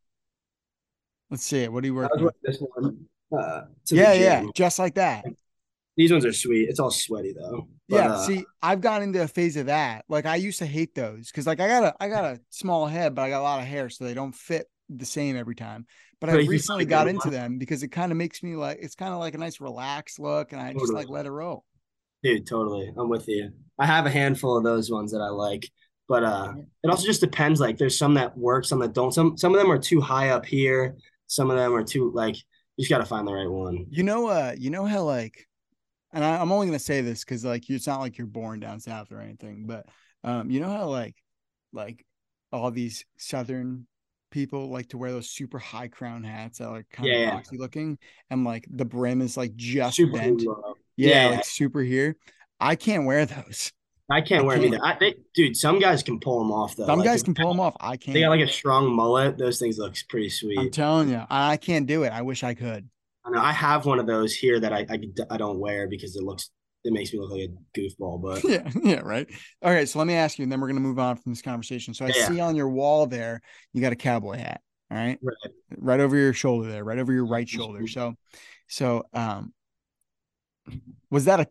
Let's 1.30 1.44
see 1.44 1.60
it. 1.60 1.72
What 1.72 1.82
do 1.82 1.88
you 1.88 1.94
work? 1.94 2.10
this 2.42 2.58
one. 2.58 3.06
Uh, 3.36 3.62
yeah, 3.90 4.14
yeah, 4.14 4.44
just 4.54 4.78
like 4.78 4.94
that. 4.94 5.24
These 5.96 6.12
ones 6.12 6.24
are 6.24 6.32
sweet. 6.32 6.68
It's 6.68 6.78
all 6.78 6.90
sweaty 6.90 7.34
though. 7.38 7.68
But, 7.88 7.96
yeah. 7.96 8.12
Uh, 8.12 8.18
see, 8.18 8.44
I've 8.62 8.80
gotten 8.80 9.08
into 9.08 9.22
a 9.22 9.28
phase 9.28 9.56
of 9.56 9.66
that. 9.66 10.04
Like 10.08 10.26
I 10.26 10.36
used 10.36 10.60
to 10.60 10.66
hate 10.66 10.94
those 10.94 11.30
because 11.30 11.46
like 11.46 11.60
I 11.60 11.66
got 11.66 11.82
a 11.82 11.94
I 12.00 12.08
got 12.08 12.24
a 12.24 12.40
small 12.50 12.86
head, 12.86 13.14
but 13.14 13.22
I 13.22 13.30
got 13.30 13.40
a 13.40 13.42
lot 13.42 13.60
of 13.60 13.66
hair, 13.66 13.90
so 13.90 14.04
they 14.04 14.14
don't 14.14 14.34
fit 14.34 14.66
the 14.88 15.04
same 15.04 15.36
every 15.36 15.56
time. 15.56 15.86
But 16.20 16.30
I 16.30 16.34
recently 16.34 16.84
got 16.84 17.08
into 17.08 17.30
them 17.30 17.58
because 17.58 17.82
it 17.82 17.88
kind 17.88 18.12
of 18.12 18.18
makes 18.18 18.42
me 18.42 18.56
like 18.56 18.78
it's 18.80 18.94
kind 18.94 19.12
of 19.12 19.20
like 19.20 19.34
a 19.34 19.38
nice 19.38 19.60
relaxed 19.60 20.18
look, 20.18 20.52
and 20.52 20.60
I 20.60 20.68
totally. 20.68 20.82
just 20.82 20.92
like 20.92 21.08
let 21.08 21.26
it 21.26 21.30
roll. 21.30 21.64
Dude, 22.22 22.46
totally. 22.46 22.92
I'm 22.96 23.08
with 23.08 23.28
you. 23.28 23.50
I 23.78 23.86
have 23.86 24.06
a 24.06 24.10
handful 24.10 24.56
of 24.56 24.64
those 24.64 24.90
ones 24.90 25.12
that 25.12 25.20
I 25.20 25.28
like. 25.28 25.68
But 26.08 26.24
uh 26.24 26.54
it 26.82 26.90
also 26.90 27.06
just 27.06 27.20
depends. 27.20 27.60
Like 27.60 27.76
there's 27.76 27.98
some 27.98 28.14
that 28.14 28.36
work, 28.36 28.64
some 28.64 28.78
that 28.80 28.92
don't. 28.92 29.12
Some 29.12 29.36
some 29.36 29.52
of 29.52 29.60
them 29.60 29.70
are 29.70 29.78
too 29.78 30.00
high 30.00 30.30
up 30.30 30.46
here. 30.46 30.96
Some 31.28 31.50
of 31.50 31.56
them 31.56 31.72
are 31.74 31.84
too 31.84 32.10
like 32.12 32.36
you 32.36 32.82
just 32.84 32.90
got 32.90 32.98
to 32.98 33.06
find 33.06 33.26
the 33.26 33.32
right 33.32 33.50
one. 33.50 33.86
You 33.90 34.02
know, 34.02 34.26
uh, 34.28 34.54
you 34.56 34.70
know 34.70 34.84
how 34.84 35.02
like, 35.02 35.46
and 36.12 36.24
I, 36.24 36.40
am 36.40 36.52
only 36.52 36.66
gonna 36.66 36.78
say 36.78 37.00
this 37.00 37.24
because 37.24 37.44
like 37.44 37.68
it's 37.68 37.86
not 37.86 38.00
like 38.00 38.18
you're 38.18 38.26
born 38.26 38.60
down 38.60 38.80
south 38.80 39.12
or 39.12 39.20
anything, 39.20 39.66
but 39.66 39.86
um, 40.24 40.50
you 40.50 40.60
know 40.60 40.70
how 40.70 40.88
like, 40.88 41.14
like 41.72 42.04
all 42.52 42.70
these 42.70 43.04
southern 43.18 43.86
people 44.30 44.70
like 44.70 44.88
to 44.88 44.98
wear 44.98 45.12
those 45.12 45.30
super 45.30 45.58
high 45.58 45.88
crown 45.88 46.24
hats 46.24 46.58
that 46.58 46.68
are 46.68 46.84
kind 46.90 47.08
yeah, 47.08 47.36
of 47.36 47.42
boxy 47.42 47.52
yeah. 47.52 47.58
looking, 47.60 47.98
and 48.30 48.44
like 48.44 48.66
the 48.70 48.84
brim 48.84 49.20
is 49.20 49.36
like 49.36 49.54
just 49.54 49.96
super 49.96 50.18
bent. 50.18 50.42
Yeah, 50.96 51.24
yeah, 51.24 51.36
like 51.36 51.44
super 51.44 51.80
here. 51.80 52.16
I 52.58 52.74
can't 52.74 53.06
wear 53.06 53.26
those. 53.26 53.72
I 54.10 54.20
can't 54.22 54.42
I 54.42 54.46
wear 54.46 54.58
can't. 54.58 54.72
them 54.72 54.80
either. 54.82 54.96
I, 54.96 54.98
they, 54.98 55.14
dude, 55.34 55.56
some 55.56 55.78
guys 55.78 56.02
can 56.02 56.18
pull 56.18 56.38
them 56.38 56.50
off 56.50 56.76
though. 56.76 56.86
Some 56.86 57.00
like, 57.00 57.06
guys 57.06 57.22
can 57.22 57.34
pull 57.34 57.48
them 57.48 57.60
off. 57.60 57.76
I 57.78 57.96
can't. 57.96 58.14
They 58.14 58.20
got 58.20 58.30
like 58.30 58.40
a 58.40 58.48
strong 58.48 58.90
mullet. 58.90 59.36
Those 59.36 59.58
things 59.58 59.78
look 59.78 59.94
pretty 60.08 60.30
sweet. 60.30 60.58
I'm 60.58 60.70
telling 60.70 61.10
you, 61.10 61.22
I 61.28 61.58
can't 61.58 61.86
do 61.86 62.04
it. 62.04 62.12
I 62.12 62.22
wish 62.22 62.42
I 62.42 62.54
could. 62.54 62.88
I, 63.24 63.30
know, 63.30 63.40
I 63.40 63.52
have 63.52 63.84
one 63.84 63.98
of 63.98 64.06
those 64.06 64.34
here 64.34 64.58
that 64.60 64.72
I, 64.72 64.86
I 64.88 64.98
I 65.30 65.36
don't 65.36 65.58
wear 65.58 65.88
because 65.88 66.16
it 66.16 66.22
looks 66.22 66.50
it 66.84 66.92
makes 66.92 67.12
me 67.12 67.18
look 67.20 67.32
like 67.32 67.50
a 67.50 67.78
goofball. 67.78 68.22
But 68.22 68.44
yeah, 68.48 68.70
yeah, 68.82 69.00
right. 69.00 69.28
All 69.62 69.72
right, 69.72 69.88
so 69.88 69.98
let 69.98 70.06
me 70.06 70.14
ask 70.14 70.38
you, 70.38 70.44
and 70.44 70.50
then 70.50 70.60
we're 70.60 70.68
gonna 70.68 70.80
move 70.80 70.98
on 70.98 71.16
from 71.16 71.32
this 71.32 71.42
conversation. 71.42 71.92
So 71.92 72.06
I 72.06 72.12
yeah. 72.14 72.28
see 72.28 72.40
on 72.40 72.56
your 72.56 72.70
wall 72.70 73.06
there, 73.06 73.42
you 73.72 73.82
got 73.82 73.92
a 73.92 73.96
cowboy 73.96 74.38
hat. 74.38 74.62
All 74.90 74.96
right? 74.96 75.18
right, 75.22 75.52
right 75.76 76.00
over 76.00 76.16
your 76.16 76.32
shoulder 76.32 76.70
there, 76.70 76.82
right 76.82 76.98
over 76.98 77.12
your 77.12 77.26
right 77.26 77.46
shoulder. 77.46 77.86
So, 77.86 78.14
so 78.68 79.04
um, 79.12 79.52
was 81.10 81.26
that 81.26 81.40
a 81.40 81.46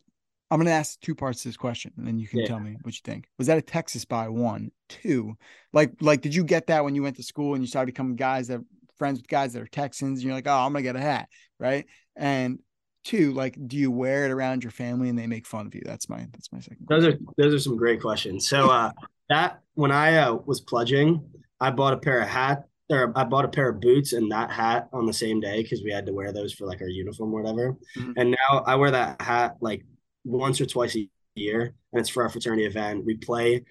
I'm 0.49 0.59
going 0.59 0.67
to 0.67 0.71
ask 0.71 0.99
two 1.01 1.15
parts 1.15 1.41
to 1.41 1.49
this 1.49 1.57
question, 1.57 1.91
and 1.97 2.07
then 2.07 2.17
you 2.17 2.27
can 2.27 2.39
yeah. 2.39 2.47
tell 2.47 2.59
me 2.59 2.77
what 2.81 2.93
you 2.93 3.01
think. 3.03 3.27
Was 3.37 3.47
that 3.47 3.57
a 3.57 3.61
Texas 3.61 4.05
buy? 4.05 4.29
One, 4.29 4.71
two, 4.87 5.35
like, 5.73 5.93
like, 5.99 6.21
did 6.21 6.33
you 6.33 6.43
get 6.43 6.67
that 6.67 6.83
when 6.83 6.95
you 6.95 7.03
went 7.03 7.17
to 7.17 7.23
school 7.23 7.53
and 7.53 7.61
you 7.61 7.67
started 7.67 7.87
becoming 7.87 8.15
guys 8.15 8.47
that 8.47 8.61
friends 8.97 9.19
with 9.19 9.27
guys 9.27 9.53
that 9.53 9.61
are 9.61 9.67
Texans, 9.67 10.19
and 10.19 10.23
you're 10.25 10.33
like, 10.33 10.47
oh, 10.47 10.57
I'm 10.57 10.73
gonna 10.73 10.83
get 10.83 10.95
a 10.95 11.01
hat, 11.01 11.29
right? 11.59 11.85
And 12.15 12.59
two, 13.03 13.33
like, 13.33 13.57
do 13.67 13.77
you 13.77 13.91
wear 13.91 14.25
it 14.25 14.31
around 14.31 14.63
your 14.63 14.71
family 14.71 15.09
and 15.09 15.17
they 15.17 15.27
make 15.27 15.45
fun 15.45 15.67
of 15.67 15.75
you? 15.75 15.81
That's 15.85 16.09
my 16.09 16.27
that's 16.31 16.51
my 16.51 16.59
second. 16.59 16.87
Those 16.89 17.03
question. 17.03 17.27
are 17.27 17.43
those 17.43 17.53
are 17.53 17.59
some 17.59 17.77
great 17.77 18.01
questions. 18.01 18.47
So, 18.47 18.69
uh, 18.69 18.91
that 19.29 19.61
when 19.75 19.91
I 19.91 20.17
uh, 20.17 20.35
was 20.45 20.61
pledging, 20.61 21.23
I 21.59 21.71
bought 21.71 21.93
a 21.93 21.97
pair 21.97 22.21
of 22.21 22.27
hat 22.27 22.63
or 22.89 23.11
I 23.15 23.23
bought 23.25 23.45
a 23.45 23.49
pair 23.49 23.69
of 23.69 23.81
boots 23.81 24.13
and 24.13 24.31
that 24.31 24.49
hat 24.49 24.87
on 24.93 25.05
the 25.05 25.13
same 25.13 25.39
day 25.39 25.61
because 25.61 25.83
we 25.83 25.91
had 25.91 26.05
to 26.05 26.13
wear 26.13 26.31
those 26.31 26.53
for 26.53 26.65
like 26.65 26.81
our 26.81 26.87
uniform 26.87 27.33
or 27.33 27.41
whatever. 27.41 27.75
Mm-hmm. 27.97 28.11
And 28.15 28.31
now 28.31 28.63
I 28.65 28.75
wear 28.75 28.91
that 28.91 29.21
hat 29.21 29.57
like 29.59 29.83
once 30.27 30.61
or 30.61 30.65
twice 30.65 30.95
a 30.95 31.09
year, 31.35 31.73
and 31.91 31.99
it's 31.99 32.09
for 32.09 32.23
our 32.23 32.29
fraternity 32.29 32.65
event. 32.65 33.05
We 33.05 33.15
play. 33.15 33.63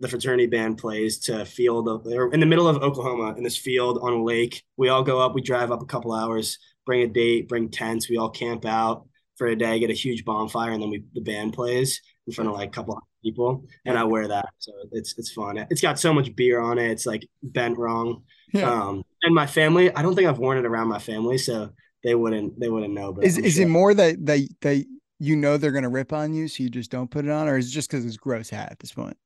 The 0.00 0.08
fraternity 0.08 0.46
band 0.46 0.78
plays 0.78 1.18
to 1.26 1.44
field 1.44 1.86
of, 1.86 2.06
in 2.32 2.40
the 2.40 2.46
middle 2.46 2.66
of 2.66 2.82
Oklahoma 2.82 3.34
in 3.36 3.44
this 3.44 3.58
field 3.58 3.98
on 4.00 4.14
a 4.14 4.24
lake. 4.24 4.62
We 4.78 4.88
all 4.88 5.02
go 5.02 5.20
up. 5.20 5.34
We 5.34 5.42
drive 5.42 5.70
up 5.70 5.82
a 5.82 5.86
couple 5.86 6.14
hours, 6.14 6.58
bring 6.86 7.02
a 7.02 7.06
date, 7.06 7.48
bring 7.48 7.68
tents. 7.68 8.08
We 8.08 8.16
all 8.16 8.30
camp 8.30 8.64
out 8.64 9.06
for 9.36 9.46
a 9.48 9.56
day, 9.56 9.78
get 9.78 9.90
a 9.90 9.94
huge 9.94 10.24
bonfire, 10.24 10.70
and 10.70 10.82
then 10.82 10.88
we 10.88 11.04
the 11.12 11.20
band 11.20 11.52
plays 11.52 12.00
in 12.26 12.32
front 12.32 12.48
of 12.48 12.56
like 12.56 12.68
a 12.68 12.72
couple 12.72 12.98
people. 13.22 13.66
And 13.84 13.98
I 13.98 14.04
wear 14.04 14.26
that, 14.28 14.48
so 14.58 14.72
it's 14.92 15.14
it's 15.18 15.32
fun. 15.32 15.66
It's 15.70 15.82
got 15.82 15.98
so 15.98 16.14
much 16.14 16.34
beer 16.34 16.60
on 16.60 16.78
it. 16.78 16.90
It's 16.90 17.06
like 17.06 17.26
bent 17.42 17.76
wrong. 17.76 18.22
Yeah. 18.54 18.70
Um, 18.70 19.02
and 19.22 19.34
my 19.34 19.46
family, 19.46 19.94
I 19.94 20.02
don't 20.02 20.14
think 20.14 20.28
I've 20.28 20.38
worn 20.38 20.58
it 20.58 20.64
around 20.64 20.88
my 20.88 20.98
family, 20.98 21.36
so 21.38 21.70
they 22.02 22.14
wouldn't 22.14 22.58
they 22.58 22.68
wouldn't 22.68 22.94
know. 22.94 23.12
But 23.12 23.24
is 23.24 23.38
is 23.38 23.58
it 23.58 23.68
more 23.68 23.92
that 23.94 24.24
they 24.24 24.48
they 24.60 24.86
you 25.20 25.36
know 25.36 25.56
they're 25.56 25.70
going 25.70 25.84
to 25.84 25.90
rip 25.90 26.12
on 26.12 26.32
you, 26.32 26.48
so 26.48 26.62
you 26.62 26.70
just 26.70 26.90
don't 26.90 27.10
put 27.10 27.26
it 27.26 27.30
on, 27.30 27.46
or 27.46 27.58
is 27.58 27.68
it 27.68 27.70
just 27.70 27.90
because 27.90 28.04
it's 28.04 28.16
gross 28.16 28.50
hat 28.50 28.72
at 28.72 28.78
this 28.80 28.92
point? 28.92 29.16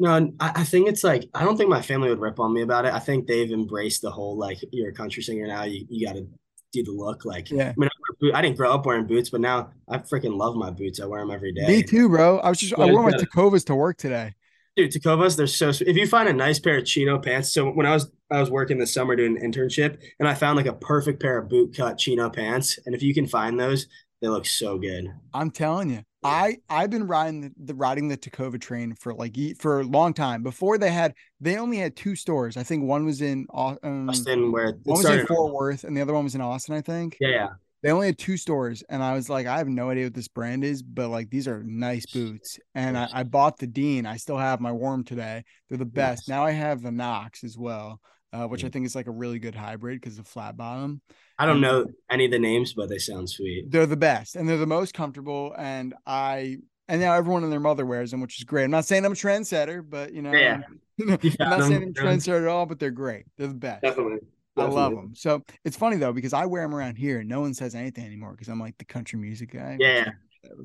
No, 0.00 0.32
I, 0.38 0.62
think 0.62 0.88
it's 0.88 1.02
like 1.02 1.28
I 1.34 1.42
don't 1.42 1.56
think 1.56 1.70
my 1.70 1.82
family 1.82 2.08
would 2.08 2.20
rip 2.20 2.38
on 2.38 2.54
me 2.54 2.62
about 2.62 2.84
it. 2.84 2.94
I 2.94 3.00
think 3.00 3.26
they've 3.26 3.50
embraced 3.50 4.00
the 4.00 4.12
whole 4.12 4.38
like 4.38 4.58
you're 4.70 4.90
a 4.90 4.92
country 4.92 5.24
singer 5.24 5.48
now. 5.48 5.64
You 5.64 5.86
you 5.88 6.06
got 6.06 6.14
to 6.14 6.28
do 6.72 6.84
the 6.84 6.92
look. 6.92 7.24
Like 7.24 7.50
yeah, 7.50 7.70
I 7.70 7.74
mean, 7.76 7.90
I, 8.32 8.38
I, 8.38 8.42
didn't 8.42 8.56
grow 8.58 8.72
up 8.72 8.86
wearing 8.86 9.08
boots, 9.08 9.30
but 9.30 9.40
now 9.40 9.70
I 9.88 9.98
freaking 9.98 10.36
love 10.36 10.54
my 10.54 10.70
boots. 10.70 11.00
I 11.00 11.06
wear 11.06 11.20
them 11.20 11.32
every 11.32 11.52
day. 11.52 11.66
Me 11.66 11.82
too, 11.82 12.08
bro. 12.08 12.38
I 12.38 12.48
was 12.48 12.58
just 12.58 12.78
I 12.78 12.84
wore 12.92 13.02
my 13.02 13.10
Tecovas 13.10 13.62
uh, 13.62 13.66
to 13.66 13.74
work 13.74 13.96
today. 13.96 14.34
Dude, 14.76 14.92
Tecovas, 14.92 15.36
they're 15.36 15.48
so. 15.48 15.70
If 15.70 15.96
you 15.96 16.06
find 16.06 16.28
a 16.28 16.32
nice 16.32 16.60
pair 16.60 16.78
of 16.78 16.84
chino 16.84 17.18
pants, 17.18 17.52
so 17.52 17.68
when 17.68 17.84
I 17.84 17.94
was 17.94 18.08
I 18.30 18.38
was 18.38 18.52
working 18.52 18.78
this 18.78 18.94
summer 18.94 19.16
doing 19.16 19.36
an 19.36 19.50
internship, 19.50 19.98
and 20.20 20.28
I 20.28 20.34
found 20.34 20.56
like 20.56 20.66
a 20.66 20.74
perfect 20.74 21.20
pair 21.20 21.38
of 21.38 21.48
boot 21.48 21.76
cut 21.76 21.98
chino 21.98 22.30
pants, 22.30 22.78
and 22.86 22.94
if 22.94 23.02
you 23.02 23.12
can 23.12 23.26
find 23.26 23.58
those, 23.58 23.88
they 24.20 24.28
look 24.28 24.46
so 24.46 24.78
good. 24.78 25.12
I'm 25.32 25.50
telling 25.50 25.90
you, 25.90 26.02
I 26.24 26.56
I've 26.68 26.90
been 26.90 27.06
riding 27.06 27.40
the, 27.42 27.52
the, 27.56 27.74
riding 27.74 28.08
the 28.08 28.16
Tecova 28.16 28.60
train 28.60 28.94
for 28.94 29.14
like 29.14 29.36
for 29.58 29.80
a 29.80 29.84
long 29.84 30.14
time. 30.14 30.42
Before 30.42 30.78
they 30.78 30.90
had 30.90 31.14
they 31.40 31.56
only 31.56 31.76
had 31.76 31.96
two 31.96 32.16
stores. 32.16 32.56
I 32.56 32.62
think 32.62 32.84
one 32.84 33.04
was 33.04 33.20
in 33.20 33.46
um, 33.54 34.08
Austin, 34.08 34.50
where 34.50 34.72
one 34.84 34.98
was 34.98 35.04
in 35.04 35.26
Fort 35.26 35.52
Worth, 35.52 35.84
and 35.84 35.96
the 35.96 36.00
other 36.00 36.14
one 36.14 36.24
was 36.24 36.34
in 36.34 36.40
Austin. 36.40 36.74
I 36.74 36.80
think. 36.80 37.16
Yeah, 37.20 37.28
yeah. 37.28 37.48
They 37.82 37.90
only 37.90 38.06
had 38.06 38.18
two 38.18 38.36
stores, 38.36 38.82
and 38.88 39.02
I 39.02 39.14
was 39.14 39.28
like, 39.28 39.46
I 39.46 39.58
have 39.58 39.68
no 39.68 39.90
idea 39.90 40.04
what 40.04 40.14
this 40.14 40.28
brand 40.28 40.64
is, 40.64 40.82
but 40.82 41.08
like 41.08 41.30
these 41.30 41.46
are 41.46 41.62
nice 41.62 42.06
boots. 42.06 42.58
And 42.74 42.98
I, 42.98 43.08
I 43.12 43.22
bought 43.22 43.58
the 43.58 43.66
Dean. 43.68 44.04
I 44.04 44.16
still 44.16 44.38
have 44.38 44.60
my 44.60 44.72
warm 44.72 45.04
today. 45.04 45.44
They're 45.68 45.78
the 45.78 45.84
best. 45.84 46.24
Yes. 46.24 46.28
Now 46.28 46.44
I 46.44 46.50
have 46.50 46.82
the 46.82 46.90
Knox 46.90 47.44
as 47.44 47.56
well, 47.56 48.00
uh, 48.32 48.46
which 48.46 48.64
I 48.64 48.68
think 48.68 48.84
is 48.86 48.96
like 48.96 49.06
a 49.06 49.12
really 49.12 49.38
good 49.38 49.54
hybrid 49.54 50.00
because 50.00 50.18
of 50.18 50.26
flat 50.26 50.56
bottom. 50.56 51.00
I 51.38 51.46
don't 51.46 51.60
know 51.60 51.86
any 52.10 52.24
of 52.24 52.32
the 52.32 52.38
names, 52.38 52.72
but 52.72 52.88
they 52.88 52.98
sound 52.98 53.30
sweet. 53.30 53.70
They're 53.70 53.86
the 53.86 53.96
best 53.96 54.34
and 54.34 54.48
they're 54.48 54.56
the 54.56 54.66
most 54.66 54.92
comfortable. 54.92 55.54
And 55.56 55.94
I 56.04 56.58
and 56.88 57.00
now 57.00 57.14
everyone 57.14 57.44
and 57.44 57.52
their 57.52 57.60
mother 57.60 57.86
wears 57.86 58.10
them, 58.10 58.20
which 58.20 58.38
is 58.38 58.44
great. 58.44 58.64
I'm 58.64 58.70
not 58.70 58.86
saying 58.86 59.04
I'm 59.04 59.12
a 59.12 59.14
trendsetter, 59.14 59.88
but 59.88 60.12
you 60.12 60.22
know, 60.22 60.32
yeah. 60.32 60.62
I'm, 60.66 60.80
I'm 61.40 61.50
not 61.50 61.62
saying 61.62 61.82
I'm 61.82 61.88
a 61.90 61.92
trendsetter 61.92 62.42
at 62.42 62.48
all, 62.48 62.66
but 62.66 62.80
they're 62.80 62.90
great. 62.90 63.26
They're 63.36 63.46
the 63.46 63.54
best. 63.54 63.82
Definitely. 63.82 64.18
Definitely. 64.58 64.80
I 64.80 64.84
love 64.84 64.94
them. 64.94 65.14
So 65.14 65.42
it's 65.64 65.76
funny 65.76 65.96
though 65.96 66.12
because 66.12 66.32
I 66.32 66.46
wear 66.46 66.62
them 66.62 66.74
around 66.74 66.96
here 66.96 67.20
and 67.20 67.28
no 67.28 67.40
one 67.40 67.54
says 67.54 67.74
anything 67.74 68.04
anymore 68.04 68.32
because 68.32 68.48
I'm 68.48 68.60
like 68.60 68.76
the 68.78 68.84
country 68.84 69.18
music 69.18 69.52
guy. 69.52 69.76
Yeah. 69.78 70.10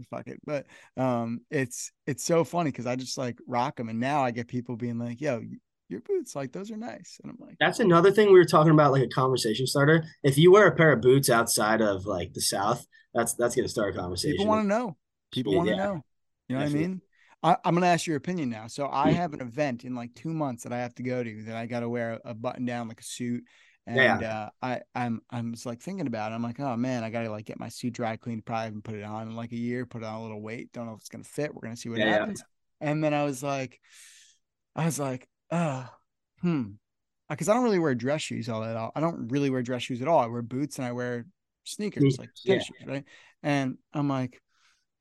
Fuck 0.09 0.27
it. 0.27 0.39
But 0.45 0.67
um, 0.97 1.41
it's 1.49 1.91
it's 2.05 2.23
so 2.23 2.43
funny 2.43 2.71
because 2.71 2.85
I 2.85 2.95
just 2.95 3.17
like 3.17 3.39
rock 3.47 3.77
them, 3.77 3.89
and 3.89 3.99
now 3.99 4.23
I 4.23 4.31
get 4.31 4.47
people 4.47 4.77
being 4.77 4.99
like, 4.99 5.19
"Yo, 5.19 5.41
your 5.89 6.01
boots 6.01 6.35
like 6.35 6.51
those 6.51 6.71
are 6.71 6.77
nice 6.77 7.19
and 7.23 7.31
i'm 7.31 7.37
like 7.45 7.55
that's 7.59 7.79
another 7.79 8.11
thing 8.11 8.27
we 8.27 8.39
were 8.39 8.45
talking 8.45 8.71
about 8.71 8.91
like 8.91 9.03
a 9.03 9.07
conversation 9.07 9.67
starter 9.67 10.03
if 10.23 10.37
you 10.37 10.51
wear 10.51 10.67
a 10.67 10.75
pair 10.75 10.91
of 10.91 11.01
boots 11.01 11.29
outside 11.29 11.81
of 11.81 12.05
like 12.05 12.33
the 12.33 12.41
south 12.41 12.85
that's 13.13 13.33
that's 13.35 13.55
going 13.55 13.65
to 13.65 13.69
start 13.71 13.93
a 13.93 13.97
conversation 13.97 14.35
people 14.35 14.47
want 14.47 14.63
to 14.63 14.67
know 14.67 14.97
people 15.31 15.55
want 15.55 15.67
to 15.67 15.75
yeah. 15.75 15.83
know 15.83 16.01
you 16.47 16.55
know 16.55 16.61
Definitely. 16.61 16.79
what 16.81 16.85
i 16.85 16.87
mean 16.87 17.01
I, 17.43 17.57
am 17.65 17.73
going 17.75 17.81
to 17.81 17.87
ask 17.87 18.07
your 18.07 18.17
opinion 18.17 18.49
now 18.49 18.67
so 18.67 18.89
i 18.91 19.11
mm. 19.11 19.15
have 19.15 19.33
an 19.33 19.41
event 19.41 19.83
in 19.83 19.95
like 19.95 20.15
two 20.15 20.33
months 20.33 20.63
that 20.63 20.73
i 20.73 20.79
have 20.79 20.95
to 20.95 21.03
go 21.03 21.23
to 21.23 21.43
that 21.43 21.55
i 21.55 21.65
got 21.65 21.81
to 21.81 21.89
wear 21.89 22.19
a 22.25 22.33
button 22.33 22.65
down 22.65 22.87
like 22.87 23.01
a 23.01 23.05
suit 23.05 23.43
and 23.85 24.21
yeah. 24.21 24.29
uh, 24.29 24.49
I 24.61 24.81
I'm 24.95 25.21
I'm 25.29 25.53
just 25.53 25.65
like 25.65 25.81
thinking 25.81 26.07
about 26.07 26.31
it. 26.31 26.35
I'm 26.35 26.43
like, 26.43 26.59
oh 26.59 26.77
man, 26.77 27.03
I 27.03 27.09
gotta 27.09 27.29
like 27.29 27.45
get 27.45 27.59
my 27.59 27.69
suit 27.69 27.93
dry 27.93 28.15
cleaned. 28.15 28.45
Probably 28.45 28.67
even 28.67 28.81
put 28.81 28.95
it 28.95 29.03
on 29.03 29.27
in 29.27 29.35
like 29.35 29.51
a 29.51 29.57
year. 29.57 29.85
Put 29.85 30.03
on 30.03 30.13
a 30.13 30.21
little 30.21 30.41
weight. 30.41 30.71
Don't 30.71 30.85
know 30.85 30.93
if 30.93 30.99
it's 30.99 31.09
gonna 31.09 31.23
fit. 31.23 31.53
We're 31.53 31.61
gonna 31.61 31.75
see 31.75 31.89
what 31.89 31.99
yeah, 31.99 32.09
happens. 32.09 32.43
And 32.79 33.03
then 33.03 33.13
I 33.13 33.23
was 33.23 33.43
like, 33.43 33.79
I 34.75 34.85
was 34.85 34.99
like, 34.99 35.27
uh, 35.51 35.85
hmm. 36.41 36.63
because 37.29 37.49
I 37.49 37.53
don't 37.53 37.63
really 37.63 37.79
wear 37.79 37.95
dress 37.95 38.21
shoes 38.21 38.49
all 38.49 38.61
that. 38.61 38.75
All. 38.75 38.91
I 38.95 39.01
don't 39.01 39.27
really 39.29 39.49
wear 39.49 39.61
dress 39.61 39.83
shoes 39.83 40.01
at 40.01 40.07
all. 40.07 40.19
I 40.19 40.27
wear 40.27 40.41
boots 40.41 40.77
and 40.77 40.87
I 40.87 40.91
wear 40.91 41.25
sneakers, 41.65 42.17
like 42.19 42.29
yeah. 42.43 42.59
shoes, 42.59 42.87
right? 42.87 43.03
And 43.41 43.77
I'm 43.93 44.07
like, 44.07 44.41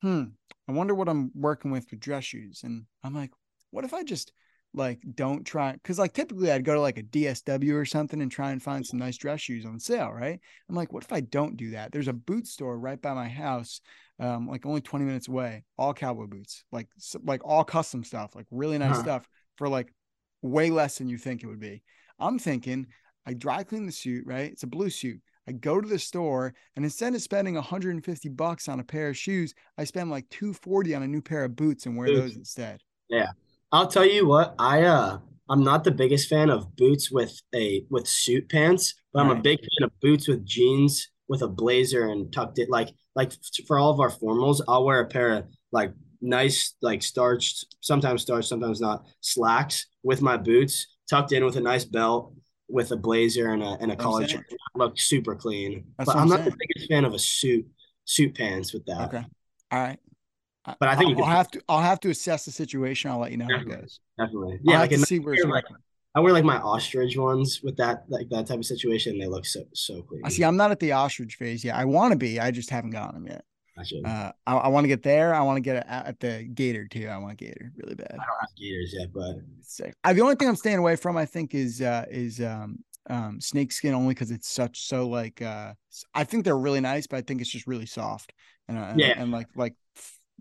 hmm, 0.00 0.24
I 0.68 0.72
wonder 0.72 0.94
what 0.94 1.08
I'm 1.08 1.30
working 1.34 1.70
with 1.70 1.86
with 1.90 2.00
dress 2.00 2.24
shoes. 2.24 2.62
And 2.64 2.84
I'm 3.02 3.14
like, 3.14 3.30
what 3.70 3.84
if 3.84 3.94
I 3.94 4.02
just 4.02 4.32
like 4.74 5.00
don't 5.14 5.44
try 5.44 5.72
because 5.72 5.98
like 5.98 6.12
typically 6.14 6.50
I'd 6.50 6.64
go 6.64 6.74
to 6.74 6.80
like 6.80 6.98
a 6.98 7.02
DSW 7.02 7.74
or 7.74 7.84
something 7.84 8.22
and 8.22 8.30
try 8.30 8.52
and 8.52 8.62
find 8.62 8.86
some 8.86 8.98
nice 8.98 9.16
dress 9.18 9.40
shoes 9.40 9.66
on 9.66 9.78
sale, 9.78 10.10
right? 10.10 10.40
I'm 10.68 10.74
like, 10.74 10.92
what 10.92 11.04
if 11.04 11.12
I 11.12 11.20
don't 11.20 11.56
do 11.56 11.70
that? 11.70 11.92
There's 11.92 12.08
a 12.08 12.12
boot 12.12 12.46
store 12.46 12.78
right 12.78 13.00
by 13.00 13.12
my 13.12 13.28
house, 13.28 13.80
um, 14.18 14.48
like 14.48 14.64
only 14.64 14.80
20 14.80 15.04
minutes 15.04 15.28
away, 15.28 15.64
all 15.76 15.92
cowboy 15.92 16.26
boots, 16.26 16.64
like 16.72 16.88
like 17.24 17.42
all 17.44 17.64
custom 17.64 18.02
stuff, 18.02 18.34
like 18.34 18.46
really 18.50 18.78
nice 18.78 18.96
huh. 18.96 19.02
stuff 19.02 19.28
for 19.56 19.68
like 19.68 19.92
way 20.40 20.70
less 20.70 20.98
than 20.98 21.08
you 21.08 21.18
think 21.18 21.42
it 21.42 21.48
would 21.48 21.60
be. 21.60 21.82
I'm 22.18 22.38
thinking 22.38 22.86
I 23.26 23.34
dry 23.34 23.64
clean 23.64 23.86
the 23.86 23.92
suit, 23.92 24.24
right? 24.26 24.50
It's 24.50 24.62
a 24.62 24.68
blue 24.68 24.90
suit. 24.90 25.20
I 25.46 25.52
go 25.52 25.80
to 25.80 25.88
the 25.88 25.98
store 25.98 26.54
and 26.76 26.84
instead 26.84 27.14
of 27.14 27.20
spending 27.20 27.54
150 27.54 28.28
bucks 28.30 28.68
on 28.68 28.80
a 28.80 28.84
pair 28.84 29.08
of 29.08 29.18
shoes, 29.18 29.54
I 29.76 29.84
spend 29.84 30.10
like 30.10 30.28
240 30.30 30.94
on 30.94 31.02
a 31.02 31.08
new 31.08 31.20
pair 31.20 31.44
of 31.44 31.56
boots 31.56 31.84
and 31.84 31.96
wear 31.96 32.08
boots. 32.08 32.20
those 32.20 32.36
instead. 32.36 32.80
Yeah. 33.08 33.32
I'll 33.72 33.88
tell 33.88 34.06
you 34.06 34.26
what, 34.26 34.54
I 34.58 34.82
uh 34.82 35.18
I'm 35.48 35.64
not 35.64 35.84
the 35.84 35.90
biggest 35.90 36.28
fan 36.28 36.50
of 36.50 36.76
boots 36.76 37.10
with 37.10 37.40
a 37.54 37.84
with 37.90 38.06
suit 38.06 38.48
pants, 38.48 38.94
but 39.12 39.20
I'm 39.20 39.30
a 39.30 39.40
big 39.40 39.58
fan 39.58 39.84
of 39.84 40.00
boots 40.00 40.28
with 40.28 40.46
jeans 40.46 41.08
with 41.28 41.42
a 41.42 41.48
blazer 41.48 42.08
and 42.08 42.32
tucked 42.32 42.58
it 42.58 42.70
like 42.70 42.90
like 43.14 43.32
for 43.66 43.78
all 43.78 43.90
of 43.90 44.00
our 44.00 44.10
formals, 44.10 44.60
I'll 44.68 44.84
wear 44.84 45.00
a 45.00 45.06
pair 45.06 45.32
of 45.32 45.44
like 45.72 45.92
nice 46.20 46.74
like 46.80 47.02
starched, 47.02 47.66
sometimes 47.80 48.22
starched, 48.22 48.48
sometimes 48.48 48.80
not 48.80 49.04
slacks 49.20 49.86
with 50.02 50.22
my 50.22 50.36
boots 50.36 50.86
tucked 51.10 51.32
in 51.32 51.44
with 51.44 51.56
a 51.56 51.60
nice 51.60 51.84
belt 51.84 52.34
with 52.68 52.90
a 52.92 52.96
blazer 52.96 53.52
and 53.52 53.62
a 53.62 53.76
and 53.80 53.92
a 53.92 53.96
collar 53.96 54.24
jacket. 54.24 54.56
Look 54.74 54.98
super 54.98 55.34
clean. 55.34 55.84
That's 55.98 56.06
but 56.06 56.16
I'm, 56.16 56.22
I'm 56.22 56.28
not 56.28 56.44
the 56.44 56.56
biggest 56.58 56.90
fan 56.90 57.04
of 57.04 57.12
a 57.12 57.18
suit 57.18 57.66
suit 58.04 58.34
pants 58.34 58.72
with 58.72 58.86
that. 58.86 59.08
Okay. 59.08 59.24
All 59.70 59.80
right. 59.80 59.98
But 60.64 60.88
I 60.88 60.94
think 60.96 61.18
I'll, 61.18 61.24
I'll 61.24 61.30
have 61.30 61.50
to 61.50 61.62
I'll 61.68 61.80
have 61.80 62.00
to 62.00 62.10
assess 62.10 62.44
the 62.44 62.52
situation. 62.52 63.10
I'll 63.10 63.18
let 63.18 63.32
you 63.32 63.36
know 63.36 63.48
definitely, 63.48 63.72
how 63.72 63.78
it 63.78 63.82
goes. 63.82 64.00
Definitely. 64.18 64.60
Yeah, 64.62 64.76
I 64.76 64.86
like 64.86 64.96
see 64.98 65.18
where 65.18 65.34
it's 65.34 65.44
like, 65.44 65.64
I 66.14 66.20
wear 66.20 66.32
like 66.32 66.44
my 66.44 66.58
ostrich 66.58 67.16
ones 67.16 67.62
with 67.62 67.76
that 67.78 68.04
like 68.08 68.28
that 68.30 68.46
type 68.46 68.58
of 68.58 68.64
situation. 68.64 69.18
They 69.18 69.26
look 69.26 69.44
so 69.44 69.64
so 69.74 70.02
clean. 70.02 70.22
I 70.24 70.28
see. 70.28 70.44
I'm 70.44 70.56
not 70.56 70.70
at 70.70 70.78
the 70.78 70.92
ostrich 70.92 71.34
phase 71.34 71.64
yet. 71.64 71.74
I 71.74 71.84
want 71.84 72.12
to 72.12 72.18
be. 72.18 72.38
I 72.38 72.50
just 72.52 72.70
haven't 72.70 72.90
gotten 72.90 73.22
them 73.22 73.32
yet. 73.32 73.44
Uh, 74.04 74.30
I, 74.46 74.54
I 74.54 74.68
want 74.68 74.84
to 74.84 74.88
get 74.88 75.02
there. 75.02 75.34
I 75.34 75.40
want 75.40 75.56
to 75.56 75.62
get 75.62 75.86
at 75.88 76.20
the 76.20 76.44
gator 76.54 76.86
too. 76.86 77.08
I 77.08 77.16
want 77.16 77.38
gator 77.38 77.72
really 77.76 77.94
bad. 77.94 78.12
I 78.12 78.16
don't 78.16 78.40
have 78.40 78.56
gators 78.56 78.94
yet, 78.96 79.12
but 79.12 79.36
sick. 79.62 79.94
I, 80.04 80.12
the 80.12 80.20
only 80.20 80.34
thing 80.34 80.48
I'm 80.48 80.56
staying 80.56 80.78
away 80.78 80.94
from, 80.96 81.16
I 81.16 81.24
think, 81.24 81.54
is 81.54 81.80
uh 81.80 82.04
is 82.10 82.40
um 82.40 82.78
um 83.10 83.40
snake 83.40 83.72
skin 83.72 83.94
only 83.94 84.14
because 84.14 84.30
it's 84.30 84.48
such 84.48 84.86
so 84.86 85.08
like 85.08 85.42
uh 85.42 85.72
I 86.14 86.24
think 86.24 86.44
they're 86.44 86.56
really 86.58 86.80
nice, 86.80 87.06
but 87.06 87.16
I 87.16 87.22
think 87.22 87.40
it's 87.40 87.50
just 87.50 87.66
really 87.66 87.86
soft 87.86 88.32
and 88.68 88.78
uh, 88.78 88.92
yeah 88.96 89.12
and, 89.12 89.22
and 89.22 89.32
like 89.32 89.48
like 89.56 89.74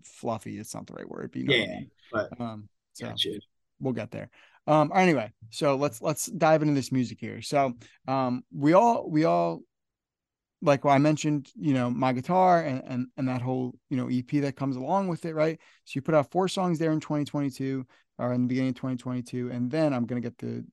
fluffy. 0.04 0.58
It's 0.58 0.74
not 0.74 0.86
the 0.86 0.94
right 0.94 1.08
word, 1.08 1.30
but 1.32 1.40
you 1.40 1.46
know 1.46 1.54
yeah. 1.54 1.62
I 1.62 1.68
mean. 1.68 1.90
But 2.12 2.40
um, 2.40 2.68
so 2.92 3.06
gotcha. 3.06 3.40
we'll 3.80 3.94
get 3.94 4.10
there. 4.10 4.30
Um, 4.66 4.92
anyway, 4.94 5.32
so 5.50 5.76
let's 5.76 6.00
let's 6.00 6.26
dive 6.26 6.62
into 6.62 6.74
this 6.74 6.92
music 6.92 7.18
here. 7.20 7.42
So 7.42 7.74
um, 8.06 8.44
we 8.52 8.74
all 8.74 9.08
we 9.08 9.24
all 9.24 9.62
like 10.62 10.86
I 10.86 10.98
mentioned, 10.98 11.50
you 11.56 11.74
know, 11.74 11.90
my 11.90 12.12
guitar 12.12 12.62
and, 12.62 12.82
and 12.86 13.06
and 13.16 13.28
that 13.28 13.42
whole 13.42 13.74
you 13.90 13.96
know 13.96 14.08
EP 14.08 14.42
that 14.42 14.56
comes 14.56 14.76
along 14.76 15.08
with 15.08 15.24
it, 15.24 15.34
right? 15.34 15.58
So 15.84 15.92
you 15.96 16.02
put 16.02 16.14
out 16.14 16.30
four 16.30 16.48
songs 16.48 16.78
there 16.78 16.92
in 16.92 17.00
2022 17.00 17.84
or 18.18 18.32
in 18.32 18.42
the 18.42 18.48
beginning 18.48 18.70
of 18.70 18.76
2022, 18.76 19.50
and 19.50 19.70
then 19.70 19.92
I'm 19.92 20.06
gonna 20.06 20.20
get 20.20 20.38
the 20.38 20.64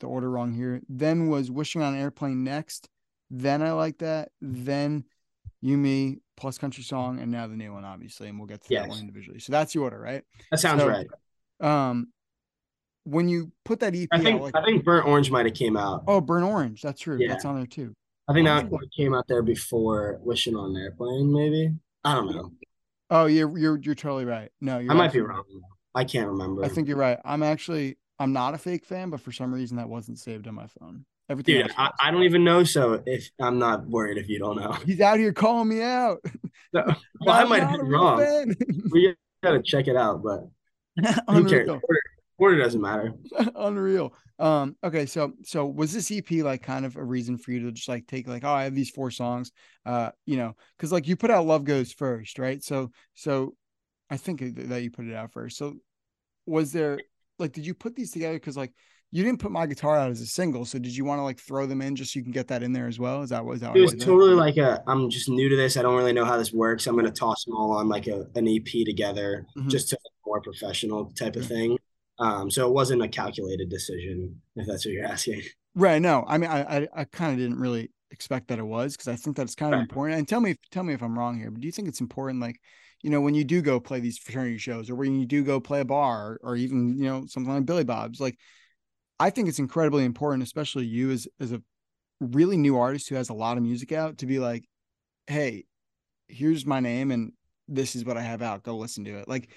the 0.00 0.06
order 0.06 0.30
wrong 0.30 0.52
here. 0.52 0.80
Then 0.88 1.28
was 1.28 1.50
wishing 1.50 1.82
on 1.82 1.94
an 1.94 2.00
airplane 2.00 2.44
next. 2.44 2.88
Then 3.30 3.62
I 3.62 3.72
like 3.72 3.98
that. 3.98 4.30
Then 4.40 5.04
you 5.60 5.76
me 5.76 6.18
plus 6.36 6.58
country 6.58 6.84
song, 6.84 7.18
and 7.18 7.30
now 7.30 7.46
the 7.46 7.56
new 7.56 7.72
one, 7.72 7.84
obviously, 7.84 8.28
and 8.28 8.38
we'll 8.38 8.46
get 8.46 8.62
to 8.62 8.68
yes. 8.70 8.82
that 8.82 8.88
one 8.90 9.00
individually. 9.00 9.40
So 9.40 9.52
that's 9.52 9.72
the 9.72 9.80
order, 9.80 9.98
right? 9.98 10.22
That 10.50 10.60
sounds 10.60 10.82
so, 10.82 10.88
right. 10.88 11.06
Um, 11.60 12.08
when 13.04 13.28
you 13.28 13.52
put 13.64 13.80
that 13.80 13.94
EP, 13.94 14.08
I 14.12 14.18
think 14.18 14.36
out, 14.36 14.42
like, 14.42 14.56
I 14.56 14.62
think 14.64 14.84
Burnt 14.84 15.06
Orange 15.06 15.30
might 15.30 15.46
have 15.46 15.54
came 15.54 15.76
out. 15.76 16.04
Oh, 16.06 16.20
Burnt 16.20 16.44
Orange, 16.44 16.82
that's 16.82 17.00
true. 17.00 17.18
Yeah. 17.20 17.28
That's 17.28 17.44
on 17.44 17.56
there 17.56 17.66
too. 17.66 17.94
I 18.28 18.34
think 18.34 18.46
that 18.46 18.68
came 18.94 19.14
out 19.14 19.26
there 19.26 19.42
before 19.42 20.20
Wishing 20.22 20.54
on 20.54 20.76
an 20.76 20.82
Airplane, 20.82 21.32
maybe. 21.32 21.72
I 22.04 22.14
don't 22.14 22.30
know. 22.30 22.52
Oh, 23.10 23.24
you're 23.24 23.56
you're 23.58 23.78
you're 23.78 23.94
totally 23.94 24.26
right. 24.26 24.50
No, 24.60 24.76
I 24.76 24.94
might 24.94 25.12
be 25.12 25.20
wrong. 25.20 25.44
I 25.94 26.04
can't 26.04 26.28
remember. 26.28 26.64
I 26.64 26.68
think 26.68 26.88
you're 26.88 26.98
right. 26.98 27.18
I'm 27.24 27.42
actually 27.42 27.96
I'm 28.18 28.32
not 28.32 28.54
a 28.54 28.58
fake 28.58 28.84
fan, 28.84 29.10
but 29.10 29.20
for 29.20 29.32
some 29.32 29.52
reason 29.52 29.78
that 29.78 29.88
wasn't 29.88 30.18
saved 30.18 30.46
on 30.46 30.54
my 30.54 30.66
phone. 30.66 31.06
Everything. 31.30 31.62
Dude, 31.62 31.72
I, 31.76 31.90
I, 32.00 32.10
don't 32.10 32.22
even 32.22 32.42
know. 32.42 32.64
So 32.64 33.02
if 33.04 33.30
I'm 33.38 33.58
not 33.58 33.86
worried 33.86 34.16
if 34.16 34.28
you 34.28 34.38
don't 34.38 34.56
know, 34.56 34.72
he's 34.86 35.00
out 35.00 35.18
here 35.18 35.32
calling 35.32 35.68
me 35.68 35.82
out. 35.82 36.18
No, 36.70 36.84
well, 37.22 37.34
I 37.34 37.44
might 37.44 37.62
have 37.62 37.78
been 37.78 37.88
wrong. 37.88 38.54
we 38.90 39.14
gotta 39.42 39.62
check 39.62 39.88
it 39.88 39.96
out, 39.96 40.22
but 40.22 40.46
who 41.30 41.48
cares? 41.48 41.66
Order, 41.66 42.00
order 42.36 42.58
doesn't 42.58 42.82
matter. 42.82 43.14
Unreal. 43.56 44.12
Um, 44.38 44.76
okay, 44.84 45.06
so 45.06 45.32
so 45.44 45.64
was 45.64 45.94
this 45.94 46.12
EP 46.12 46.30
like 46.44 46.62
kind 46.62 46.84
of 46.84 46.96
a 46.96 47.02
reason 47.02 47.38
for 47.38 47.52
you 47.52 47.60
to 47.60 47.72
just 47.72 47.88
like 47.88 48.06
take 48.06 48.28
like, 48.28 48.44
oh, 48.44 48.52
I 48.52 48.64
have 48.64 48.74
these 48.74 48.90
four 48.90 49.10
songs, 49.10 49.50
uh, 49.86 50.10
you 50.26 50.36
know, 50.36 50.56
because 50.76 50.92
like 50.92 51.08
you 51.08 51.16
put 51.16 51.30
out 51.30 51.46
Love 51.46 51.64
Goes 51.64 51.90
first, 51.90 52.38
right? 52.38 52.62
So 52.62 52.90
so 53.14 53.54
I 54.10 54.18
think 54.18 54.42
that 54.68 54.82
you 54.82 54.90
put 54.90 55.06
it 55.06 55.14
out 55.14 55.32
first. 55.32 55.56
So 55.56 55.76
was 56.44 56.70
there 56.70 57.00
like 57.38 57.52
did 57.52 57.66
you 57.66 57.72
put 57.72 57.96
these 57.96 58.10
together 58.10 58.34
because 58.34 58.58
like 58.58 58.74
you 59.10 59.24
didn't 59.24 59.40
put 59.40 59.50
my 59.50 59.66
guitar 59.66 59.96
out 59.96 60.10
as 60.10 60.20
a 60.20 60.26
single, 60.26 60.64
so 60.64 60.78
did 60.78 60.94
you 60.94 61.04
want 61.04 61.18
to 61.18 61.22
like 61.22 61.40
throw 61.40 61.66
them 61.66 61.80
in 61.80 61.96
just 61.96 62.12
so 62.12 62.18
you 62.18 62.22
can 62.24 62.32
get 62.32 62.48
that 62.48 62.62
in 62.62 62.72
there 62.72 62.86
as 62.86 62.98
well? 62.98 63.22
Is 63.22 63.30
that 63.30 63.44
what 63.44 63.54
is 63.54 63.60
that? 63.60 63.76
It 63.76 63.80
was 63.80 63.94
totally 63.94 64.34
like 64.34 64.56
a. 64.58 64.82
I'm 64.86 65.08
just 65.08 65.28
new 65.28 65.48
to 65.48 65.56
this. 65.56 65.76
I 65.76 65.82
don't 65.82 65.96
really 65.96 66.12
know 66.12 66.24
how 66.24 66.36
this 66.36 66.52
works. 66.52 66.86
I'm 66.86 66.96
gonna 66.96 67.10
toss 67.10 67.44
them 67.44 67.54
all 67.54 67.72
on 67.72 67.88
like 67.88 68.06
a 68.06 68.26
an 68.34 68.46
EP 68.46 68.84
together, 68.84 69.46
mm-hmm. 69.56 69.68
just 69.68 69.88
to 69.90 69.98
more 70.26 70.40
professional 70.40 71.06
type 71.12 71.36
of 71.36 71.46
thing. 71.46 71.78
Um, 72.18 72.50
so 72.50 72.68
it 72.68 72.72
wasn't 72.72 73.02
a 73.02 73.08
calculated 73.08 73.70
decision, 73.70 74.40
if 74.56 74.66
that's 74.66 74.84
what 74.84 74.92
you're 74.92 75.06
asking. 75.06 75.42
Right. 75.74 76.02
No, 76.02 76.24
I 76.26 76.38
mean, 76.38 76.50
I 76.50 76.78
I, 76.78 76.88
I 76.94 77.04
kind 77.04 77.32
of 77.32 77.38
didn't 77.38 77.58
really 77.58 77.90
expect 78.10 78.48
that 78.48 78.58
it 78.58 78.66
was 78.66 78.94
because 78.94 79.08
I 79.08 79.16
think 79.16 79.36
that's 79.36 79.54
kind 79.54 79.72
of 79.72 79.78
right. 79.78 79.82
important. 79.82 80.18
And 80.18 80.28
tell 80.28 80.40
me, 80.40 80.56
tell 80.70 80.82
me 80.82 80.94
if 80.94 81.02
I'm 81.02 81.18
wrong 81.18 81.38
here, 81.38 81.50
but 81.50 81.60
do 81.60 81.66
you 81.66 81.72
think 81.72 81.88
it's 81.88 82.00
important, 82.00 82.40
like, 82.40 82.60
you 83.02 83.10
know, 83.10 83.20
when 83.20 83.34
you 83.34 83.44
do 83.44 83.62
go 83.62 83.78
play 83.78 84.00
these 84.00 84.18
fraternity 84.18 84.58
shows, 84.58 84.90
or 84.90 84.96
when 84.96 85.18
you 85.20 85.26
do 85.26 85.44
go 85.44 85.60
play 85.60 85.80
a 85.80 85.84
bar, 85.84 86.32
or, 86.32 86.40
or 86.42 86.56
even 86.56 86.98
you 86.98 87.04
know 87.04 87.26
something 87.26 87.52
like 87.52 87.66
Billy 87.66 87.84
Bob's, 87.84 88.20
like, 88.20 88.38
I 89.20 89.30
think 89.30 89.48
it's 89.48 89.58
incredibly 89.58 90.04
important, 90.04 90.42
especially 90.42 90.86
you 90.86 91.10
as 91.10 91.28
as 91.40 91.52
a 91.52 91.62
really 92.20 92.56
new 92.56 92.76
artist 92.76 93.08
who 93.08 93.14
has 93.14 93.28
a 93.28 93.34
lot 93.34 93.56
of 93.56 93.62
music 93.62 93.92
out, 93.92 94.18
to 94.18 94.26
be 94.26 94.38
like, 94.38 94.64
hey, 95.26 95.64
here's 96.28 96.66
my 96.66 96.80
name 96.80 97.10
and 97.10 97.32
this 97.68 97.94
is 97.96 98.04
what 98.04 98.16
I 98.16 98.22
have 98.22 98.42
out. 98.42 98.62
Go 98.62 98.76
listen 98.76 99.04
to 99.04 99.18
it. 99.18 99.28
Like 99.28 99.50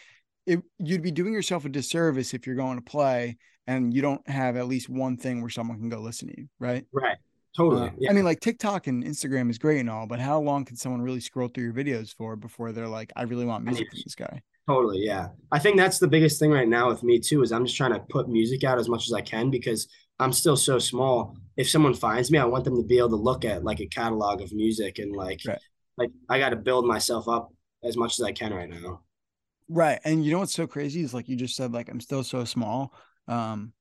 it, 0.45 0.61
you'd 0.79 1.01
be 1.01 1.11
doing 1.11 1.33
yourself 1.33 1.65
a 1.65 1.69
disservice 1.69 2.33
if 2.33 2.45
you're 2.45 2.55
going 2.55 2.77
to 2.77 2.83
play 2.83 3.37
and 3.67 3.93
you 3.93 4.01
don't 4.01 4.27
have 4.27 4.57
at 4.57 4.67
least 4.67 4.89
one 4.89 5.17
thing 5.17 5.41
where 5.41 5.49
someone 5.49 5.79
can 5.79 5.89
go 5.89 5.99
listen 5.99 6.27
to 6.29 6.41
you, 6.41 6.47
right? 6.59 6.85
Right. 6.91 7.17
Totally. 7.55 7.89
Uh, 7.89 7.91
yeah. 7.97 8.09
I 8.09 8.13
mean, 8.13 8.25
like 8.25 8.39
TikTok 8.39 8.87
and 8.87 9.03
Instagram 9.03 9.49
is 9.49 9.57
great 9.57 9.79
and 9.79 9.89
all, 9.89 10.07
but 10.07 10.19
how 10.19 10.39
long 10.39 10.65
can 10.65 10.75
someone 10.75 11.01
really 11.01 11.19
scroll 11.19 11.47
through 11.47 11.65
your 11.65 11.73
videos 11.73 12.15
for 12.15 12.35
before 12.35 12.71
they're 12.71 12.87
like, 12.87 13.11
I 13.15 13.23
really 13.23 13.45
want 13.45 13.65
music 13.65 13.89
from 13.89 13.99
this 14.03 14.15
guy? 14.15 14.41
Totally. 14.71 14.99
Yeah. 14.99 15.27
I 15.51 15.59
think 15.59 15.75
that's 15.75 15.99
the 15.99 16.07
biggest 16.07 16.39
thing 16.39 16.49
right 16.49 16.67
now 16.67 16.87
with 16.87 17.03
me 17.03 17.19
too, 17.19 17.43
is 17.43 17.51
I'm 17.51 17.65
just 17.65 17.75
trying 17.75 17.93
to 17.93 17.99
put 17.99 18.29
music 18.29 18.63
out 18.63 18.79
as 18.79 18.87
much 18.87 19.05
as 19.07 19.13
I 19.13 19.19
can 19.19 19.49
because 19.49 19.87
I'm 20.17 20.31
still 20.31 20.55
so 20.55 20.79
small. 20.79 21.35
If 21.57 21.69
someone 21.69 21.93
finds 21.93 22.31
me, 22.31 22.37
I 22.37 22.45
want 22.45 22.63
them 22.63 22.77
to 22.77 22.83
be 22.83 22.97
able 22.97 23.09
to 23.09 23.15
look 23.17 23.43
at 23.43 23.65
like 23.65 23.81
a 23.81 23.85
catalog 23.85 24.41
of 24.41 24.53
music 24.53 24.97
and 24.99 25.13
like, 25.13 25.41
right. 25.45 25.59
like 25.97 26.11
I 26.29 26.39
got 26.39 26.51
to 26.51 26.55
build 26.55 26.85
myself 26.87 27.27
up 27.27 27.53
as 27.83 27.97
much 27.97 28.17
as 28.17 28.23
I 28.23 28.31
can 28.31 28.53
right 28.53 28.69
now. 28.69 29.01
Right. 29.67 29.99
And 30.05 30.23
you 30.23 30.31
know 30.31 30.39
what's 30.39 30.53
so 30.53 30.67
crazy 30.67 31.01
is 31.01 31.13
like 31.13 31.27
you 31.27 31.35
just 31.35 31.57
said, 31.57 31.73
like, 31.73 31.89
I'm 31.89 31.99
still 31.99 32.23
so 32.23 32.45
small. 32.45 32.93
Um, 33.27 33.73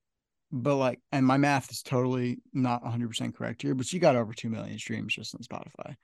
but 0.50 0.74
like, 0.74 0.98
and 1.12 1.24
my 1.24 1.36
math 1.36 1.70
is 1.70 1.82
totally 1.82 2.40
not 2.52 2.82
100% 2.82 3.32
correct 3.36 3.62
here, 3.62 3.76
but 3.76 3.92
you 3.92 4.00
got 4.00 4.16
over 4.16 4.34
2 4.34 4.50
million 4.50 4.76
streams 4.76 5.14
just 5.14 5.36
on 5.36 5.42
Spotify. 5.42 5.94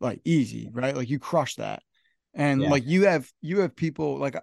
Like, 0.00 0.20
easy, 0.24 0.68
right? 0.72 0.96
Like, 0.96 1.10
you 1.10 1.20
crush 1.20 1.54
that. 1.56 1.84
And 2.34 2.62
yeah. 2.62 2.70
like, 2.70 2.86
you 2.86 3.06
have, 3.06 3.30
you 3.40 3.60
have 3.60 3.76
people 3.76 4.18
like, 4.18 4.36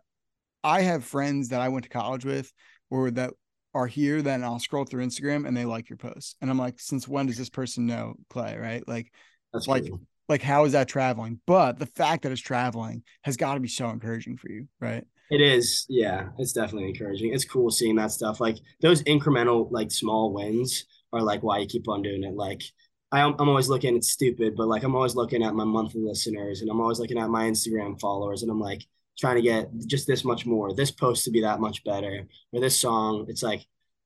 I 0.64 0.82
have 0.82 1.04
friends 1.04 1.50
that 1.50 1.62
I 1.62 1.70
went 1.70 1.84
to 1.84 1.90
college 1.90 2.26
with 2.26 2.52
or 2.90 3.12
that 3.12 3.32
are 3.74 3.88
here, 3.88 4.22
then 4.22 4.44
I'll 4.44 4.60
scroll 4.60 4.86
through 4.86 5.06
Instagram 5.06 5.48
and 5.48 5.56
they 5.56 5.66
like 5.66 5.90
your 5.90 5.98
posts. 5.98 6.36
And 6.42 6.50
I'm 6.50 6.58
like, 6.58 6.80
since 6.80 7.08
when 7.08 7.28
does 7.28 7.38
this 7.38 7.50
person 7.50 7.86
know 7.86 8.16
Clay? 8.30 8.58
Right. 8.58 8.88
Like, 8.88 9.12
That's 9.54 9.68
like, 9.68 9.90
like 10.30 10.44
how 10.44 10.64
is 10.64 10.72
that 10.72 10.88
traveling 10.88 11.42
but 11.46 11.78
the 11.80 11.88
fact 11.88 12.24
that 12.24 12.32
it's 12.32 12.40
traveling 12.40 13.04
has 13.24 13.36
got 13.36 13.56
to 13.56 13.60
be 13.60 13.68
so 13.68 13.90
encouraging 13.90 14.38
for 14.38 14.50
you 14.50 14.68
right 14.80 15.04
it 15.32 15.42
is 15.42 15.86
yeah 15.90 16.30
it's 16.38 16.54
definitely 16.54 16.88
encouraging 16.88 17.34
it's 17.34 17.44
cool 17.44 17.70
seeing 17.70 17.96
that 17.96 18.12
stuff 18.12 18.40
like 18.40 18.58
those 18.80 19.04
incremental 19.04 19.68
like 19.72 19.92
small 19.92 20.32
wins 20.32 20.86
are 21.12 21.22
like 21.22 21.42
why 21.42 21.58
you 21.58 21.66
keep 21.66 21.90
on 21.90 22.02
doing 22.02 22.24
it 22.24 22.36
like 22.36 22.62
I'm, 23.12 23.36
I'm 23.40 23.50
always 23.50 23.70
looking 23.70 23.96
it's 23.96 24.12
stupid 24.12 24.56
but 24.56 24.68
like 24.68 24.84
i'm 24.84 24.96
always 24.96 25.16
looking 25.16 25.44
at 25.44 25.56
my 25.56 25.64
monthly 25.64 26.02
listeners 26.02 26.62
and 26.62 26.70
i'm 26.70 26.80
always 26.80 27.00
looking 27.00 27.18
at 27.18 27.30
my 27.30 27.46
instagram 27.46 28.00
followers 28.00 28.44
and 28.44 28.52
i'm 28.52 28.60
like 28.60 28.84
trying 29.18 29.36
to 29.36 29.42
get 29.42 29.70
just 29.88 30.08
this 30.08 30.24
much 30.24 30.46
more 30.46 30.74
this 30.74 30.92
post 30.92 31.26
to 31.26 31.32
be 31.32 31.42
that 31.42 31.60
much 31.60 31.84
better 31.84 32.28
or 32.54 32.62
this 32.62 32.80
song 32.80 33.26
it's 33.28 33.44
like 33.44 33.66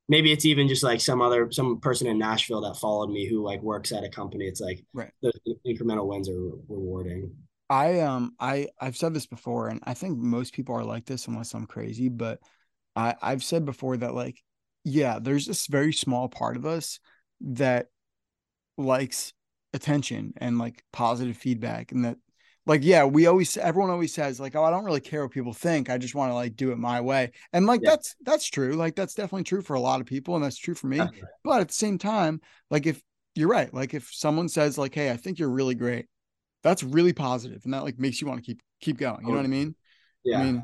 maybe 0.09 0.31
it's 0.31 0.45
even 0.45 0.67
just 0.67 0.83
like 0.83 1.01
some 1.01 1.21
other 1.21 1.51
some 1.51 1.79
person 1.79 2.07
in 2.07 2.17
Nashville 2.17 2.61
that 2.61 2.77
followed 2.77 3.09
me 3.09 3.27
who 3.27 3.43
like 3.43 3.61
works 3.61 3.91
at 3.91 4.03
a 4.03 4.09
company. 4.09 4.45
It's 4.45 4.61
like 4.61 4.83
right. 4.93 5.11
the 5.21 5.31
incremental 5.65 6.07
wins 6.07 6.29
are 6.29 6.51
rewarding. 6.67 7.31
I 7.69 8.01
um 8.01 8.33
I 8.39 8.67
I've 8.79 8.97
said 8.97 9.13
this 9.13 9.25
before, 9.25 9.69
and 9.69 9.79
I 9.83 9.93
think 9.93 10.17
most 10.17 10.53
people 10.53 10.75
are 10.75 10.83
like 10.83 11.05
this 11.05 11.27
unless 11.27 11.53
I'm 11.53 11.65
crazy, 11.65 12.09
but 12.09 12.39
I 12.95 13.15
I've 13.21 13.43
said 13.43 13.65
before 13.65 13.97
that 13.97 14.13
like 14.13 14.41
yeah, 14.83 15.19
there's 15.19 15.45
this 15.45 15.67
very 15.67 15.93
small 15.93 16.27
part 16.27 16.57
of 16.57 16.65
us 16.65 16.99
that 17.41 17.87
likes 18.77 19.33
attention 19.73 20.33
and 20.37 20.57
like 20.57 20.83
positive 20.91 21.35
feedback 21.35 21.91
and 21.91 22.05
that 22.05 22.17
like 22.65 22.83
yeah 22.83 23.03
we 23.03 23.25
always 23.25 23.57
everyone 23.57 23.89
always 23.89 24.13
says 24.13 24.39
like 24.39 24.55
oh 24.55 24.63
i 24.63 24.69
don't 24.69 24.85
really 24.85 25.01
care 25.01 25.23
what 25.23 25.31
people 25.31 25.53
think. 25.53 25.89
I 25.89 25.97
just 25.97 26.15
want 26.15 26.31
to 26.31 26.35
like 26.35 26.55
do 26.55 26.71
it 26.71 26.77
my 26.77 27.01
way. 27.01 27.31
And 27.51 27.65
like 27.65 27.81
yeah. 27.83 27.91
that's 27.91 28.15
that's 28.21 28.49
true. 28.49 28.73
Like 28.73 28.95
that's 28.95 29.15
definitely 29.15 29.43
true 29.43 29.61
for 29.61 29.73
a 29.73 29.79
lot 29.79 29.99
of 29.99 30.07
people 30.07 30.35
and 30.35 30.43
that's 30.43 30.57
true 30.57 30.75
for 30.75 30.87
me. 30.87 31.01
But 31.43 31.61
at 31.61 31.67
the 31.67 31.73
same 31.73 31.97
time 31.97 32.39
like 32.69 32.85
if 32.85 33.01
you're 33.35 33.49
right. 33.49 33.73
Like 33.73 33.93
if 33.93 34.09
someone 34.11 34.47
says 34.47 34.77
like 34.77 34.95
hey 34.95 35.11
i 35.11 35.17
think 35.17 35.39
you're 35.39 35.49
really 35.49 35.75
great 35.75 36.07
that's 36.63 36.83
really 36.83 37.11
positive 37.13 37.61
and 37.65 37.73
that 37.73 37.83
like 37.83 37.99
makes 37.99 38.21
you 38.21 38.27
want 38.27 38.39
to 38.39 38.45
keep 38.45 38.61
keep 38.79 38.97
going. 38.97 39.25
You 39.25 39.31
know 39.31 39.37
what 39.37 39.45
i 39.45 39.49
mean? 39.49 39.75
Yeah. 40.23 40.39
i 40.39 40.43
mean 40.43 40.63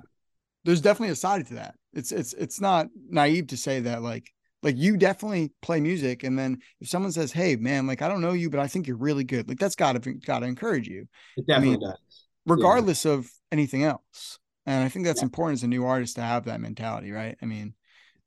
there's 0.63 0.81
definitely 0.81 1.13
a 1.13 1.15
side 1.15 1.47
to 1.47 1.55
that. 1.55 1.75
It's 1.93 2.11
it's 2.11 2.33
it's 2.33 2.61
not 2.61 2.87
naive 3.09 3.47
to 3.47 3.57
say 3.57 3.81
that 3.81 4.01
like 4.01 4.31
like 4.63 4.77
you 4.77 4.97
definitely 4.97 5.51
play 5.61 5.79
music 5.79 6.23
and 6.23 6.37
then 6.37 6.59
if 6.79 6.87
someone 6.87 7.11
says 7.11 7.31
hey 7.31 7.55
man 7.55 7.87
like 7.87 8.01
i 8.01 8.07
don't 8.07 8.21
know 8.21 8.33
you 8.33 8.49
but 8.49 8.59
i 8.59 8.67
think 8.67 8.87
you're 8.87 8.97
really 8.97 9.23
good 9.23 9.47
like 9.47 9.59
that's 9.59 9.75
gotta 9.75 9.99
gotta 9.99 10.45
encourage 10.45 10.87
you 10.87 11.07
it 11.37 11.47
definitely 11.47 11.75
I 11.75 11.77
mean, 11.77 11.79
does 11.81 12.25
regardless 12.45 13.05
yeah. 13.05 13.13
of 13.13 13.31
anything 13.51 13.83
else 13.83 14.39
and 14.65 14.83
i 14.83 14.89
think 14.89 15.05
that's 15.05 15.21
yeah. 15.21 15.25
important 15.25 15.59
as 15.59 15.63
a 15.63 15.67
new 15.67 15.85
artist 15.85 16.15
to 16.15 16.21
have 16.21 16.45
that 16.45 16.61
mentality 16.61 17.11
right 17.11 17.37
i 17.41 17.45
mean 17.45 17.73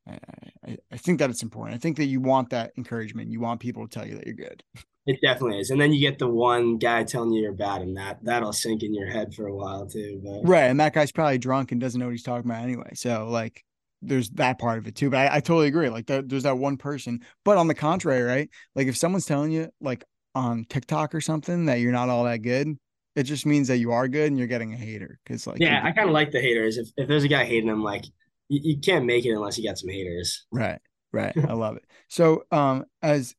I, 0.05 0.79
I, 0.91 0.97
think 0.97 1.21
that 1.21 1.31
it's 1.31 1.45
important 1.45 1.77
i 1.77 1.79
think 1.79 1.97
that 1.99 2.07
you 2.07 2.21
want 2.21 2.51
that 2.51 2.73
encouragement 2.77 3.31
you 3.31 3.39
want 3.39 3.61
people 3.61 3.87
to 3.87 3.99
tell 3.99 4.07
you 4.07 4.17
that 4.17 4.27
you're 4.27 4.35
good 4.35 4.65
it 5.07 5.21
definitely 5.23 5.61
is 5.61 5.71
and 5.71 5.81
then 5.81 5.93
you 5.93 6.01
get 6.01 6.19
the 6.19 6.29
one 6.29 6.77
guy 6.77 7.05
telling 7.05 7.31
you 7.31 7.43
you're 7.43 7.53
bad 7.53 7.83
and 7.83 7.97
that 7.97 8.19
that'll 8.25 8.53
sink 8.53 8.83
in 8.83 8.93
your 8.93 9.07
head 9.07 9.33
for 9.33 9.47
a 9.47 9.55
while 9.55 9.87
too 9.87 10.21
but. 10.25 10.41
right 10.43 10.65
and 10.65 10.81
that 10.81 10.93
guy's 10.93 11.13
probably 11.13 11.39
drunk 11.39 11.71
and 11.71 11.81
doesn't 11.81 12.01
know 12.01 12.07
what 12.07 12.13
he's 12.13 12.25
talking 12.25 12.51
about 12.51 12.65
anyway 12.65 12.91
so 12.95 13.29
like 13.29 13.65
there's 14.03 14.31
that 14.31 14.59
part 14.59 14.79
of 14.79 14.87
it 14.87 14.95
too. 14.95 15.11
But 15.11 15.19
I, 15.19 15.37
I 15.37 15.41
totally 15.41 15.69
agree. 15.69 15.89
Like 15.89 16.07
that, 16.07 16.29
there's 16.29 16.43
that 16.43 16.59
one 16.59 16.77
person. 16.77 17.21
But 17.45 17.59
on 17.59 17.69
the 17.69 17.75
contrary, 17.75 18.23
right? 18.23 18.51
Like 18.75 18.89
if 18.89 18.97
someone's 18.97 19.27
telling 19.27 19.53
you 19.53 19.71
like 19.81 20.05
on 20.35 20.65
TikTok 20.69 21.15
or 21.15 21.21
something 21.21 21.67
that 21.67 21.81
you're 21.81 21.93
not 21.93 22.09
all 22.09 22.25
that 22.25 22.39
good, 22.39 22.77
it 23.15 23.25
just 23.25 23.47
means 23.47 23.69
that 23.69 23.79
you 23.79 23.93
are 23.93 24.09
good 24.09 24.29
and 24.29 24.39
you're 24.39 24.47
getting 24.47 24.73
a 24.73 24.77
hater. 24.77 25.19
Cause 25.27 25.47
like 25.47 25.61
yeah, 25.61 25.81
I 25.85 25.93
kind 25.93 26.09
of 26.09 26.15
like 26.15 26.31
the 26.31 26.41
haters. 26.41 26.79
If 26.79 26.89
if 26.97 27.09
there's 27.09 27.25
a 27.25 27.29
guy 27.29 27.45
hating 27.45 27.69
them, 27.69 27.83
like 27.83 28.05
you, 28.49 28.61
you 28.63 28.79
can't 28.79 29.05
make 29.05 29.25
it 29.25 29.31
unless 29.31 29.59
you 29.59 29.69
got 29.69 29.79
some 29.79 29.91
haters. 29.91 30.47
Right. 30.51 30.81
Right. 31.13 31.35
I 31.37 31.53
love 31.53 31.77
it. 31.77 31.85
So 32.09 32.45
um 32.51 32.85
as 33.03 33.35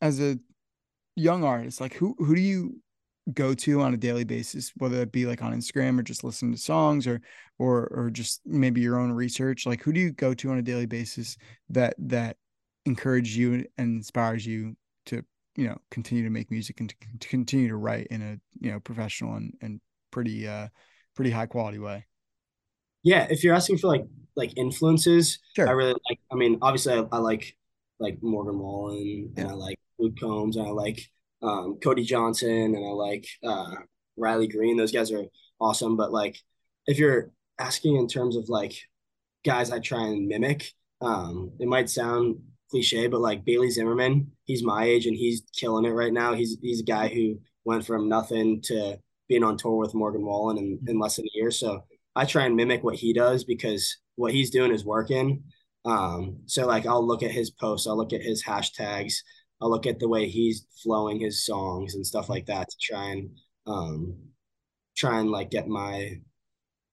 as 0.00 0.20
a 0.20 0.38
young 1.14 1.44
artist, 1.44 1.80
like 1.80 1.94
who 1.94 2.14
who 2.18 2.34
do 2.34 2.40
you 2.40 2.80
go 3.34 3.54
to 3.54 3.80
on 3.80 3.94
a 3.94 3.96
daily 3.96 4.24
basis, 4.24 4.72
whether 4.76 5.00
it 5.02 5.12
be 5.12 5.26
like 5.26 5.42
on 5.42 5.52
Instagram 5.52 5.98
or 5.98 6.02
just 6.02 6.24
listen 6.24 6.52
to 6.52 6.58
songs 6.58 7.06
or 7.06 7.20
or 7.58 7.86
or 7.94 8.10
just 8.10 8.40
maybe 8.46 8.80
your 8.80 8.98
own 8.98 9.12
research? 9.12 9.66
Like 9.66 9.82
who 9.82 9.92
do 9.92 10.00
you 10.00 10.12
go 10.12 10.34
to 10.34 10.50
on 10.50 10.58
a 10.58 10.62
daily 10.62 10.86
basis 10.86 11.36
that 11.70 11.94
that 11.98 12.36
encourages 12.86 13.36
you 13.36 13.66
and 13.76 13.96
inspires 13.96 14.46
you 14.46 14.76
to 15.06 15.22
you 15.56 15.68
know 15.68 15.76
continue 15.90 16.24
to 16.24 16.30
make 16.30 16.50
music 16.50 16.80
and 16.80 16.88
to, 16.88 16.96
to 17.20 17.28
continue 17.28 17.68
to 17.68 17.76
write 17.76 18.06
in 18.08 18.22
a 18.22 18.64
you 18.64 18.72
know 18.72 18.80
professional 18.80 19.34
and 19.34 19.52
and 19.60 19.80
pretty 20.10 20.48
uh 20.48 20.68
pretty 21.14 21.30
high 21.30 21.46
quality 21.46 21.78
way? 21.78 22.06
Yeah, 23.02 23.26
if 23.30 23.44
you're 23.44 23.54
asking 23.54 23.78
for 23.78 23.88
like 23.88 24.04
like 24.36 24.56
influences, 24.56 25.38
sure. 25.54 25.68
I 25.68 25.72
really 25.72 25.94
like. 26.08 26.18
I 26.30 26.36
mean, 26.36 26.58
obviously, 26.62 26.94
I, 26.94 27.04
I 27.12 27.18
like 27.18 27.56
like 27.98 28.18
Morgan 28.22 28.58
Wallen 28.58 29.32
yeah. 29.36 29.42
and 29.42 29.50
I 29.50 29.54
like 29.54 29.78
Luke 29.98 30.14
Combs 30.20 30.56
and 30.56 30.66
I 30.66 30.70
like 30.70 31.00
um, 31.42 31.78
Cody 31.82 32.04
Johnson 32.04 32.74
and 32.74 32.84
I 32.84 32.90
like 32.90 33.26
uh, 33.44 33.74
Riley 34.16 34.48
Green. 34.48 34.76
Those 34.76 34.92
guys 34.92 35.12
are 35.12 35.24
awesome. 35.60 35.96
But 35.96 36.12
like, 36.12 36.38
if 36.86 36.98
you're 36.98 37.30
asking 37.58 37.96
in 37.96 38.08
terms 38.08 38.36
of 38.36 38.48
like 38.48 38.74
guys 39.44 39.70
I 39.70 39.78
try 39.78 40.06
and 40.06 40.28
mimic, 40.28 40.72
um, 41.00 41.52
it 41.60 41.68
might 41.68 41.90
sound 41.90 42.40
cliche, 42.70 43.06
but 43.06 43.20
like 43.20 43.44
Bailey 43.44 43.70
Zimmerman, 43.70 44.32
he's 44.44 44.62
my 44.62 44.84
age 44.84 45.06
and 45.06 45.16
he's 45.16 45.42
killing 45.56 45.84
it 45.84 45.90
right 45.90 46.12
now. 46.12 46.34
He's 46.34 46.56
he's 46.60 46.80
a 46.80 46.84
guy 46.84 47.08
who 47.08 47.40
went 47.64 47.86
from 47.86 48.08
nothing 48.08 48.60
to 48.62 48.98
being 49.28 49.44
on 49.44 49.56
tour 49.56 49.76
with 49.76 49.94
Morgan 49.94 50.24
Wallen 50.24 50.58
in, 50.58 50.78
in 50.86 50.98
less 50.98 51.16
than 51.16 51.26
a 51.26 51.30
year. 51.34 51.50
So 51.50 51.84
I 52.16 52.24
try 52.24 52.46
and 52.46 52.56
mimic 52.56 52.82
what 52.82 52.96
he 52.96 53.12
does 53.12 53.44
because 53.44 53.98
what 54.16 54.32
he's 54.32 54.50
doing 54.50 54.72
is 54.72 54.84
working. 54.84 55.44
Um, 55.84 56.38
so 56.46 56.66
like 56.66 56.86
I'll 56.86 57.06
look 57.06 57.22
at 57.22 57.30
his 57.30 57.50
posts, 57.50 57.86
I'll 57.86 57.96
look 57.96 58.12
at 58.12 58.22
his 58.22 58.42
hashtags, 58.42 59.14
I'll 59.60 59.70
look 59.70 59.86
at 59.86 59.98
the 59.98 60.08
way 60.08 60.28
he's 60.28 60.66
flowing 60.82 61.20
his 61.20 61.44
songs 61.44 61.94
and 61.94 62.06
stuff 62.06 62.28
like 62.28 62.46
that 62.46 62.68
to 62.68 62.76
try 62.80 63.10
and 63.10 63.30
um, 63.66 64.16
try 64.96 65.20
and 65.20 65.30
like 65.30 65.50
get 65.50 65.68
my 65.68 66.20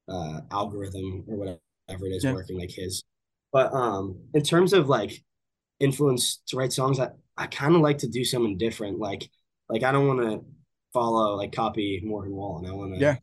uh, 0.09 0.41
algorithm 0.51 1.23
or 1.27 1.37
whatever 1.37 2.07
it 2.07 2.11
is 2.11 2.23
yeah. 2.23 2.33
working 2.33 2.59
like 2.59 2.71
his. 2.71 3.03
But 3.51 3.73
um, 3.73 4.19
in 4.33 4.41
terms 4.41 4.73
of 4.73 4.89
like 4.89 5.23
influence 5.79 6.41
to 6.47 6.57
write 6.57 6.73
songs, 6.73 6.99
I, 6.99 7.09
I 7.37 7.47
kind 7.47 7.75
of 7.75 7.81
like 7.81 7.99
to 7.99 8.07
do 8.07 8.23
something 8.23 8.57
different. 8.57 8.99
Like 8.99 9.29
like 9.69 9.83
I 9.83 9.91
don't 9.91 10.07
want 10.07 10.21
to 10.21 10.45
follow 10.93 11.35
like 11.35 11.51
copy 11.51 12.01
Morgan 12.03 12.35
Wallen. 12.35 12.65
I 12.65 12.73
want 12.73 12.95
to 12.95 12.99
yeah. 12.99 13.15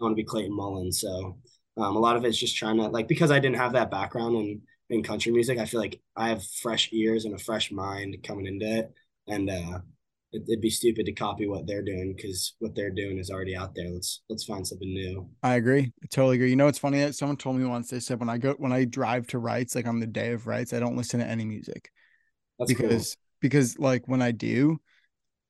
I 0.00 0.04
want 0.04 0.12
to 0.12 0.16
be 0.16 0.24
Clayton 0.24 0.54
Mullen. 0.54 0.92
So 0.92 1.38
um, 1.76 1.96
a 1.96 2.00
lot 2.00 2.16
of 2.16 2.24
it's 2.24 2.38
just 2.38 2.56
trying 2.56 2.76
to 2.78 2.88
like 2.88 3.08
because 3.08 3.30
I 3.30 3.38
didn't 3.38 3.56
have 3.56 3.72
that 3.72 3.90
background 3.90 4.36
and 4.36 4.60
in 4.90 5.02
country 5.02 5.32
music. 5.32 5.58
I 5.58 5.66
feel 5.66 5.80
like 5.80 6.00
I 6.16 6.28
have 6.28 6.44
fresh 6.44 6.90
ears 6.92 7.24
and 7.24 7.34
a 7.34 7.38
fresh 7.38 7.70
mind 7.72 8.16
coming 8.22 8.46
into 8.46 8.66
it, 8.66 8.92
and 9.26 9.50
uh, 9.50 9.80
it, 10.32 10.44
would 10.48 10.60
be 10.60 10.70
stupid 10.70 11.06
to 11.06 11.12
copy 11.12 11.46
what 11.46 11.66
they're 11.66 11.84
doing 11.84 12.14
because 12.16 12.54
what 12.58 12.74
they're 12.74 12.90
doing 12.90 13.18
is 13.18 13.30
already 13.30 13.56
out 13.56 13.74
there. 13.74 13.90
Let's 13.90 14.22
let's 14.28 14.44
find 14.44 14.66
something 14.66 14.88
new. 14.88 15.28
I 15.42 15.54
agree. 15.54 15.92
I 16.02 16.06
totally 16.10 16.36
agree. 16.36 16.50
You 16.50 16.56
know, 16.56 16.68
it's 16.68 16.78
funny. 16.78 17.00
That 17.00 17.14
someone 17.14 17.36
told 17.36 17.56
me 17.56 17.64
once. 17.64 17.90
They 17.90 18.00
said 18.00 18.20
when 18.20 18.28
I 18.28 18.38
go 18.38 18.54
when 18.58 18.72
I 18.72 18.84
drive 18.84 19.26
to 19.28 19.38
writes, 19.38 19.74
like 19.74 19.86
on 19.86 20.00
the 20.00 20.06
day 20.06 20.32
of 20.32 20.46
writes, 20.46 20.72
I 20.72 20.80
don't 20.80 20.96
listen 20.96 21.20
to 21.20 21.26
any 21.26 21.44
music 21.44 21.90
That's 22.58 22.72
because 22.72 23.14
cool. 23.14 23.22
because 23.40 23.78
like 23.78 24.06
when 24.06 24.22
I 24.22 24.32
do, 24.32 24.80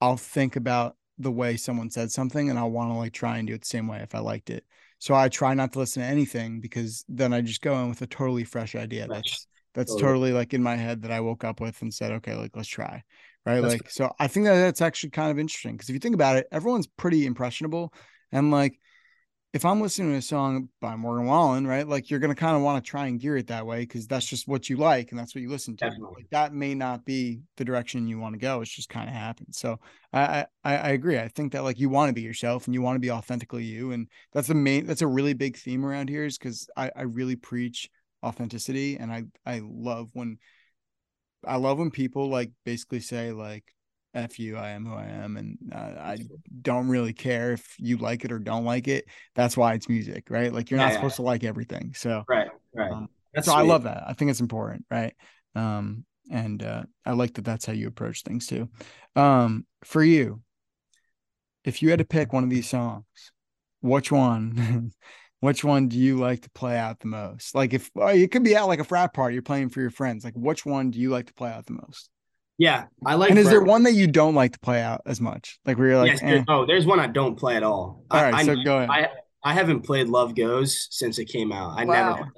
I'll 0.01 0.17
think 0.17 0.57
about 0.57 0.97
the 1.19 1.33
way 1.33 1.57
someone 1.57 1.91
said 1.91 2.11
something 2.13 2.51
and 2.51 2.59
I'll 2.59 2.71
want 2.71 2.91
to 2.91 2.95
like 2.95 3.13
try 3.13 3.39
and 3.39 3.49
do 3.49 3.55
it 3.55 3.63
the 3.63 3.67
same 3.67 3.89
way 3.89 3.99
if 3.99 4.15
I 4.15 4.19
liked 4.19 4.51
it. 4.51 4.65
So 4.99 5.15
I 5.15 5.29
try 5.29 5.55
not 5.55 5.73
to 5.75 5.79
listen 5.79 6.03
to 6.03 6.09
anything 6.09 6.61
because 6.61 7.05
then 7.09 7.33
I 7.33 7.41
just 7.43 7.61
go 7.61 7.79
in 7.81 7.89
with 7.89 8.03
a 8.03 8.07
totally 8.07 8.45
fresh 8.45 8.75
idea. 8.75 9.07
Fresh. 9.07 9.23
That's 9.23 9.47
that's 9.75 9.93
totally. 9.93 10.03
totally. 10.03 10.33
like 10.33 10.55
in 10.55 10.63
my 10.63 10.77
head 10.77 11.03
that 11.03 11.11
I 11.11 11.21
woke 11.21 11.45
up 11.45 11.61
with 11.61 11.81
and 11.83 11.93
said, 11.93 12.13
okay, 12.13 12.35
like 12.35 12.57
let's 12.57 12.69
try. 12.69 13.03
Right. 13.45 13.61
That's 13.61 13.75
like, 13.75 13.91
so 13.91 14.13
I 14.19 14.27
think 14.27 14.47
that 14.47 14.57
that's 14.57 14.81
actually 14.81 15.11
kind 15.11 15.31
of 15.31 15.39
interesting 15.39 15.73
because 15.73 15.89
if 15.89 15.95
you 15.95 16.01
think 16.01 16.15
about 16.15 16.37
it, 16.37 16.49
everyone's 16.51 16.87
pretty 16.87 17.27
impressionable. 17.27 17.93
And 18.33 18.51
like, 18.51 18.81
if 19.57 19.65
I'm 19.65 19.81
listening 19.81 20.13
to 20.13 20.19
a 20.19 20.23
song 20.23 20.69
by 20.83 20.97
Morgan 20.97 21.25
Wallen, 21.25 21.67
right, 21.67 21.89
like 21.89 22.11
you're 22.11 22.21
going 22.21 22.35
to 22.35 22.39
kind 22.39 22.55
of 22.55 22.63
want 22.63 22.85
to 22.85 22.87
try 22.91 23.07
and 23.07 23.19
gear 23.19 23.39
it 23.39 23.47
that 23.47 23.65
way 23.65 23.81
because 23.81 24.07
that's 24.07 24.27
just 24.27 24.47
what 24.47 24.69
you 24.69 24.77
like 24.77 25.11
and 25.11 25.19
that's 25.19 25.35
what 25.35 25.41
you 25.41 25.49
listen 25.49 25.79
to. 25.79 25.87
Like, 25.87 26.29
that 26.31 26.53
may 26.53 26.75
not 26.75 27.07
be 27.07 27.41
the 27.57 27.65
direction 27.65 28.07
you 28.07 28.19
want 28.19 28.35
to 28.35 28.39
go. 28.39 28.61
It's 28.61 28.71
just 28.71 28.91
kind 28.91 29.09
of 29.09 29.15
happens. 29.15 29.57
So 29.57 29.81
I, 30.13 30.45
I 30.63 30.77
I 30.77 30.89
agree. 30.91 31.19
I 31.19 31.29
think 31.29 31.53
that 31.53 31.65
like 31.65 31.81
you 31.81 31.89
want 31.89 32.11
to 32.11 32.13
be 32.13 32.21
yourself 32.21 32.67
and 32.67 32.75
you 32.75 32.83
want 32.83 32.97
to 32.97 33.01
be 33.01 33.11
authentically 33.11 33.65
you, 33.65 33.93
and 33.93 34.09
that's 34.35 34.49
the 34.49 34.55
main. 34.55 34.85
That's 34.85 35.01
a 35.01 35.07
really 35.07 35.33
big 35.33 35.57
theme 35.57 35.87
around 35.87 36.11
here 36.11 36.27
is 36.27 36.37
because 36.37 36.69
I 36.77 36.91
I 36.95 37.03
really 37.03 37.37
preach 37.37 37.89
authenticity, 38.23 38.99
and 38.99 39.11
I 39.11 39.25
I 39.47 39.63
love 39.65 40.11
when 40.13 40.37
I 41.47 41.57
love 41.57 41.79
when 41.79 41.91
people 41.91 42.29
like 42.29 42.51
basically 42.67 43.01
say 43.01 43.33
like 43.33 43.65
F 44.17 44.39
you, 44.39 44.57
I 44.57 44.71
am 44.71 44.87
who 44.87 44.95
I 44.95 45.05
am. 45.05 45.37
And 45.37 45.59
uh, 45.73 46.01
I 46.01 46.19
don't 46.63 46.89
really 46.89 47.13
care 47.13 47.53
if 47.53 47.77
you 47.79 47.99
like 47.99 48.25
it 48.25 48.33
or 48.33 48.39
don't 48.39 48.65
like 48.65 48.89
it. 48.89 49.07
That's 49.35 49.57
why 49.57 49.75
it's 49.75 49.89
music, 49.89 50.29
right? 50.31 50.53
Like 50.53 50.71
you're 50.71 50.79
not 50.79 50.89
yeah, 50.89 50.95
supposed 50.97 51.15
yeah. 51.15 51.17
to 51.17 51.23
like 51.23 51.45
everything. 51.45 51.93
So, 51.95 52.25
right, 52.29 52.49
right. 52.75 52.91
Um, 52.91 53.09
so 53.37 53.43
sweet. 53.43 53.55
I 53.55 53.63
love 53.63 53.83
that. 53.85 54.05
I 54.07 54.15
think 54.15 54.31
it's 54.31 54.41
important, 54.41 54.87
right? 54.91 55.15
Um, 55.55 56.05
and 56.31 56.63
uh, 56.63 56.85
I 57.05 57.13
like 57.13 57.35
that 57.35 57.45
that's 57.45 57.67
how 57.67 57.75
you 57.75 57.89
approach 57.89 58.23
things 58.23 58.47
too. 58.47 58.69
Um, 59.15 59.67
for 59.85 60.03
you, 60.03 60.43
if 61.65 61.83
you 61.83 61.91
had 61.91 61.99
to 61.99 62.05
pick 62.05 62.33
one 62.33 62.45
of 62.45 62.51
these 62.51 62.69
songs, 62.69 63.05
which 63.81 64.11
one? 64.11 64.93
which 65.41 65.63
one 65.63 65.89
do 65.89 65.99
you 65.99 66.17
like 66.17 66.43
to 66.43 66.51
play 66.51 66.79
out 66.79 67.01
the 67.01 67.09
most? 67.09 67.55
Like 67.55 67.75
if 67.75 67.91
oh, 67.97 68.09
it 68.09 68.31
could 68.31 68.43
be 68.45 68.57
at 68.57 68.63
like 68.63 68.81
a 68.81 68.85
frat 68.85 69.13
party, 69.13 69.35
you're 69.35 69.43
playing 69.43 69.69
for 69.69 69.81
your 69.81 69.91
friends. 69.91 70.25
Like 70.25 70.35
which 70.35 70.65
one 70.65 70.91
do 70.91 70.99
you 70.99 71.11
like 71.11 71.27
to 71.27 71.35
play 71.35 71.51
out 71.51 71.67
the 71.67 71.75
most? 71.75 72.09
Yeah, 72.59 72.85
I 73.05 73.15
like. 73.17 73.31
And 73.31 73.39
is 73.39 73.51
there 73.51 73.63
one 73.63 73.83
that 73.83 73.93
you 73.93 74.07
don't 74.07 74.35
like 74.35 74.53
to 74.53 74.59
play 74.61 74.81
out 74.81 75.03
as 75.05 75.21
much? 75.21 75.59
Like 75.67 75.79
where 75.79 75.89
you're 75.89 75.99
like, 75.99 76.13
yes, 76.13 76.23
eh. 76.23 76.45
oh, 76.49 76.65
there's 76.65 76.87
one 76.87 76.99
I 76.99 77.07
don't 77.07 77.37
play 77.37 77.57
at 77.57 77.63
all. 77.63 78.05
All 78.11 78.23
right, 78.23 78.33
I, 78.33 78.45
so 78.45 78.53
I, 78.53 78.65
go 78.65 78.79
ahead. 78.79 78.91
I 78.91 79.09
I 79.51 79.53
haven't 79.53 79.83
played 79.83 80.09
Love 80.09 80.35
Goes 80.35 80.89
since 80.91 81.19
it 81.19 81.27
came 81.27 81.53
out. 81.53 81.79
I 81.79 81.85
wow. 81.85 82.15
never. 82.15 82.33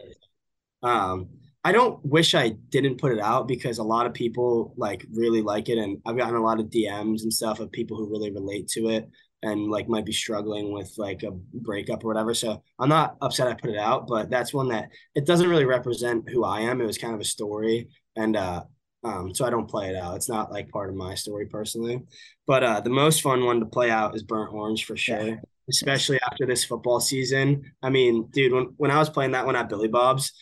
Um, 0.82 1.28
I 1.64 1.72
don't 1.72 2.04
wish 2.04 2.34
I 2.34 2.50
didn't 2.50 3.00
put 3.00 3.12
it 3.12 3.20
out 3.20 3.46
because 3.46 3.78
a 3.78 3.84
lot 3.84 4.06
of 4.06 4.14
people 4.14 4.74
like 4.76 5.06
really 5.12 5.42
like 5.42 5.68
it, 5.68 5.78
and 5.78 6.00
I've 6.04 6.16
gotten 6.16 6.34
a 6.34 6.42
lot 6.42 6.60
of 6.60 6.66
DMs 6.66 7.22
and 7.22 7.32
stuff 7.32 7.60
of 7.60 7.70
people 7.70 7.96
who 7.96 8.10
really 8.10 8.32
relate 8.32 8.68
to 8.68 8.88
it. 8.88 9.08
and 9.42 9.70
like 9.70 9.88
might 9.88 10.04
be 10.04 10.12
struggling 10.12 10.72
with 10.72 10.92
like 10.98 11.22
a 11.22 11.30
breakup 11.30 12.02
or 12.04 12.08
whatever. 12.08 12.34
So 12.34 12.60
I'm 12.80 12.88
not 12.88 13.16
upset 13.20 13.46
I 13.46 13.54
put 13.54 13.70
it 13.70 13.78
out, 13.78 14.08
but 14.08 14.30
that's 14.30 14.52
one 14.52 14.68
that 14.68 14.88
it 15.14 15.26
doesn't 15.26 15.48
really 15.48 15.64
represent 15.64 16.28
who 16.28 16.42
I 16.44 16.62
am. 16.62 16.80
It 16.80 16.86
was 16.86 16.98
kind 16.98 17.14
of 17.14 17.20
a 17.20 17.24
story, 17.24 17.88
and 18.16 18.36
uh, 18.36 18.64
um, 19.04 19.34
so 19.34 19.44
I 19.44 19.50
don't 19.50 19.68
play 19.68 19.90
it 19.90 19.96
out. 19.96 20.16
It's 20.16 20.28
not 20.28 20.50
like 20.50 20.70
part 20.70 20.90
of 20.90 20.96
my 20.96 21.14
story 21.14 21.46
personally. 21.46 22.02
But 22.46 22.64
uh, 22.64 22.80
the 22.80 22.90
most 22.90 23.22
fun 23.22 23.44
one 23.44 23.60
to 23.60 23.66
play 23.66 23.90
out 23.90 24.14
is 24.14 24.22
Burnt 24.22 24.52
Orange 24.52 24.84
for 24.84 24.96
sure. 24.96 25.26
Yeah. 25.28 25.36
Especially 25.68 26.18
after 26.30 26.46
this 26.46 26.64
football 26.64 26.98
season. 26.98 27.72
I 27.82 27.90
mean, 27.90 28.28
dude, 28.32 28.52
when, 28.52 28.74
when 28.78 28.90
I 28.90 28.98
was 28.98 29.10
playing 29.10 29.32
that 29.32 29.46
one 29.46 29.54
at 29.54 29.68
Billy 29.68 29.88
Bob's, 29.88 30.32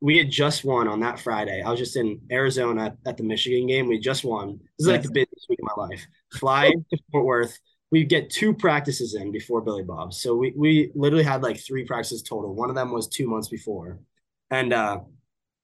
we 0.00 0.18
had 0.18 0.30
just 0.30 0.64
won 0.64 0.88
on 0.88 0.98
that 1.00 1.20
Friday. 1.20 1.62
I 1.62 1.70
was 1.70 1.78
just 1.78 1.96
in 1.96 2.20
Arizona 2.30 2.96
at, 3.06 3.16
the 3.16 3.22
Michigan 3.22 3.68
game. 3.68 3.86
We 3.86 4.00
just 4.00 4.24
won. 4.24 4.58
This 4.78 4.86
is 4.86 4.92
like 4.92 5.02
the 5.02 5.10
busiest 5.10 5.46
week 5.48 5.60
of 5.62 5.76
my 5.76 5.84
life. 5.84 6.04
Fly 6.32 6.70
to 6.90 6.98
Fort 7.12 7.24
Worth. 7.24 7.58
We 7.92 8.04
get 8.04 8.28
two 8.28 8.52
practices 8.52 9.14
in 9.14 9.30
before 9.30 9.60
Billy 9.60 9.84
Bob's. 9.84 10.20
So 10.20 10.34
we 10.34 10.52
we 10.56 10.90
literally 10.96 11.24
had 11.24 11.42
like 11.42 11.60
three 11.60 11.84
practices 11.84 12.22
total. 12.22 12.52
One 12.52 12.68
of 12.68 12.74
them 12.74 12.90
was 12.90 13.06
two 13.06 13.28
months 13.28 13.48
before. 13.48 14.00
And 14.50 14.72
uh 14.72 15.00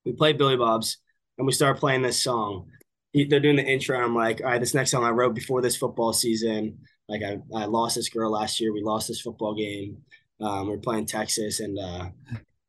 we 0.05 0.12
played 0.12 0.38
Billy 0.38 0.57
Bob's 0.57 0.99
and 1.39 1.47
we 1.47 1.53
started 1.53 1.80
playing 1.80 2.03
this 2.03 2.22
song. 2.22 2.66
They're 3.14 3.41
doing 3.41 3.57
the 3.57 3.64
intro. 3.64 3.99
I'm 3.99 4.14
like, 4.14 4.41
all 4.43 4.51
right, 4.51 4.61
this 4.61 4.74
next 4.74 4.91
song 4.91 5.05
I 5.05 5.11
wrote 5.11 5.34
before 5.34 5.62
this 5.62 5.76
football 5.76 6.12
season. 6.12 6.78
Like 7.09 7.22
I, 7.22 7.39
I 7.57 7.64
lost 7.64 7.97
this 7.97 8.09
girl 8.09 8.30
last 8.32 8.61
year. 8.61 8.72
We 8.72 8.82
lost 8.82 9.09
this 9.09 9.20
football 9.20 9.55
game. 9.55 9.99
Um, 10.41 10.68
we 10.68 10.74
are 10.74 10.78
playing 10.78 11.07
Texas 11.07 11.61
and 11.61 11.78
uh, 11.78 12.11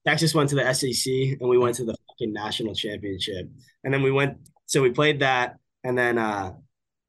Texas 0.07 0.34
went 0.34 0.49
to 0.49 0.55
the 0.55 0.74
SEC 0.74 1.11
and 1.39 1.49
we 1.49 1.57
went 1.57 1.76
to 1.76 1.86
the 1.86 1.95
fucking 2.07 2.34
national 2.34 2.74
championship. 2.74 3.49
And 3.84 3.93
then 3.93 4.01
we 4.01 4.11
went, 4.11 4.38
so 4.65 4.82
we 4.82 4.91
played 4.91 5.20
that. 5.20 5.57
And 5.84 5.97
then, 5.97 6.17
uh, 6.17 6.53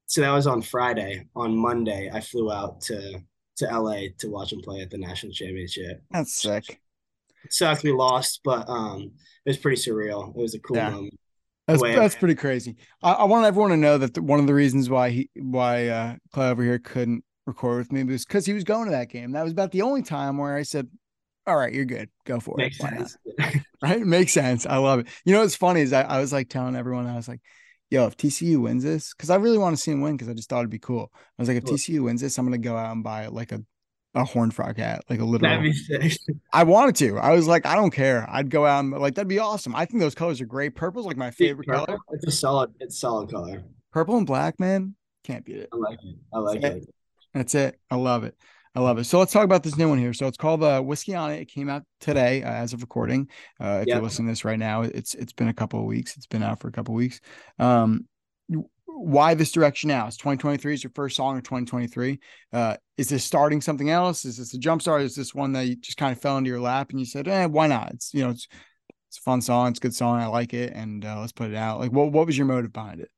so 0.07 0.23
that 0.23 0.33
was 0.33 0.47
on 0.47 0.61
Friday. 0.61 1.29
On 1.37 1.57
Monday, 1.57 2.11
I 2.13 2.21
flew 2.21 2.51
out 2.51 2.81
to, 2.83 3.23
to 3.59 3.67
LA 3.67 4.09
to 4.19 4.29
watch 4.29 4.51
them 4.51 4.61
play 4.61 4.81
at 4.81 4.91
the 4.91 4.99
national 4.99 5.33
championship. 5.33 6.03
That's 6.11 6.35
sick. 6.35 6.81
It 7.45 7.53
sucked. 7.53 7.85
We 7.85 7.93
lost, 7.93 8.41
but 8.45 8.69
um, 8.69 9.13
it 9.47 9.51
was 9.51 9.57
pretty 9.57 9.81
surreal. 9.81 10.31
It 10.31 10.37
was 10.37 10.55
a 10.55 10.59
cool 10.59 10.77
yeah. 10.77 10.91
moment. 10.91 11.19
That's 11.79 11.97
that's 11.97 12.15
pretty 12.15 12.35
crazy. 12.35 12.77
I, 13.03 13.13
I, 13.13 13.25
want 13.25 13.47
everyone 13.47 13.71
to 13.71 13.77
know 13.77 13.99
that 13.99 14.15
the, 14.15 14.23
one 14.23 14.41
of 14.41 14.47
the 14.47 14.55
reasons 14.55 14.89
why 14.89 15.11
he 15.11 15.31
why 15.37 15.89
uh 15.89 16.17
Clay 16.33 16.49
over 16.49 16.63
here 16.63 16.79
couldn't 16.79 17.25
record 17.47 17.79
with 17.79 17.93
me 17.93 18.05
was 18.05 18.25
because 18.25 18.47
he 18.47 18.53
was 18.53 18.65
going 18.65 18.87
to 18.87 18.93
that 18.93 19.11
game. 19.11 19.33
That 19.33 19.43
was 19.43 19.53
about 19.53 19.73
the 19.73 19.83
only 19.83 20.03
time 20.03 20.39
where 20.39 20.57
I 20.57 20.63
said, 20.63 20.89
"All 21.47 21.57
right, 21.57 21.73
you're 21.73 21.85
good. 21.85 22.09
Go 22.25 22.41
for 22.41 22.57
Makes 22.57 22.81
it." 22.81 22.83
Sense. 22.83 23.17
right? 23.83 24.01
Makes 24.01 24.33
sense. 24.33 24.67
I 24.67 24.77
love 24.77 25.01
it. 25.01 25.09
You 25.25 25.35
know 25.35 25.41
what's 25.41 25.57
funny 25.57 25.81
is 25.81 25.93
I, 25.93 26.03
I 26.03 26.21
was 26.21 26.33
like 26.33 26.49
telling 26.49 26.77
everyone 26.77 27.07
I 27.07 27.17
was 27.17 27.29
like, 27.29 27.41
"Yo, 27.91 28.07
if 28.07 28.17
TCU 28.17 28.61
wins 28.61 28.85
this, 28.85 29.13
because 29.15 29.31
I 29.31 29.37
really 29.37 29.59
want 29.59 29.77
to 29.77 29.83
see 29.83 29.91
him 29.91 30.01
win, 30.01 30.17
because 30.17 30.29
I 30.29 30.35
just 30.35 30.49
thought 30.49 30.61
it'd 30.61 30.71
be 30.71 30.79
cool." 30.79 31.11
I 31.15 31.43
was 31.43 31.49
like, 31.49 31.59
"If 31.59 31.65
cool. 31.65 31.75
TCU 31.75 32.05
wins 32.05 32.21
this, 32.21 32.39
I'm 32.39 32.47
gonna 32.47 32.59
go 32.59 32.77
out 32.77 32.93
and 32.93 33.05
buy 33.05 33.27
like 33.27 33.53
a 33.53 33.63
a 34.15 34.25
horn 34.25 34.51
frog 34.51 34.77
hat, 34.77 35.05
like 35.09 35.21
a 35.21 35.25
little. 35.25 35.47
I 36.53 36.63
wanted 36.65 36.97
to. 36.97 37.19
I 37.19 37.33
was 37.33 37.47
like, 37.47 37.67
I 37.67 37.77
don't 37.77 37.93
care. 37.93 38.27
I'd 38.29 38.51
go 38.51 38.67
out 38.67 38.81
and 38.81 38.91
like 38.93 39.15
that'd 39.15 39.29
be 39.29 39.39
awesome. 39.39 39.75
I 39.75 39.85
think 39.85 40.01
those 40.01 40.15
colors 40.15 40.41
are 40.41 40.47
great. 40.47 40.75
Purple's 40.75 41.07
like 41.07 41.17
my 41.17 41.31
favorite 41.31 41.69
Purple, 41.69 41.87
color. 41.87 41.99
It's 42.13 42.27
a 42.27 42.31
solid, 42.31 42.73
it's 42.81 42.99
solid 42.99 43.31
color. 43.31 43.63
Purple 43.93 44.17
and 44.17 44.27
black, 44.27 44.59
man, 44.59 44.95
can't 45.25 45.45
beat 45.45 45.59
it. 45.59 45.69
I 45.73 45.77
like 45.77 45.99
it. 46.03 46.17
I 46.33 46.39
like 46.39 46.61
That's 46.61 46.77
it. 46.77 46.83
it. 46.83 46.95
That's 47.35 47.55
it. 47.55 47.81
I 47.91 47.97
love 47.97 48.25
it. 48.25 48.35
I 48.75 48.81
love 48.81 48.99
it. 48.99 49.05
So 49.05 49.19
let's 49.19 49.33
talk 49.33 49.45
about 49.45 49.65
this 49.65 49.77
new 49.77 49.89
one 49.89 49.99
here. 49.99 50.13
So 50.13 50.29
it's 50.29 50.37
called 50.37 50.63
uh, 50.63 50.81
Whiskey 50.81 51.15
on 51.15 51.33
It. 51.33 51.41
It 51.41 51.47
came 51.47 51.69
out 51.69 51.83
today 51.99 52.43
uh, 52.45 52.53
as 52.53 52.73
of 52.73 52.83
recording. 52.83 53.29
Uh, 53.61 53.81
if 53.83 53.89
yep. 53.89 53.97
you're 53.97 54.03
listening 54.03 54.29
to 54.29 54.33
this 54.33 54.45
right 54.45 54.59
now, 54.59 54.83
it's 54.83 55.15
it's 55.15 55.33
been 55.33 55.49
a 55.49 55.55
couple 55.55 55.81
of 55.81 55.87
weeks. 55.87 56.17
It's 56.17 56.27
been 56.27 56.43
out 56.43 56.61
for 56.61 56.69
a 56.69 56.73
couple 56.73 56.95
of 56.95 56.99
weeks. 56.99 57.21
Um, 57.59 58.07
why 58.97 59.35
this 59.35 59.53
direction 59.53 59.89
now? 59.89 60.07
Is 60.07 60.17
2023 60.17 60.75
is 60.75 60.85
your 60.85 60.93
first 60.95 61.17
song 61.17 61.37
of 61.37 61.43
2023? 61.43 62.19
Uh, 62.53 62.77
is 62.97 63.09
this 63.09 63.25
starting 63.25 63.61
something 63.61 63.91
else? 63.91 64.25
Is 64.25 64.37
this 64.37 64.55
a 64.55 64.59
jump 64.59 64.83
start? 64.83 65.03
Is 65.03 65.15
this 65.15 65.35
one 65.35 65.53
that 65.53 65.67
you 65.67 65.77
just 65.77 65.97
kind 65.97 66.13
of 66.13 66.21
fell 66.21 66.39
into 66.39 66.51
your 66.51 66.61
lap 66.61 66.91
and 66.91 67.01
you 67.01 67.07
said, 67.07 67.29
eh, 67.29 67.47
why 67.47 67.67
not? 67.67 67.93
It's 67.93 68.13
you 68.15 68.23
know, 68.23 68.31
it's 68.31 68.47
it's 69.09 69.19
a 69.19 69.23
fun 69.23 69.41
song, 69.41 69.71
it's 69.71 69.79
a 69.79 69.83
good 69.83 69.95
song, 69.95 70.21
I 70.21 70.27
like 70.27 70.55
it, 70.55 70.73
and 70.73 71.05
uh, 71.05 71.19
let's 71.21 71.33
put 71.33 71.51
it 71.51 71.57
out. 71.57 71.81
Like, 71.81 71.93
what 71.93 72.13
what 72.13 72.27
was 72.27 72.39
your 72.39 72.47
motive 72.47 72.73
behind 72.73 73.01
it? 73.01 73.11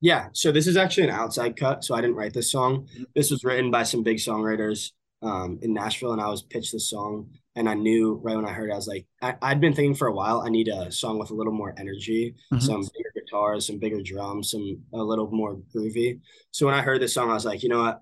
Yeah, 0.00 0.28
so 0.32 0.52
this 0.52 0.66
is 0.66 0.76
actually 0.76 1.04
an 1.04 1.14
outside 1.14 1.56
cut. 1.56 1.84
So 1.84 1.94
I 1.94 2.00
didn't 2.00 2.16
write 2.16 2.34
this 2.34 2.50
song. 2.50 2.86
Mm-hmm. 2.86 3.04
This 3.14 3.30
was 3.30 3.44
written 3.44 3.70
by 3.70 3.84
some 3.84 4.02
big 4.02 4.18
songwriters 4.18 4.90
um, 5.22 5.58
in 5.62 5.72
Nashville, 5.72 6.12
and 6.12 6.20
I 6.20 6.28
was 6.28 6.42
pitched 6.42 6.72
this 6.72 6.90
song 6.90 7.30
and 7.56 7.68
I 7.68 7.74
knew 7.74 8.20
right 8.22 8.36
when 8.36 8.44
I 8.44 8.52
heard 8.52 8.68
it, 8.68 8.74
I 8.74 8.76
was 8.76 8.86
like, 8.86 9.06
I, 9.22 9.34
had 9.42 9.60
been 9.62 9.72
thinking 9.72 9.94
for 9.94 10.08
a 10.08 10.14
while, 10.14 10.42
I 10.42 10.50
need 10.50 10.68
a 10.68 10.92
song 10.92 11.18
with 11.18 11.30
a 11.30 11.34
little 11.34 11.54
more 11.54 11.74
energy, 11.78 12.34
mm-hmm. 12.52 12.60
some 12.60 12.82
bigger 12.82 13.12
guitars, 13.14 13.66
some 13.66 13.78
bigger 13.78 14.02
drums, 14.02 14.50
some 14.50 14.78
a 14.92 14.98
little 14.98 15.30
more 15.30 15.58
groovy. 15.74 16.20
So 16.50 16.66
when 16.66 16.74
I 16.74 16.82
heard 16.82 17.00
this 17.00 17.14
song, 17.14 17.30
I 17.30 17.34
was 17.34 17.46
like, 17.46 17.62
you 17.62 17.70
know 17.70 17.82
what? 17.82 18.00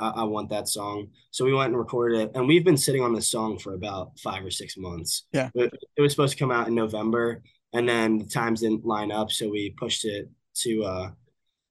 I, 0.00 0.08
I 0.08 0.22
want 0.24 0.48
that 0.50 0.68
song. 0.68 1.08
So 1.30 1.44
we 1.44 1.52
went 1.52 1.68
and 1.68 1.78
recorded 1.78 2.20
it. 2.20 2.30
And 2.34 2.48
we've 2.48 2.64
been 2.64 2.78
sitting 2.78 3.02
on 3.02 3.12
this 3.12 3.28
song 3.28 3.58
for 3.58 3.74
about 3.74 4.18
five 4.18 4.42
or 4.42 4.50
six 4.50 4.76
months. 4.78 5.26
Yeah. 5.32 5.50
It, 5.54 5.72
it 5.96 6.00
was 6.00 6.12
supposed 6.12 6.32
to 6.32 6.38
come 6.38 6.50
out 6.50 6.66
in 6.66 6.74
November. 6.74 7.42
And 7.74 7.86
then 7.86 8.18
the 8.18 8.24
times 8.24 8.62
didn't 8.62 8.86
line 8.86 9.12
up. 9.12 9.30
So 9.30 9.50
we 9.50 9.74
pushed 9.76 10.06
it 10.06 10.30
to 10.62 10.84
uh 10.84 11.10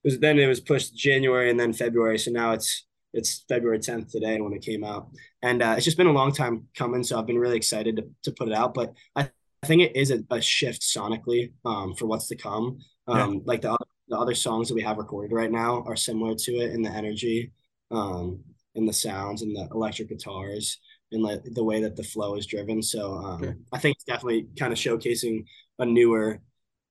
it 0.04 0.08
was 0.08 0.20
then 0.20 0.38
it 0.38 0.48
was 0.48 0.60
pushed 0.60 0.96
January 0.96 1.50
and 1.50 1.60
then 1.60 1.74
February. 1.74 2.20
So 2.20 2.30
now 2.30 2.52
it's 2.52 2.86
it's 3.14 3.46
February 3.48 3.80
10th 3.80 4.12
today 4.12 4.40
when 4.42 4.54
it 4.54 4.62
came 4.62 4.84
out. 4.84 5.10
And 5.42 5.62
uh, 5.62 5.76
it's 5.78 5.86
just 5.86 5.98
been 5.98 6.08
a 6.08 6.12
long 6.12 6.34
time 6.34 6.68
coming. 6.76 7.04
So 7.04 7.18
I've 7.18 7.28
been 7.28 7.40
really 7.40 7.58
excited 7.58 7.98
to, 7.98 8.06
to 8.24 8.32
put 8.32 8.48
it 8.48 8.54
out. 8.54 8.74
But 8.74 8.94
I, 9.16 9.30
I 9.62 9.68
think 9.68 9.82
it 9.82 9.96
is 9.96 10.12
a, 10.12 10.24
a 10.32 10.42
shift 10.42 10.82
sonically 10.82 11.52
um, 11.64 11.94
for 11.96 12.06
what's 12.06 12.28
to 12.28 12.36
come. 12.36 12.80
Um, 13.08 13.34
yeah. 13.36 13.40
Like 13.46 13.62
the, 13.62 13.78
the 14.08 14.18
other 14.18 14.36
songs 14.36 14.68
that 14.68 14.76
we 14.76 14.82
have 14.82 14.98
recorded 14.98 15.34
right 15.34 15.52
now 15.52 15.84
are 15.86 15.96
similar 15.96 16.36
to 16.36 16.52
it 16.54 16.72
in 16.74 16.82
the 16.82 16.90
energy, 16.90 17.52
um, 17.92 18.42
in 18.76 18.86
the 18.86 18.94
sounds, 18.94 19.42
and 19.42 19.56
the 19.56 19.68
electric 19.72 20.10
guitars, 20.10 20.80
and 21.12 21.22
like 21.22 21.44
the 21.44 21.64
way 21.64 21.82
that 21.82 21.96
the 21.96 22.04
flow 22.04 22.36
is 22.36 22.48
driven. 22.48 22.82
So 22.82 23.14
um, 23.14 23.44
okay. 23.44 23.54
I 23.72 23.80
think 23.80 23.96
it's 23.96 24.06
definitely 24.06 24.48
kind 24.58 24.74
of 24.74 24.80
showcasing 24.80 25.46
a 25.80 25.86
newer, 25.86 26.42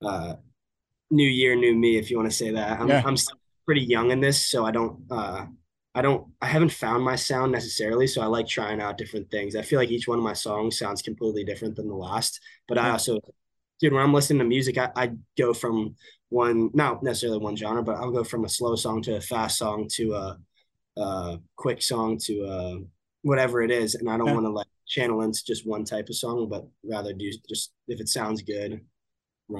uh, 0.03 0.35
new 1.11 1.27
year, 1.27 1.55
new 1.55 1.75
me, 1.75 1.97
if 1.97 2.09
you 2.09 2.17
want 2.17 2.29
to 2.29 2.35
say 2.35 2.51
that. 2.51 2.79
I'm, 2.79 2.87
yeah. 2.87 3.03
I'm 3.05 3.17
pretty 3.65 3.81
young 3.81 4.11
in 4.11 4.19
this, 4.19 4.47
so 4.47 4.65
I 4.65 4.71
don't. 4.71 5.03
Uh, 5.11 5.45
I 5.95 6.01
don't 6.01 6.27
I 6.41 6.47
haven't 6.47 6.71
found 6.71 7.03
my 7.03 7.15
sound 7.15 7.51
necessarily, 7.51 8.07
so 8.07 8.21
I 8.21 8.25
like 8.25 8.47
trying 8.47 8.81
out 8.81 8.97
different 8.97 9.29
things. 9.29 9.55
I 9.55 9.61
feel 9.61 9.79
like 9.79 9.91
each 9.91 10.07
one 10.07 10.17
of 10.17 10.23
my 10.23 10.33
songs 10.33 10.79
sounds 10.79 11.01
completely 11.01 11.43
different 11.43 11.75
than 11.75 11.87
the 11.87 11.95
last. 11.95 12.39
But 12.67 12.77
I 12.77 12.89
also 12.89 13.19
dude, 13.79 13.93
when 13.93 14.01
I'm 14.01 14.13
listening 14.13 14.39
to 14.39 14.45
music, 14.45 14.77
I, 14.77 14.89
I 14.95 15.11
go 15.37 15.53
from 15.53 15.95
one 16.29 16.71
not 16.73 17.03
necessarily 17.03 17.39
one 17.39 17.55
genre, 17.55 17.83
but 17.83 17.97
I'll 17.97 18.11
go 18.11 18.23
from 18.23 18.45
a 18.45 18.49
slow 18.49 18.75
song 18.75 19.01
to 19.03 19.17
a 19.17 19.21
fast 19.21 19.57
song 19.57 19.87
to 19.93 20.13
a, 20.13 20.37
a 20.97 21.39
quick 21.55 21.81
song 21.81 22.17
to 22.23 22.43
a 22.45 22.79
whatever 23.21 23.61
it 23.61 23.69
is. 23.71 23.95
And 23.95 24.09
I 24.09 24.17
don't 24.17 24.27
yeah. 24.27 24.33
want 24.33 24.45
to 24.45 24.51
like 24.51 24.67
channel 24.87 25.21
into 25.21 25.43
just 25.45 25.67
one 25.67 25.85
type 25.85 26.09
of 26.09 26.15
song, 26.15 26.49
but 26.49 26.67
rather 26.83 27.13
do 27.13 27.31
just 27.47 27.71
if 27.87 28.01
it 28.01 28.09
sounds 28.09 28.41
good. 28.41 28.81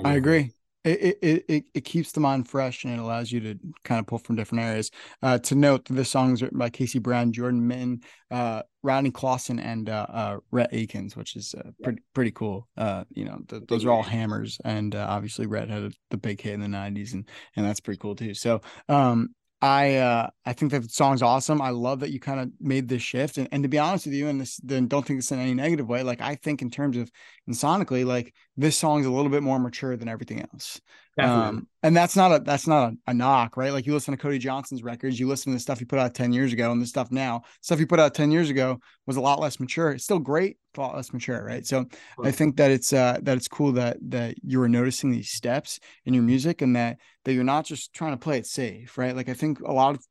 I 0.03 0.13
agree 0.13 0.53
it, 0.83 1.17
it 1.21 1.45
it 1.47 1.63
it 1.73 1.81
keeps 1.85 2.11
the 2.11 2.19
mind 2.19 2.47
fresh 2.47 2.83
and 2.83 2.93
it 2.93 2.99
allows 2.99 3.31
you 3.31 3.39
to 3.39 3.55
kind 3.83 3.99
of 3.99 4.07
pull 4.07 4.17
from 4.17 4.35
different 4.35 4.63
areas. 4.63 4.91
Uh, 5.21 5.37
to 5.39 5.55
note, 5.55 5.85
that 5.85 5.93
the 5.93 6.05
songs 6.05 6.41
written 6.41 6.57
by 6.57 6.69
Casey 6.69 6.99
Brown, 6.99 7.31
Jordan 7.31 7.65
Minton, 7.65 8.01
uh, 8.31 8.63
Rodney 8.81 9.11
Clawson, 9.11 9.59
and 9.59 9.89
uh, 9.89 10.05
uh, 10.09 10.37
Rhett 10.51 10.73
Akins, 10.73 11.15
which 11.15 11.35
is 11.35 11.55
uh, 11.57 11.71
pretty 11.81 12.01
pretty 12.13 12.31
cool. 12.31 12.67
Uh, 12.75 13.05
you 13.11 13.25
know, 13.25 13.39
the, 13.47 13.61
those 13.67 13.85
are 13.85 13.91
all 13.91 14.03
hammers, 14.03 14.59
and 14.65 14.93
uh, 14.95 15.05
obviously 15.09 15.45
Rhett 15.45 15.69
had 15.69 15.83
a, 15.83 15.91
the 16.09 16.17
big 16.17 16.41
hit 16.41 16.53
in 16.53 16.61
the 16.61 16.67
'90s, 16.67 17.13
and 17.13 17.27
and 17.55 17.65
that's 17.65 17.79
pretty 17.79 17.99
cool 17.99 18.15
too. 18.15 18.33
So, 18.33 18.61
um, 18.89 19.29
I 19.63 19.95
uh 19.95 20.29
I 20.45 20.51
think 20.51 20.73
that 20.73 20.81
the 20.83 20.89
song's 20.89 21.21
awesome. 21.21 21.61
I 21.61 21.69
love 21.69 22.01
that 22.01 22.11
you 22.11 22.19
kind 22.19 22.41
of 22.41 22.49
made 22.59 22.89
this 22.89 23.01
shift. 23.01 23.37
And, 23.37 23.47
and 23.53 23.63
to 23.63 23.69
be 23.69 23.79
honest 23.79 24.05
with 24.05 24.13
you, 24.13 24.27
and 24.27 24.41
this 24.41 24.57
then 24.57 24.89
don't 24.89 25.05
think 25.05 25.19
this 25.19 25.31
in 25.31 25.39
any 25.39 25.53
negative 25.53 25.87
way. 25.87 26.03
Like 26.03 26.19
I 26.21 26.35
think 26.35 26.61
in 26.61 26.69
terms 26.69 26.97
of 26.97 27.09
and 27.47 27.55
sonically, 27.55 28.05
like 28.05 28.33
this 28.57 28.77
song's 28.77 29.05
a 29.05 29.11
little 29.11 29.31
bit 29.31 29.41
more 29.41 29.59
mature 29.59 29.95
than 29.95 30.09
everything 30.09 30.41
else. 30.41 30.81
Um, 31.19 31.67
and 31.83 31.95
that's 31.95 32.15
not 32.15 32.31
a 32.31 32.39
that's 32.39 32.65
not 32.65 32.91
a, 32.91 33.11
a, 33.11 33.13
knock, 33.13 33.55
right? 33.55 33.71
Like 33.71 33.85
you 33.85 33.93
listen 33.93 34.13
to 34.13 34.17
Cody 34.17 34.39
Johnson's 34.39 34.81
records, 34.81 35.19
you 35.19 35.27
listen 35.27 35.51
to 35.51 35.55
the 35.55 35.59
stuff 35.59 35.77
he 35.77 35.85
put 35.85 35.99
out 35.99 36.15
10 36.15 36.33
years 36.33 36.53
ago, 36.53 36.71
and 36.71 36.81
the 36.81 36.87
stuff 36.87 37.11
now, 37.11 37.43
stuff 37.61 37.77
he 37.77 37.85
put 37.85 37.99
out 37.99 38.15
10 38.15 38.31
years 38.31 38.49
ago 38.49 38.79
was 39.05 39.17
a 39.17 39.21
lot 39.21 39.39
less 39.39 39.59
mature. 39.59 39.91
It's 39.91 40.03
still 40.03 40.19
great, 40.19 40.57
a 40.75 40.81
lot 40.81 40.95
less 40.95 41.13
mature, 41.13 41.43
right? 41.43 41.65
So 41.65 41.85
right. 42.17 42.29
I 42.29 42.31
think 42.31 42.57
that 42.57 42.71
it's 42.71 42.93
uh 42.93 43.19
that 43.21 43.37
it's 43.37 43.47
cool 43.47 43.73
that 43.73 43.97
that 44.09 44.35
you 44.43 44.59
were 44.59 44.69
noticing 44.69 45.11
these 45.11 45.29
steps 45.29 45.79
in 46.05 46.13
your 46.15 46.23
music 46.23 46.61
and 46.61 46.75
that 46.75 46.97
that 47.25 47.33
you're 47.33 47.43
not 47.43 47.65
just 47.65 47.93
trying 47.93 48.13
to 48.13 48.17
play 48.17 48.39
it 48.39 48.47
safe, 48.47 48.97
right? 48.97 49.15
Like 49.15 49.29
I 49.29 49.33
think 49.33 49.59
a 49.59 49.73
lot 49.73 49.95
of 49.95 50.03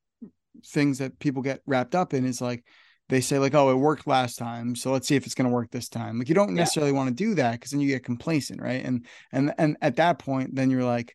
things 0.66 0.98
that 0.98 1.18
people 1.18 1.42
get 1.42 1.62
wrapped 1.66 1.94
up 1.94 2.14
in 2.14 2.24
is 2.24 2.40
like 2.40 2.64
they 3.12 3.20
say 3.20 3.38
like 3.38 3.54
oh 3.54 3.68
it 3.68 3.74
worked 3.74 4.06
last 4.06 4.36
time 4.36 4.74
so 4.74 4.90
let's 4.90 5.06
see 5.06 5.16
if 5.16 5.26
it's 5.26 5.34
going 5.34 5.46
to 5.46 5.52
work 5.52 5.70
this 5.70 5.90
time. 5.90 6.18
Like 6.18 6.30
you 6.30 6.34
don't 6.34 6.54
necessarily 6.54 6.92
yeah. 6.92 6.96
want 6.96 7.10
to 7.10 7.14
do 7.14 7.34
that 7.34 7.52
because 7.52 7.70
then 7.70 7.80
you 7.80 7.88
get 7.88 8.04
complacent 8.04 8.62
right? 8.62 8.82
And 8.82 9.04
and 9.32 9.52
and 9.58 9.76
at 9.82 9.96
that 9.96 10.18
point 10.18 10.54
then 10.54 10.70
you're 10.70 10.82
like 10.82 11.14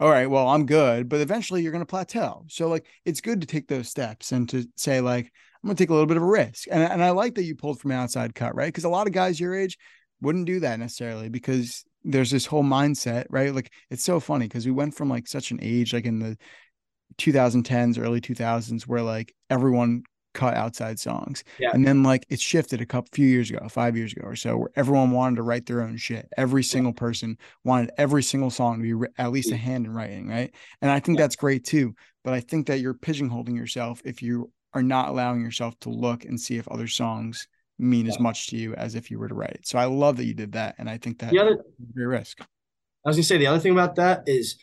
all 0.00 0.10
right 0.10 0.28
well 0.28 0.48
i'm 0.48 0.66
good 0.66 1.08
but 1.08 1.20
eventually 1.20 1.62
you're 1.62 1.70
going 1.70 1.82
to 1.82 1.86
plateau. 1.86 2.44
So 2.48 2.68
like 2.68 2.84
it's 3.04 3.20
good 3.20 3.42
to 3.42 3.46
take 3.46 3.68
those 3.68 3.88
steps 3.88 4.32
and 4.32 4.48
to 4.48 4.66
say 4.74 5.00
like 5.00 5.26
i'm 5.26 5.68
going 5.68 5.76
to 5.76 5.80
take 5.80 5.90
a 5.90 5.92
little 5.92 6.08
bit 6.08 6.16
of 6.16 6.24
a 6.24 6.26
risk. 6.26 6.66
And, 6.68 6.82
and 6.82 7.02
i 7.02 7.10
like 7.10 7.36
that 7.36 7.44
you 7.44 7.54
pulled 7.54 7.78
from 7.78 7.92
an 7.92 7.98
outside 7.98 8.34
cut 8.34 8.56
right? 8.56 8.66
Because 8.66 8.82
a 8.82 8.88
lot 8.88 9.06
of 9.06 9.12
guys 9.12 9.38
your 9.38 9.54
age 9.54 9.78
wouldn't 10.20 10.46
do 10.46 10.58
that 10.60 10.80
necessarily 10.80 11.28
because 11.28 11.84
there's 12.02 12.32
this 12.32 12.46
whole 12.46 12.64
mindset 12.64 13.26
right? 13.30 13.54
Like 13.54 13.70
it's 13.88 14.02
so 14.02 14.18
funny 14.18 14.46
because 14.46 14.66
we 14.66 14.72
went 14.72 14.96
from 14.96 15.08
like 15.08 15.28
such 15.28 15.52
an 15.52 15.60
age 15.62 15.94
like 15.94 16.06
in 16.06 16.18
the 16.18 16.36
2010s 17.18 18.02
early 18.02 18.20
2000s 18.20 18.82
where 18.82 19.02
like 19.02 19.32
everyone 19.48 20.02
cut 20.36 20.54
outside 20.54 21.00
songs. 21.00 21.42
Yeah. 21.58 21.70
And 21.72 21.84
then 21.86 22.02
like 22.02 22.26
it 22.28 22.38
shifted 22.38 22.82
a 22.82 22.86
couple 22.86 23.08
few 23.12 23.26
years 23.26 23.50
ago, 23.50 23.66
five 23.68 23.96
years 23.96 24.12
ago 24.12 24.26
or 24.26 24.36
so, 24.36 24.58
where 24.58 24.70
everyone 24.76 25.10
wanted 25.10 25.36
to 25.36 25.42
write 25.42 25.64
their 25.64 25.80
own 25.80 25.96
shit. 25.96 26.28
Every 26.36 26.62
single 26.62 26.92
person 26.92 27.38
wanted 27.64 27.90
every 27.96 28.22
single 28.22 28.50
song 28.50 28.82
to 28.82 29.00
be 29.00 29.06
at 29.16 29.32
least 29.32 29.50
a 29.50 29.54
mm. 29.54 29.58
hand 29.58 29.86
in 29.86 29.94
writing, 29.94 30.28
right? 30.28 30.54
And 30.82 30.90
I 30.90 31.00
think 31.00 31.18
yeah. 31.18 31.24
that's 31.24 31.36
great 31.36 31.64
too. 31.64 31.94
But 32.22 32.34
I 32.34 32.40
think 32.40 32.66
that 32.66 32.80
you're 32.80 32.94
pigeonholing 32.94 33.56
yourself 33.56 34.02
if 34.04 34.22
you 34.22 34.52
are 34.74 34.82
not 34.82 35.08
allowing 35.08 35.40
yourself 35.40 35.78
to 35.80 35.88
look 35.88 36.26
and 36.26 36.38
see 36.38 36.58
if 36.58 36.68
other 36.68 36.86
songs 36.86 37.48
mean 37.78 38.04
yeah. 38.04 38.12
as 38.12 38.20
much 38.20 38.48
to 38.48 38.56
you 38.56 38.74
as 38.74 38.94
if 38.94 39.10
you 39.10 39.18
were 39.18 39.28
to 39.28 39.34
write 39.34 39.52
it. 39.52 39.66
So 39.66 39.78
I 39.78 39.86
love 39.86 40.18
that 40.18 40.26
you 40.26 40.34
did 40.34 40.52
that, 40.52 40.74
and 40.76 40.88
I 40.88 40.98
think 40.98 41.18
that 41.20 41.30
the 41.30 41.38
other 41.38 41.64
risk. 41.94 42.40
I 42.40 43.08
was 43.08 43.16
gonna 43.16 43.24
say 43.24 43.38
the 43.38 43.46
other 43.46 43.60
thing 43.60 43.72
about 43.72 43.94
that 43.96 44.24
is 44.26 44.56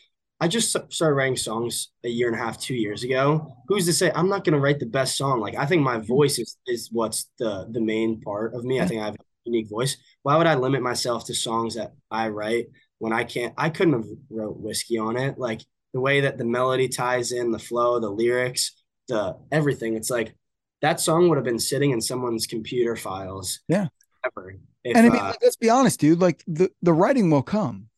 I 0.44 0.46
just 0.46 0.76
started 0.92 1.14
writing 1.14 1.38
songs 1.38 1.88
a 2.04 2.08
year 2.10 2.28
and 2.28 2.38
a 2.38 2.38
half, 2.38 2.60
two 2.60 2.74
years 2.74 3.02
ago. 3.02 3.56
Who's 3.66 3.86
to 3.86 3.94
say 3.94 4.12
I'm 4.14 4.28
not 4.28 4.44
gonna 4.44 4.58
write 4.58 4.78
the 4.78 4.84
best 4.84 5.16
song? 5.16 5.40
Like 5.40 5.56
I 5.56 5.64
think 5.64 5.80
my 5.80 5.96
mm-hmm. 5.96 6.06
voice 6.06 6.38
is 6.38 6.58
is 6.66 6.90
what's 6.92 7.30
the 7.38 7.66
the 7.70 7.80
main 7.80 8.20
part 8.20 8.52
of 8.52 8.62
me. 8.62 8.78
I 8.78 8.86
think 8.86 9.00
I 9.00 9.06
have 9.06 9.14
a 9.14 9.18
unique 9.46 9.70
voice. 9.70 9.96
Why 10.22 10.36
would 10.36 10.46
I 10.46 10.56
limit 10.56 10.82
myself 10.82 11.24
to 11.26 11.34
songs 11.34 11.76
that 11.76 11.94
I 12.10 12.28
write 12.28 12.66
when 12.98 13.14
I 13.14 13.24
can't? 13.24 13.54
I 13.56 13.70
couldn't 13.70 13.94
have 13.94 14.04
wrote 14.28 14.58
whiskey 14.58 14.98
on 14.98 15.16
it. 15.16 15.38
Like 15.38 15.62
the 15.94 16.00
way 16.00 16.20
that 16.20 16.36
the 16.36 16.44
melody 16.44 16.88
ties 16.88 17.32
in, 17.32 17.50
the 17.50 17.58
flow, 17.58 17.98
the 17.98 18.10
lyrics, 18.10 18.72
the 19.08 19.38
everything. 19.50 19.94
It's 19.94 20.10
like 20.10 20.36
that 20.82 21.00
song 21.00 21.30
would 21.30 21.38
have 21.38 21.46
been 21.46 21.58
sitting 21.58 21.92
in 21.92 22.02
someone's 22.02 22.46
computer 22.46 22.96
files. 22.96 23.60
Yeah. 23.66 23.86
If, 24.84 24.94
and 24.94 25.06
I 25.06 25.08
mean, 25.08 25.22
uh, 25.22 25.32
let's 25.42 25.56
be 25.56 25.70
honest, 25.70 26.00
dude. 26.00 26.20
Like 26.20 26.44
the 26.46 26.70
the 26.82 26.92
writing 26.92 27.30
will 27.30 27.42
come. 27.42 27.88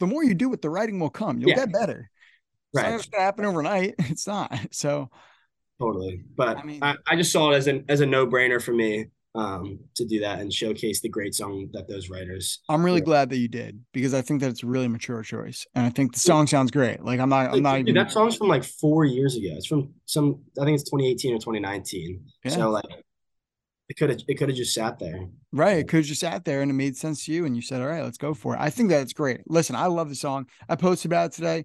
The 0.00 0.06
more 0.06 0.24
you 0.24 0.34
do 0.34 0.52
it, 0.52 0.62
the 0.62 0.70
writing 0.70 0.98
will 0.98 1.10
come. 1.10 1.38
You'll 1.40 1.50
yeah. 1.50 1.56
get 1.56 1.72
better. 1.72 2.10
It's 2.74 2.82
right. 2.82 2.90
not 2.90 3.10
gonna 3.10 3.24
happen 3.24 3.44
overnight. 3.44 3.94
It's 4.10 4.26
not. 4.26 4.58
So 4.72 5.10
totally. 5.80 6.22
But 6.36 6.58
I 6.58 6.62
mean, 6.64 6.82
I, 6.82 6.96
I 7.06 7.16
just 7.16 7.32
saw 7.32 7.50
it 7.50 7.56
as 7.56 7.66
an 7.66 7.84
as 7.88 8.00
a 8.00 8.06
no 8.06 8.26
brainer 8.26 8.62
for 8.62 8.72
me 8.72 9.06
um, 9.36 9.78
to 9.96 10.06
do 10.06 10.20
that 10.20 10.40
and 10.40 10.52
showcase 10.52 11.00
the 11.00 11.08
great 11.08 11.34
song 11.34 11.68
that 11.72 11.86
those 11.86 12.08
writers. 12.08 12.60
I'm 12.68 12.84
really 12.84 13.02
glad 13.02 13.28
that 13.30 13.36
you 13.36 13.48
did 13.48 13.80
because 13.92 14.14
I 14.14 14.22
think 14.22 14.40
that 14.40 14.48
it's 14.48 14.62
a 14.62 14.66
really 14.66 14.88
mature 14.88 15.22
choice, 15.22 15.66
and 15.74 15.86
I 15.86 15.90
think 15.90 16.14
the 16.14 16.20
song 16.20 16.46
sounds 16.46 16.70
great. 16.70 17.04
Like 17.04 17.20
I'm 17.20 17.28
not, 17.28 17.52
I'm 17.52 17.62
not 17.62 17.78
even. 17.78 17.94
That 17.94 18.10
song's 18.10 18.36
from 18.36 18.48
like 18.48 18.64
four 18.64 19.04
years 19.04 19.36
ago. 19.36 19.48
It's 19.50 19.66
from 19.66 19.92
some, 20.06 20.40
I 20.60 20.64
think 20.64 20.80
it's 20.80 20.90
2018 20.90 21.34
or 21.34 21.38
2019. 21.38 22.24
Yeah. 22.44 22.50
So 22.50 22.70
like, 22.70 22.84
it 23.88 23.96
could 23.96 24.10
have, 24.10 24.20
it 24.26 24.34
could 24.34 24.48
have 24.48 24.56
just 24.56 24.74
sat 24.74 24.98
there. 24.98 25.28
Right, 25.52 25.78
it 25.78 25.88
could 25.88 25.98
have 25.98 26.06
just 26.06 26.20
sat 26.20 26.44
there, 26.44 26.62
and 26.62 26.70
it 26.70 26.74
made 26.74 26.96
sense 26.96 27.24
to 27.24 27.32
you, 27.32 27.46
and 27.46 27.54
you 27.54 27.62
said, 27.62 27.80
"All 27.80 27.88
right, 27.88 28.02
let's 28.02 28.18
go 28.18 28.34
for 28.34 28.54
it." 28.54 28.60
I 28.60 28.70
think 28.70 28.88
that's 28.88 29.12
great. 29.12 29.40
Listen, 29.46 29.76
I 29.76 29.86
love 29.86 30.08
the 30.08 30.14
song. 30.14 30.46
I 30.68 30.76
posted 30.76 31.10
about 31.10 31.26
it 31.26 31.32
today. 31.32 31.64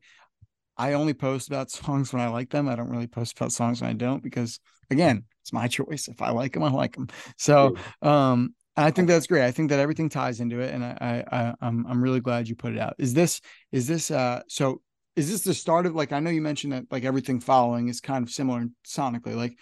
I 0.77 0.93
only 0.93 1.13
post 1.13 1.47
about 1.47 1.71
songs 1.71 2.13
when 2.13 2.21
I 2.21 2.27
like 2.27 2.49
them. 2.49 2.69
I 2.69 2.75
don't 2.75 2.89
really 2.89 3.07
post 3.07 3.37
about 3.37 3.51
songs 3.51 3.81
when 3.81 3.89
I 3.89 3.93
don't 3.93 4.23
because, 4.23 4.59
again, 4.89 5.23
it's 5.41 5.53
my 5.53 5.67
choice. 5.67 6.07
If 6.07 6.21
I 6.21 6.29
like 6.29 6.53
them, 6.53 6.63
I 6.63 6.71
like 6.71 6.95
them. 6.95 7.07
So, 7.37 7.75
um, 8.01 8.53
I 8.77 8.91
think 8.91 9.07
that's 9.07 9.27
great. 9.27 9.43
I 9.43 9.51
think 9.51 9.69
that 9.69 9.79
everything 9.79 10.09
ties 10.09 10.39
into 10.39 10.59
it, 10.59 10.73
and 10.73 10.83
I, 10.83 10.97
I, 11.31 11.37
I 11.37 11.53
I'm, 11.61 11.85
I'm 11.87 12.01
really 12.01 12.21
glad 12.21 12.47
you 12.47 12.55
put 12.55 12.73
it 12.73 12.79
out. 12.79 12.95
Is 12.99 13.13
this, 13.13 13.41
is 13.71 13.87
this, 13.87 14.11
uh, 14.11 14.41
so 14.47 14.81
is 15.15 15.29
this 15.29 15.41
the 15.41 15.53
start 15.53 15.85
of 15.85 15.93
like? 15.93 16.13
I 16.13 16.19
know 16.19 16.29
you 16.29 16.41
mentioned 16.41 16.73
that 16.73 16.85
like 16.89 17.03
everything 17.03 17.41
following 17.41 17.89
is 17.89 17.99
kind 17.99 18.23
of 18.23 18.31
similar 18.31 18.67
sonically. 18.85 19.35
Like, 19.35 19.57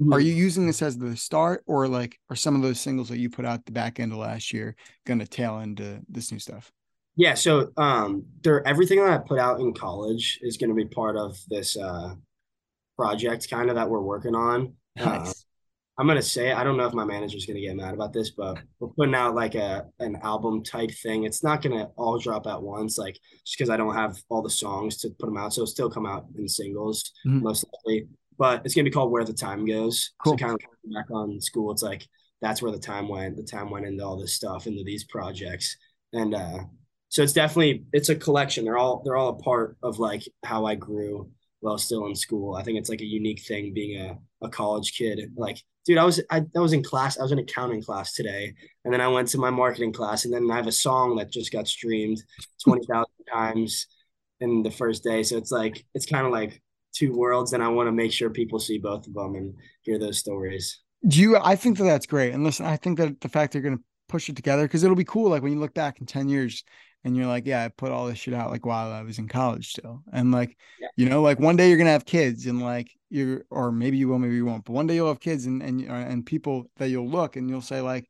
mm-hmm. 0.00 0.12
are 0.12 0.20
you 0.20 0.32
using 0.32 0.66
this 0.66 0.82
as 0.82 0.98
the 0.98 1.16
start, 1.16 1.62
or 1.66 1.88
like 1.88 2.18
are 2.30 2.36
some 2.36 2.54
of 2.54 2.62
those 2.62 2.80
singles 2.80 3.08
that 3.08 3.18
you 3.18 3.30
put 3.30 3.44
out 3.44 3.64
the 3.64 3.72
back 3.72 4.00
end 4.00 4.12
of 4.12 4.18
last 4.18 4.52
year 4.52 4.76
going 5.06 5.18
to 5.18 5.26
tail 5.26 5.60
into 5.60 6.00
this 6.08 6.30
new 6.32 6.38
stuff? 6.38 6.70
Yeah, 7.16 7.34
so 7.34 7.70
um, 7.76 8.24
there 8.42 8.66
everything 8.66 8.98
that 8.98 9.10
I 9.10 9.18
put 9.18 9.38
out 9.38 9.60
in 9.60 9.74
college 9.74 10.38
is 10.42 10.56
going 10.56 10.70
to 10.70 10.76
be 10.76 10.86
part 10.86 11.16
of 11.16 11.36
this 11.48 11.76
uh 11.76 12.14
project, 12.96 13.48
kind 13.50 13.68
of 13.68 13.76
that 13.76 13.88
we're 13.88 14.00
working 14.00 14.34
on. 14.34 14.74
Nice. 14.96 15.30
Uh, 15.30 15.32
I'm 15.98 16.06
gonna 16.06 16.22
say 16.22 16.52
I 16.52 16.64
don't 16.64 16.76
know 16.76 16.86
if 16.86 16.94
my 16.94 17.04
manager's 17.04 17.44
gonna 17.44 17.60
get 17.60 17.76
mad 17.76 17.94
about 17.94 18.12
this, 18.12 18.30
but 18.30 18.58
we're 18.80 18.88
putting 18.88 19.14
out 19.14 19.34
like 19.34 19.54
a 19.54 19.86
an 19.98 20.16
album 20.22 20.64
type 20.64 20.90
thing. 21.02 21.24
It's 21.24 21.44
not 21.44 21.62
gonna 21.62 21.88
all 21.96 22.18
drop 22.18 22.46
at 22.46 22.62
once, 22.62 22.96
like 22.96 23.18
just 23.44 23.58
because 23.58 23.68
I 23.70 23.76
don't 23.76 23.94
have 23.94 24.16
all 24.30 24.42
the 24.42 24.50
songs 24.50 24.96
to 24.98 25.10
put 25.10 25.26
them 25.26 25.36
out. 25.36 25.52
So 25.52 25.60
it'll 25.60 25.70
still 25.70 25.90
come 25.90 26.06
out 26.06 26.26
in 26.36 26.48
singles 26.48 27.12
mm-hmm. 27.26 27.42
most 27.42 27.66
likely. 27.86 28.08
But 28.42 28.62
it's 28.64 28.74
gonna 28.74 28.86
be 28.86 28.90
called 28.90 29.12
Where 29.12 29.22
the 29.22 29.32
Time 29.32 29.64
Goes. 29.64 30.10
Cool. 30.24 30.32
So 30.32 30.36
kind 30.36 30.54
of 30.54 30.92
back 30.92 31.12
on 31.12 31.40
school, 31.40 31.70
it's 31.70 31.84
like 31.84 32.04
that's 32.40 32.60
where 32.60 32.72
the 32.72 32.78
time 32.80 33.06
went. 33.06 33.36
The 33.36 33.44
time 33.44 33.70
went 33.70 33.86
into 33.86 34.04
all 34.04 34.16
this 34.16 34.34
stuff, 34.34 34.66
into 34.66 34.82
these 34.82 35.04
projects, 35.04 35.76
and 36.12 36.34
uh, 36.34 36.58
so 37.08 37.22
it's 37.22 37.32
definitely 37.32 37.84
it's 37.92 38.08
a 38.08 38.16
collection. 38.16 38.64
They're 38.64 38.76
all 38.76 39.00
they're 39.04 39.16
all 39.16 39.28
a 39.28 39.36
part 39.36 39.76
of 39.80 40.00
like 40.00 40.24
how 40.42 40.66
I 40.66 40.74
grew 40.74 41.30
while 41.60 41.78
still 41.78 42.04
in 42.06 42.16
school. 42.16 42.56
I 42.56 42.64
think 42.64 42.78
it's 42.78 42.90
like 42.90 43.00
a 43.00 43.06
unique 43.06 43.42
thing 43.42 43.72
being 43.72 44.00
a, 44.00 44.18
a 44.44 44.48
college 44.48 44.98
kid. 44.98 45.20
Like, 45.36 45.62
dude, 45.86 45.98
I 45.98 46.04
was 46.04 46.20
I, 46.28 46.44
I 46.56 46.58
was 46.58 46.72
in 46.72 46.82
class, 46.82 47.20
I 47.20 47.22
was 47.22 47.30
in 47.30 47.38
accounting 47.38 47.84
class 47.84 48.12
today, 48.12 48.54
and 48.84 48.92
then 48.92 49.00
I 49.00 49.06
went 49.06 49.28
to 49.28 49.38
my 49.38 49.50
marketing 49.50 49.92
class, 49.92 50.24
and 50.24 50.34
then 50.34 50.50
I 50.50 50.56
have 50.56 50.66
a 50.66 50.72
song 50.72 51.14
that 51.18 51.30
just 51.30 51.52
got 51.52 51.68
streamed 51.68 52.20
twenty 52.64 52.84
thousand 52.86 53.24
times 53.32 53.86
in 54.40 54.64
the 54.64 54.70
first 54.72 55.04
day. 55.04 55.22
So 55.22 55.36
it's 55.36 55.52
like 55.52 55.86
it's 55.94 56.06
kind 56.06 56.26
of 56.26 56.32
like 56.32 56.60
two 56.92 57.12
worlds, 57.12 57.52
and 57.52 57.62
I 57.62 57.68
want 57.68 57.88
to 57.88 57.92
make 57.92 58.12
sure 58.12 58.30
people 58.30 58.58
see 58.58 58.78
both 58.78 59.06
of 59.06 59.14
them 59.14 59.34
and 59.34 59.54
hear 59.82 59.98
those 59.98 60.18
stories. 60.18 60.80
Do 61.06 61.20
you? 61.20 61.36
I 61.36 61.56
think 61.56 61.78
that 61.78 61.84
that's 61.84 62.06
great, 62.06 62.32
and 62.32 62.44
listen, 62.44 62.66
I 62.66 62.76
think 62.76 62.98
that 62.98 63.20
the 63.20 63.28
fact 63.28 63.52
they're 63.52 63.62
going 63.62 63.78
to 63.78 63.84
push 64.08 64.28
it 64.28 64.36
together 64.36 64.64
because 64.64 64.84
it'll 64.84 64.96
be 64.96 65.04
cool. 65.04 65.30
Like 65.30 65.42
when 65.42 65.52
you 65.52 65.58
look 65.58 65.74
back 65.74 66.00
in 66.00 66.06
ten 66.06 66.28
years 66.28 66.64
and 67.04 67.16
you're 67.16 67.26
like, 67.26 67.46
yeah, 67.46 67.64
I 67.64 67.68
put 67.68 67.90
all 67.90 68.06
this 68.06 68.18
shit 68.18 68.34
out 68.34 68.50
like 68.50 68.64
while 68.64 68.92
I 68.92 69.02
was 69.02 69.18
in 69.18 69.28
college 69.28 69.70
still. 69.70 70.02
And 70.12 70.30
like, 70.30 70.56
yeah. 70.80 70.88
you 70.96 71.08
know, 71.08 71.22
like 71.22 71.40
one 71.40 71.56
day 71.56 71.68
you're 71.68 71.78
gonna 71.78 71.90
have 71.90 72.04
kids 72.04 72.46
and 72.46 72.62
like 72.62 72.90
you're 73.10 73.44
or 73.50 73.72
maybe 73.72 73.96
you 73.96 74.08
will, 74.08 74.18
maybe 74.18 74.34
you 74.34 74.46
won't, 74.46 74.64
but 74.64 74.72
one 74.72 74.86
day 74.86 74.94
you'll 74.94 75.08
have 75.08 75.20
kids 75.20 75.46
and 75.46 75.62
and 75.62 75.82
and 75.82 76.26
people 76.26 76.70
that 76.76 76.88
you'll 76.88 77.08
look 77.08 77.36
and 77.36 77.48
you'll 77.48 77.60
say, 77.60 77.80
like, 77.80 78.08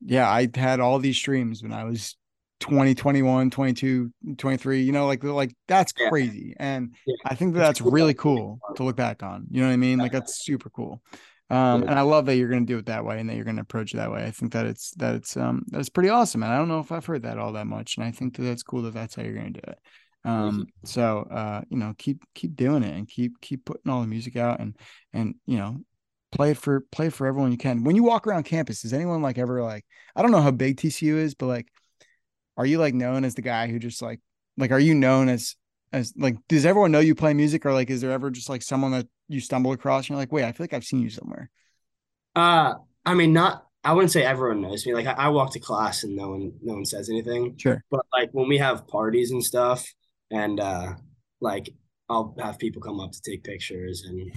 yeah, 0.00 0.28
I 0.28 0.48
had 0.54 0.80
all 0.80 0.98
these 0.98 1.16
streams 1.16 1.62
when 1.62 1.72
I 1.72 1.84
was 1.84 2.16
20, 2.60 2.94
21, 2.94 3.50
22, 3.50 4.12
23, 4.38 4.82
you 4.82 4.92
know, 4.92 5.06
like 5.06 5.22
like 5.22 5.54
that's 5.68 5.92
yeah. 5.98 6.08
crazy. 6.08 6.54
And 6.58 6.94
yeah. 7.06 7.16
I 7.24 7.34
think 7.34 7.54
that 7.54 7.60
that's 7.60 7.80
really 7.80 8.14
cool 8.14 8.58
to 8.76 8.84
look 8.84 8.96
back 8.96 9.22
on. 9.22 9.46
You 9.50 9.60
know 9.60 9.68
what 9.68 9.74
I 9.74 9.76
mean? 9.76 9.98
Like 9.98 10.12
that's 10.12 10.44
super 10.44 10.70
cool. 10.70 11.02
Um, 11.50 11.82
and 11.82 11.98
I 11.98 12.00
love 12.00 12.26
that 12.26 12.36
you're 12.36 12.48
going 12.48 12.66
to 12.66 12.72
do 12.72 12.78
it 12.78 12.86
that 12.86 13.04
way 13.04 13.20
and 13.20 13.28
that 13.28 13.36
you're 13.36 13.44
going 13.44 13.56
to 13.56 13.62
approach 13.62 13.92
it 13.92 13.98
that 13.98 14.10
way. 14.10 14.24
I 14.24 14.30
think 14.30 14.52
that 14.52 14.66
it's 14.66 14.92
that 14.92 15.14
it's 15.14 15.36
um 15.36 15.62
that's 15.68 15.90
pretty 15.90 16.08
awesome. 16.08 16.42
And 16.42 16.52
I 16.52 16.56
don't 16.56 16.68
know 16.68 16.80
if 16.80 16.90
I've 16.90 17.04
heard 17.04 17.22
that 17.22 17.38
all 17.38 17.52
that 17.52 17.66
much. 17.66 17.96
And 17.96 18.04
I 18.04 18.10
think 18.10 18.36
that 18.36 18.42
that's 18.42 18.62
cool 18.62 18.82
that 18.82 18.94
that's 18.94 19.14
how 19.14 19.22
you're 19.22 19.34
going 19.34 19.52
to 19.52 19.60
do 19.60 19.70
it. 19.70 19.78
Um, 20.24 20.66
so 20.84 21.26
uh, 21.30 21.62
you 21.68 21.76
know, 21.76 21.94
keep 21.98 22.22
keep 22.34 22.56
doing 22.56 22.82
it 22.82 22.94
and 22.96 23.06
keep 23.06 23.40
keep 23.40 23.64
putting 23.64 23.92
all 23.92 24.00
the 24.00 24.06
music 24.06 24.36
out 24.36 24.60
and 24.60 24.76
and 25.12 25.34
you 25.46 25.58
know, 25.58 25.76
play 26.32 26.52
it 26.52 26.56
for 26.56 26.80
play 26.80 27.08
it 27.08 27.12
for 27.12 27.26
everyone 27.26 27.52
you 27.52 27.58
can. 27.58 27.84
When 27.84 27.94
you 27.94 28.04
walk 28.04 28.26
around 28.26 28.44
campus, 28.44 28.82
does 28.82 28.92
anyone 28.92 29.20
like 29.20 29.38
ever 29.38 29.62
like 29.62 29.84
I 30.16 30.22
don't 30.22 30.30
know 30.30 30.40
how 30.40 30.50
big 30.50 30.78
TCU 30.78 31.16
is, 31.16 31.34
but 31.34 31.46
like, 31.46 31.68
are 32.56 32.66
you 32.66 32.78
like 32.78 32.94
known 32.94 33.24
as 33.24 33.34
the 33.34 33.42
guy 33.42 33.68
who 33.68 33.78
just 33.78 34.00
like 34.02 34.20
like 34.56 34.70
are 34.70 34.80
you 34.80 34.94
known 34.94 35.28
as 35.28 35.56
as 35.92 36.12
like 36.16 36.36
does 36.48 36.66
everyone 36.66 36.92
know 36.92 37.00
you 37.00 37.14
play 37.14 37.34
music? 37.34 37.64
Or 37.66 37.72
like 37.72 37.90
is 37.90 38.00
there 38.00 38.12
ever 38.12 38.30
just 38.30 38.48
like 38.48 38.62
someone 38.62 38.92
that 38.92 39.06
you 39.28 39.40
stumble 39.40 39.72
across 39.72 40.04
and 40.04 40.10
you're 40.10 40.18
like 40.18 40.32
wait 40.32 40.44
i 40.44 40.52
feel 40.52 40.64
like 40.64 40.74
i've 40.74 40.84
seen 40.84 41.00
you 41.00 41.10
somewhere. 41.10 41.50
Uh 42.36 42.74
i 43.04 43.14
mean 43.14 43.32
not 43.32 43.66
i 43.82 43.92
wouldn't 43.92 44.12
say 44.12 44.24
everyone 44.24 44.60
knows 44.60 44.86
me. 44.86 44.94
Like 44.94 45.06
I, 45.06 45.12
I, 45.12 45.28
walk 45.28 45.52
to 45.52 45.60
class 45.60 46.04
and 46.04 46.16
no 46.16 46.30
one 46.30 46.52
no 46.62 46.74
one 46.74 46.84
says 46.84 47.08
anything. 47.08 47.56
Sure. 47.56 47.82
But 47.90 48.06
like 48.12 48.30
when 48.32 48.48
we 48.48 48.58
have 48.58 48.86
parties 48.86 49.30
and 49.30 49.42
stuff 49.42 49.86
and 50.30 50.60
uh 50.60 50.94
like 51.40 51.70
i'll 52.08 52.34
have 52.38 52.58
people 52.58 52.82
come 52.82 53.00
up 53.00 53.12
to 53.12 53.20
take 53.22 53.44
pictures 53.44 54.04
and 54.06 54.32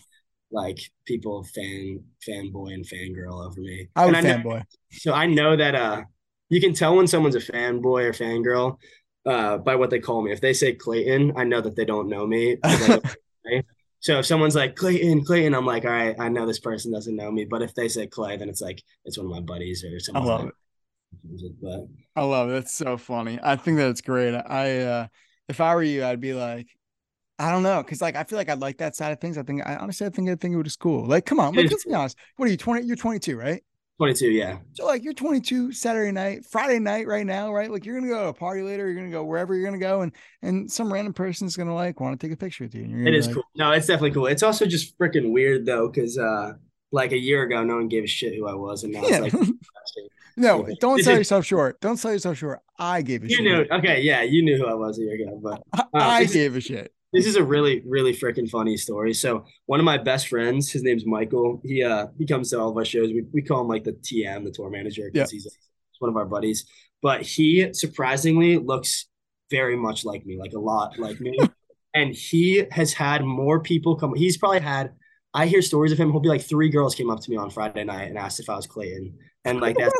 like 0.51 0.79
people 1.05 1.43
fan 1.55 2.03
fanboy 2.27 2.73
and 2.73 2.85
fangirl 2.85 3.45
over 3.45 3.59
me. 3.59 3.89
I 3.95 4.05
would 4.05 4.15
fanboy. 4.15 4.63
So 4.91 5.13
i 5.13 5.25
know 5.25 5.55
that 5.55 5.75
uh 5.75 6.03
you 6.49 6.61
can 6.61 6.73
tell 6.73 6.95
when 6.95 7.07
someone's 7.07 7.35
a 7.35 7.39
fanboy 7.39 8.05
or 8.05 8.13
fangirl 8.13 8.77
uh, 9.25 9.57
by 9.57 9.75
what 9.75 9.89
they 9.89 9.99
call 9.99 10.21
me. 10.21 10.31
If 10.31 10.41
they 10.41 10.53
say 10.53 10.73
Clayton, 10.73 11.33
I 11.35 11.43
know 11.43 11.61
that 11.61 11.75
they 11.75 11.85
don't 11.85 12.09
know 12.09 12.25
me. 12.25 12.57
so 13.99 14.19
if 14.19 14.25
someone's 14.25 14.55
like 14.55 14.75
Clayton, 14.75 15.25
Clayton, 15.25 15.53
I'm 15.53 15.65
like, 15.65 15.85
all 15.85 15.91
right, 15.91 16.15
I 16.17 16.29
know 16.29 16.45
this 16.45 16.59
person 16.59 16.91
doesn't 16.91 17.15
know 17.15 17.31
me. 17.31 17.45
But 17.45 17.61
if 17.61 17.73
they 17.75 17.89
say 17.89 18.07
Clay, 18.07 18.37
then 18.37 18.49
it's 18.49 18.61
like 18.61 18.81
it's 19.05 19.17
one 19.17 19.27
of 19.27 19.31
my 19.31 19.41
buddies 19.41 19.83
or 19.83 19.99
something. 19.99 20.23
I 20.23 20.25
love 20.25 20.43
like 20.45 20.53
it. 21.39 21.51
But 21.61 21.87
I 22.15 22.23
love 22.23 22.49
it. 22.49 22.57
It's 22.57 22.73
so 22.73 22.97
funny. 22.97 23.39
I 23.41 23.55
think 23.55 23.77
that's 23.77 24.01
great. 24.01 24.33
I 24.33 24.79
uh 24.79 25.07
if 25.49 25.61
I 25.61 25.75
were 25.75 25.83
you, 25.83 26.03
I'd 26.03 26.19
be 26.19 26.33
like, 26.33 26.67
I 27.39 27.51
don't 27.51 27.63
know, 27.63 27.83
because 27.83 28.01
like 28.01 28.15
I 28.15 28.23
feel 28.23 28.37
like 28.37 28.49
I 28.49 28.53
like 28.53 28.77
that 28.77 28.95
side 28.95 29.11
of 29.11 29.19
things. 29.19 29.37
I 29.37 29.43
think 29.43 29.61
I 29.65 29.75
honestly 29.75 30.07
I 30.07 30.09
think 30.09 30.29
I 30.29 30.35
think 30.35 30.55
it 30.55 30.61
was 30.61 30.75
cool. 30.75 31.05
Like, 31.05 31.25
come 31.25 31.39
on, 31.39 31.53
like, 31.53 31.65
let's 31.71 31.85
be 31.85 31.93
honest. 31.93 32.17
What 32.37 32.47
are 32.47 32.51
you 32.51 32.57
20? 32.57 32.85
You're 32.85 32.95
22, 32.95 33.37
right? 33.37 33.63
22, 33.97 34.29
yeah. 34.29 34.59
So 34.73 34.85
like 34.85 35.03
you're 35.03 35.13
22 35.13 35.71
Saturday 35.71 36.11
night, 36.11 36.45
Friday 36.45 36.77
night 36.77 37.07
right 37.07 37.25
now, 37.25 37.51
right? 37.51 37.71
Like 37.71 37.83
you're 37.83 37.99
gonna 37.99 38.11
go 38.11 38.23
to 38.23 38.29
a 38.29 38.33
party 38.33 38.61
later, 38.61 38.85
you're 38.85 38.95
gonna 38.95 39.11
go 39.11 39.23
wherever 39.23 39.55
you're 39.55 39.65
gonna 39.65 39.79
go, 39.79 40.01
and 40.01 40.11
and 40.43 40.71
some 40.71 40.93
random 40.93 41.13
person's 41.13 41.57
gonna 41.57 41.73
like 41.73 41.99
want 41.99 42.19
to 42.19 42.27
take 42.27 42.33
a 42.33 42.37
picture 42.37 42.63
with 42.63 42.75
you. 42.75 42.85
it 43.07 43.15
is 43.15 43.25
like, 43.25 43.35
cool. 43.35 43.43
No, 43.55 43.71
it's 43.71 43.87
definitely 43.87 44.11
cool. 44.11 44.27
It's 44.27 44.43
also 44.43 44.67
just 44.67 44.97
freaking 44.99 45.31
weird 45.31 45.65
though, 45.65 45.87
because 45.87 46.17
uh 46.17 46.53
like 46.91 47.11
a 47.11 47.17
year 47.17 47.43
ago, 47.43 47.63
no 47.63 47.75
one 47.75 47.87
gave 47.87 48.03
a 48.03 48.07
shit 48.07 48.35
who 48.35 48.47
I 48.47 48.53
was, 48.53 48.83
and 48.83 48.93
now 48.93 49.01
yeah. 49.01 49.23
it's 49.23 49.33
like 49.33 49.47
no, 50.37 50.67
don't 50.79 51.01
sell 51.01 51.15
yourself 51.17 51.45
short. 51.45 51.81
Don't 51.81 51.97
sell 51.97 52.11
yourself 52.11 52.37
short. 52.37 52.59
I 52.77 53.01
gave 53.01 53.23
a 53.23 53.27
you 53.27 53.37
shit. 53.37 53.43
knew 53.45 53.65
okay, 53.71 54.01
yeah, 54.01 54.21
you 54.21 54.43
knew 54.43 54.57
who 54.57 54.67
I 54.67 54.75
was 54.75 54.99
a 54.99 55.01
year 55.01 55.15
ago, 55.15 55.39
but 55.41 55.63
uh, 55.73 55.83
I 55.93 56.25
gave 56.25 56.55
a 56.55 56.61
shit. 56.61 56.93
This 57.13 57.25
is 57.25 57.35
a 57.35 57.43
really, 57.43 57.81
really 57.85 58.13
freaking 58.13 58.49
funny 58.49 58.77
story. 58.77 59.13
So 59.13 59.45
one 59.65 59.79
of 59.79 59.85
my 59.85 59.97
best 59.97 60.27
friends, 60.27 60.71
his 60.71 60.83
name's 60.83 61.05
Michael. 61.05 61.61
He 61.63 61.83
uh 61.83 62.07
he 62.17 62.25
comes 62.25 62.49
to 62.49 62.59
all 62.59 62.69
of 62.69 62.77
our 62.77 62.85
shows. 62.85 63.09
We, 63.09 63.23
we 63.31 63.41
call 63.41 63.61
him 63.61 63.67
like 63.67 63.83
the 63.83 63.93
TM, 63.93 64.43
the 64.43 64.51
tour 64.51 64.69
manager, 64.69 65.09
because 65.11 65.31
yeah. 65.31 65.35
he's, 65.35 65.43
he's 65.43 65.99
one 65.99 66.09
of 66.09 66.17
our 66.17 66.25
buddies. 66.25 66.65
But 67.01 67.21
he 67.21 67.73
surprisingly 67.73 68.57
looks 68.57 69.07
very 69.49 69.77
much 69.77 70.03
like 70.03 70.25
me, 70.25 70.37
like 70.37 70.53
a 70.53 70.59
lot 70.59 70.99
like 70.99 71.19
me. 71.19 71.37
and 71.93 72.13
he 72.13 72.63
has 72.71 72.93
had 72.93 73.23
more 73.23 73.61
people 73.61 73.95
come. 73.95 74.13
He's 74.15 74.37
probably 74.37 74.59
had. 74.59 74.91
I 75.33 75.45
hear 75.45 75.61
stories 75.61 75.91
of 75.91 75.99
him. 75.99 76.11
He'll 76.11 76.19
be 76.19 76.29
like 76.29 76.41
three 76.41 76.69
girls 76.69 76.95
came 76.95 77.11
up 77.11 77.19
to 77.19 77.29
me 77.29 77.37
on 77.37 77.49
Friday 77.51 77.83
night 77.83 78.05
and 78.05 78.17
asked 78.17 78.39
if 78.39 78.49
I 78.49 78.55
was 78.55 78.65
Clayton, 78.65 79.17
and 79.45 79.61
like 79.61 79.77
that's 79.77 79.93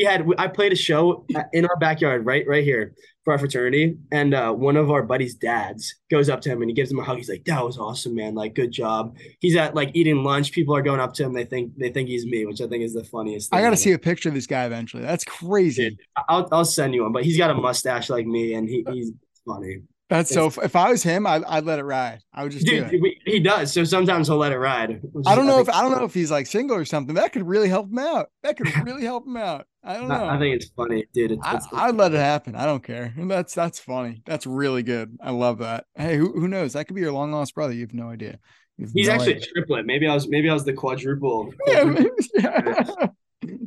he 0.00 0.06
had 0.06 0.26
I 0.38 0.48
played 0.48 0.72
a 0.72 0.76
show 0.76 1.26
in 1.52 1.66
our 1.66 1.76
backyard 1.76 2.24
right 2.24 2.46
right 2.46 2.64
here 2.64 2.94
for 3.22 3.34
our 3.34 3.38
fraternity. 3.38 3.98
And 4.10 4.32
uh, 4.32 4.50
one 4.50 4.78
of 4.78 4.90
our 4.90 5.02
buddies 5.02 5.34
dads 5.34 5.94
goes 6.10 6.30
up 6.30 6.40
to 6.40 6.48
him 6.48 6.62
and 6.62 6.70
he 6.70 6.74
gives 6.74 6.90
him 6.90 6.98
a 6.98 7.04
hug. 7.04 7.18
He's 7.18 7.28
like 7.28 7.44
that 7.44 7.62
was 7.62 7.76
awesome 7.76 8.14
man. 8.14 8.34
Like 8.34 8.54
good 8.54 8.72
job. 8.72 9.18
He's 9.40 9.56
at 9.56 9.74
like 9.74 9.90
eating 9.92 10.24
lunch. 10.24 10.52
People 10.52 10.74
are 10.74 10.80
going 10.80 11.00
up 11.00 11.12
to 11.14 11.24
him. 11.24 11.34
They 11.34 11.44
think 11.44 11.76
they 11.76 11.90
think 11.90 12.08
he's 12.08 12.24
me 12.24 12.46
which 12.46 12.62
I 12.62 12.66
think 12.66 12.82
is 12.82 12.94
the 12.94 13.04
funniest 13.04 13.54
I 13.54 13.60
got 13.60 13.70
to 13.70 13.76
see 13.76 13.92
a 13.92 13.98
picture 13.98 14.30
of 14.30 14.34
this 14.34 14.46
guy 14.46 14.64
eventually. 14.64 15.02
That's 15.02 15.24
crazy. 15.24 15.90
Dude, 15.90 15.98
I'll, 16.30 16.48
I'll 16.50 16.64
send 16.64 16.94
you 16.94 17.02
one 17.02 17.12
but 17.12 17.24
he's 17.24 17.36
got 17.36 17.50
a 17.50 17.54
mustache 17.54 18.08
like 18.08 18.26
me 18.26 18.54
and 18.54 18.66
he, 18.66 18.86
he's 18.90 19.12
funny 19.46 19.82
that's 20.10 20.34
so. 20.34 20.46
If 20.62 20.74
I 20.74 20.90
was 20.90 21.04
him, 21.04 21.24
I'd, 21.24 21.44
I'd 21.44 21.64
let 21.64 21.78
it 21.78 21.84
ride. 21.84 22.20
I 22.34 22.42
would 22.42 22.50
just 22.50 22.66
Dude, 22.66 22.90
do 22.90 23.04
it. 23.04 23.18
He 23.24 23.38
does. 23.38 23.72
So 23.72 23.84
sometimes 23.84 24.26
he'll 24.26 24.38
let 24.38 24.50
it 24.50 24.58
ride. 24.58 25.00
I 25.24 25.36
don't 25.36 25.46
know 25.46 25.58
I 25.58 25.60
if 25.60 25.68
I 25.68 25.82
don't 25.82 25.92
know 25.92 26.04
if 26.04 26.12
he's 26.12 26.32
like 26.32 26.48
single 26.48 26.76
or 26.76 26.84
something. 26.84 27.14
That 27.14 27.32
could 27.32 27.46
really 27.46 27.68
help 27.68 27.88
him 27.88 27.98
out. 28.00 28.28
That 28.42 28.56
could 28.56 28.66
really 28.84 29.04
help 29.04 29.24
him 29.24 29.36
out. 29.36 29.66
I 29.84 29.94
don't 29.94 30.08
know. 30.08 30.26
I 30.26 30.36
think 30.38 30.56
it's 30.56 30.68
funny, 30.76 31.06
dude. 31.14 31.30
It's, 31.30 31.46
it's, 31.46 31.66
I, 31.72 31.86
would 31.86 31.96
let 31.96 32.12
it 32.12 32.18
happen. 32.18 32.56
I 32.56 32.66
don't 32.66 32.82
care. 32.82 33.14
That's 33.16 33.54
that's 33.54 33.78
funny. 33.78 34.22
That's 34.26 34.46
really 34.46 34.82
good. 34.82 35.16
I 35.22 35.30
love 35.30 35.58
that. 35.58 35.86
Hey, 35.94 36.16
who, 36.16 36.32
who 36.32 36.48
knows? 36.48 36.72
That 36.72 36.86
could 36.86 36.96
be 36.96 37.02
your 37.02 37.12
long 37.12 37.30
lost 37.30 37.54
brother. 37.54 37.72
You 37.72 37.82
have 37.82 37.94
no 37.94 38.10
idea. 38.10 38.40
Have 38.80 38.90
he's 38.92 39.06
no 39.06 39.14
actually 39.14 39.36
idea. 39.36 39.46
a 39.48 39.52
triplet. 39.52 39.86
Maybe 39.86 40.08
I 40.08 40.14
was 40.14 40.28
maybe 40.28 40.50
I 40.50 40.54
was 40.54 40.64
the 40.64 40.72
quadruple. 40.72 41.54
Yeah, 41.68 41.94
yeah. 42.34 43.06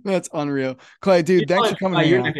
That's 0.03 0.29
unreal. 0.33 0.77
Clay, 1.01 1.21
dude, 1.21 1.47
thanks 1.47 1.69
for 1.69 1.75
coming. 1.77 1.99
Uh, 1.99 2.03
your 2.03 2.21
neck 2.21 2.35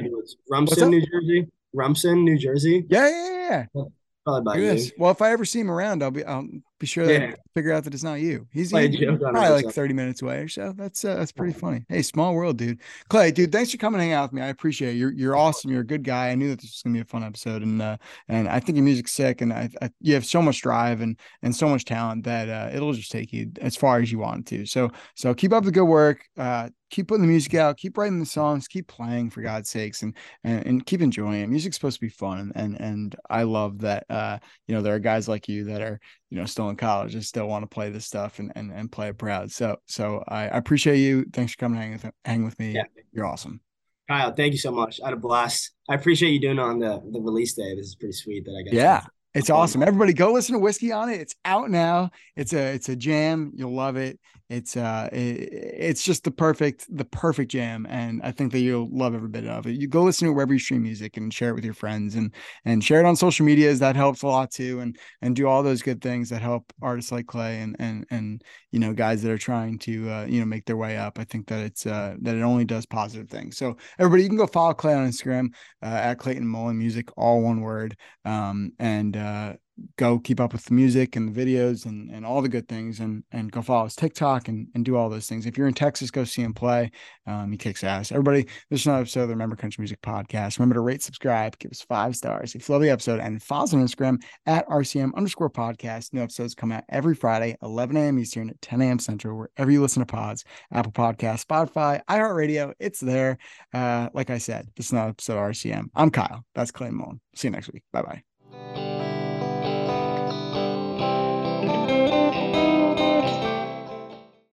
Rumson, 0.50 0.90
New 0.90 1.00
Jersey. 1.00 1.48
Rumson, 1.74 2.24
New 2.24 2.38
Jersey. 2.38 2.86
Yeah, 2.90 3.10
yeah, 3.10 3.66
yeah. 3.74 3.84
Probably 4.26 4.44
by 4.44 4.58
you. 4.58 4.92
Well, 4.98 5.12
if 5.12 5.22
I 5.22 5.32
ever 5.32 5.46
see 5.46 5.60
him 5.60 5.70
around, 5.70 6.02
I'll 6.02 6.12
be 6.12 6.24
I'll 6.24 6.48
be 6.84 6.88
sure 6.88 7.10
yeah. 7.10 7.32
to 7.32 7.38
figure 7.54 7.72
out 7.72 7.84
that 7.86 7.94
it's 7.94 8.04
not 8.04 8.20
you. 8.20 8.48
He's, 8.52 8.72
he's 8.72 8.96
probably 9.20 9.64
like 9.64 9.70
30 9.70 9.94
minutes 9.94 10.22
away 10.22 10.40
or 10.40 10.48
so. 10.48 10.74
That's 10.76 11.06
uh, 11.06 11.16
that's 11.16 11.32
pretty 11.32 11.54
funny. 11.54 11.86
Hey, 11.88 12.02
small 12.02 12.34
world, 12.34 12.58
dude. 12.58 12.82
Clay, 13.10 13.32
dude, 13.32 13.52
thanks 13.52 13.72
for 13.72 13.78
coming 13.78 14.02
hang 14.02 14.12
out 14.12 14.24
with 14.24 14.34
me. 14.34 14.42
I 14.42 14.48
appreciate 14.48 14.96
it. 14.96 14.98
You're 14.98 15.14
you're 15.14 15.36
awesome. 15.36 15.72
You're 15.72 15.82
a 15.82 15.86
good 15.86 16.04
guy. 16.04 16.30
I 16.30 16.36
knew 16.36 16.50
that 16.50 16.60
this 16.60 16.72
was 16.72 16.82
gonna 16.84 16.94
be 16.94 17.02
a 17.02 17.06
fun 17.06 17.24
episode, 17.24 17.62
and 17.62 17.82
uh, 17.82 17.98
and 18.28 18.48
I 18.48 18.60
think 18.60 18.78
your 18.78 18.86
music's 18.86 19.14
sick, 19.14 19.42
and 19.42 19.54
I, 19.54 19.70
I 19.82 19.90
you 20.02 20.14
have 20.14 20.26
so 20.26 20.42
much 20.42 20.62
drive 20.62 21.02
and 21.02 21.18
and 21.42 21.56
so 21.56 21.70
much 21.70 21.86
talent 21.86 22.26
that 22.26 22.50
uh, 22.50 22.76
it'll 22.76 22.94
just 22.94 23.12
take 23.12 23.32
you 23.32 23.52
as 23.62 23.76
far 23.76 24.00
as 24.00 24.12
you 24.12 24.20
want 24.20 24.48
to. 24.48 24.66
So 24.66 24.92
so 25.16 25.34
keep 25.34 25.54
up 25.54 25.64
the 25.64 25.72
good 25.72 25.86
work. 25.86 26.26
Uh, 26.38 26.70
keep 26.90 27.08
putting 27.08 27.24
the 27.24 27.28
music 27.28 27.56
out, 27.56 27.78
keep 27.78 27.98
writing 27.98 28.20
the 28.20 28.26
songs, 28.26 28.68
keep 28.68 28.88
playing 28.88 29.30
for 29.30 29.42
God's 29.42 29.70
sakes, 29.70 30.04
and 30.04 30.16
and, 30.44 30.66
and 30.66 30.86
keep 30.86 31.02
enjoying 31.02 31.42
it. 31.42 31.50
Music's 31.50 31.78
supposed 31.78 31.98
to 31.98 32.06
be 32.06 32.10
fun, 32.10 32.52
and 32.56 32.64
and 32.64 32.94
and 32.94 33.16
I 33.30 33.44
love 33.44 33.80
that. 33.80 34.06
Uh, 34.10 34.40
you 34.68 34.76
know, 34.76 34.82
there 34.82 34.96
are 34.96 35.00
guys 35.00 35.28
like 35.28 35.48
you 35.48 35.66
that 35.66 35.82
are 35.82 36.00
you 36.30 36.38
know 36.38 36.46
still 36.46 36.70
in 36.74 36.78
college 36.78 37.14
and 37.16 37.24
still 37.24 37.48
want 37.48 37.64
to 37.64 37.68
play 37.68 37.90
this 37.90 38.06
stuff 38.06 38.40
and 38.40 38.52
and, 38.56 38.72
and 38.72 38.92
play 38.92 39.10
it 39.10 39.18
proud. 39.18 39.52
So 39.52 39.78
so 39.88 40.24
I, 40.28 40.44
I 40.44 40.58
appreciate 40.58 40.98
you. 40.98 41.26
Thanks 41.34 41.54
for 41.54 41.58
coming 41.60 41.80
hang 41.80 41.92
with 41.94 42.12
hang 42.26 42.44
with 42.44 42.60
me. 42.60 42.74
Yeah. 42.74 42.84
You're 43.12 43.26
awesome. 43.26 43.62
Kyle, 44.10 44.34
thank 44.34 44.52
you 44.52 44.60
so 44.60 44.72
much. 44.72 45.00
I 45.02 45.08
had 45.08 45.14
a 45.14 45.18
blast. 45.18 45.72
I 45.90 45.96
appreciate 45.96 46.32
you 46.32 46.42
doing 46.42 46.58
it 46.58 46.62
on 46.62 46.80
the 46.80 47.02
the 47.12 47.22
release 47.22 47.54
day. 47.54 47.76
This 47.76 47.88
is 47.88 47.96
pretty 47.96 48.14
sweet 48.14 48.46
that 48.46 48.52
I 48.52 48.64
got. 48.64 48.74
Yeah. 48.74 49.02
It's 49.34 49.50
awesome. 49.50 49.82
Everybody 49.82 50.14
go 50.14 50.32
listen 50.32 50.54
to 50.54 50.60
Whiskey 50.60 50.92
on 50.92 51.10
it. 51.10 51.20
It's 51.20 51.34
out 51.44 51.72
now. 51.72 52.12
It's 52.36 52.54
a 52.54 52.74
it's 52.74 52.90
a 52.90 52.96
jam. 52.96 53.52
You'll 53.56 53.74
love 53.74 53.96
it. 53.96 54.20
It's 54.54 54.78
uh 54.78 55.10
it, 55.12 55.50
it's 55.52 56.04
just 56.04 56.24
the 56.24 56.32
perfect 56.32 56.86
the 56.96 57.06
perfect 57.06 57.52
jam 57.52 57.88
and 57.90 58.22
I 58.24 58.32
think 58.32 58.52
that 58.52 58.60
you'll 58.60 58.90
love 58.92 59.16
every 59.16 59.30
bit 59.30 59.48
of 59.48 59.66
it. 59.66 59.80
You 59.80 59.88
go 59.88 60.04
listen 60.04 60.28
to 60.28 60.34
wherever 60.34 60.54
you 60.54 60.60
stream 60.60 60.84
music 60.84 61.18
and 61.18 61.34
share 61.34 61.50
it 61.50 61.56
with 61.56 61.66
your 61.66 61.74
friends 61.74 62.16
and 62.16 62.34
and 62.66 62.84
share 62.84 63.00
it 63.00 63.06
on 63.06 63.16
social 63.16 63.46
media. 63.46 63.54
medias 63.54 63.80
that 63.80 63.96
helps 63.96 64.22
a 64.24 64.28
lot 64.28 64.52
too 64.52 64.80
and 64.80 64.98
and 65.22 65.36
do 65.36 65.48
all 65.48 65.64
those 65.64 65.82
good 65.82 66.02
things 66.02 66.30
that 66.30 66.42
help 66.42 66.72
artists 66.82 67.12
like 67.12 67.28
Clay 67.28 67.62
and 67.62 67.76
and 67.80 68.06
and 68.10 68.44
you 68.72 68.80
know 68.80 68.94
guys 68.94 69.22
that 69.24 69.32
are 69.32 69.38
trying 69.38 69.78
to 69.80 70.10
uh, 70.10 70.26
you 70.26 70.40
know 70.40 70.46
make 70.46 70.66
their 70.66 70.78
way 70.78 70.98
up. 70.98 71.20
I 71.20 71.24
think 71.24 71.48
that 71.48 71.64
it's 71.66 71.86
uh 71.86 72.16
that 72.22 72.36
it 72.36 72.42
only 72.42 72.66
does 72.66 72.86
positive 72.86 73.30
things. 73.30 73.58
So 73.58 73.78
everybody 74.00 74.24
you 74.24 74.30
can 74.30 74.38
go 74.38 74.48
follow 74.48 74.74
Clay 74.74 74.94
on 74.94 75.08
Instagram 75.08 75.48
uh, 75.82 75.86
at 75.86 76.20
Clayton 76.20 76.48
Mullen 76.48 76.78
Music 76.78 77.10
all 77.18 77.42
one 77.42 77.62
word 77.62 77.96
um 78.26 78.72
and 78.80 79.18
uh 79.18 79.54
go 79.98 80.20
keep 80.20 80.40
up 80.40 80.54
with 80.54 80.66
the 80.66 80.74
music 80.74 81.16
and 81.16 81.34
the 81.34 81.46
videos 81.46 81.86
and, 81.86 82.12
and 82.12 82.26
all 82.26 82.42
the 82.42 82.50
good 82.50 82.68
things 82.68 83.00
and 83.00 83.24
and 83.32 83.52
go 83.52 83.62
follow 83.62 83.86
his 83.86 83.96
TikTok 83.96 84.48
and, 84.48 84.68
and 84.76 84.86
do 84.86 84.96
all 84.96 85.10
those 85.10 85.28
things. 85.28 85.46
If 85.46 85.58
you're 85.58 85.68
in 85.68 85.74
Texas, 85.74 86.12
go 86.12 86.24
see 86.24 86.42
him 86.44 86.54
play. 86.54 86.92
Um, 87.26 87.52
he 87.52 87.58
kicks 87.58 87.84
ass. 87.84 88.12
Everybody, 88.12 88.44
this 88.70 88.82
is 88.82 88.86
another 88.86 89.02
episode 89.02 89.22
of 89.24 89.28
the 89.30 89.36
Remember 89.36 89.56
Country 89.56 89.82
Music 89.82 90.02
Podcast. 90.02 90.60
Remember 90.60 90.76
to 90.76 90.82
rate, 90.82 91.02
subscribe, 91.02 91.58
give 91.58 91.72
us 91.72 91.82
five 91.82 92.16
stars 92.16 92.56
if 92.56 92.68
you 92.68 92.74
love 92.74 92.82
the 92.82 92.90
episode, 92.90 93.20
and 93.20 93.42
follow 93.42 93.64
us 93.64 93.74
on 93.74 93.86
Instagram 93.86 94.22
at 94.46 94.68
RCM 94.68 95.16
underscore 95.16 95.50
podcast. 95.50 96.14
New 96.14 96.22
episodes 96.22 96.56
come 96.56 96.72
out 96.72 96.84
every 96.90 97.16
Friday, 97.16 97.56
11 97.64 97.98
a.m. 97.98 98.20
Eastern 98.20 98.50
at 98.50 98.62
10 98.62 98.82
a.m. 98.82 99.00
Central, 99.00 99.38
wherever 99.38 99.72
you 99.72 99.82
listen 99.82 100.02
to 100.02 100.06
pods, 100.06 100.44
Apple 100.72 100.92
Podcast, 100.92 101.46
Spotify, 101.46 102.02
iHeartRadio. 102.10 102.74
It's 102.80 103.00
there. 103.00 103.38
Uh, 103.74 104.10
like 104.14 104.30
I 104.30 104.38
said, 104.38 104.68
this 104.76 104.88
is 104.88 104.92
another 104.92 105.10
episode 105.10 105.38
of 105.38 105.52
RCM. 105.52 105.86
I'm 105.96 106.12
Kyle. 106.12 106.44
That's 106.56 106.72
Clay 106.72 106.90
Mullen. 106.90 107.22
See 107.36 107.48
you 107.48 107.52
next 107.52 107.72
week. 107.72 107.84
Bye 107.92 108.02
bye. 108.02 109.03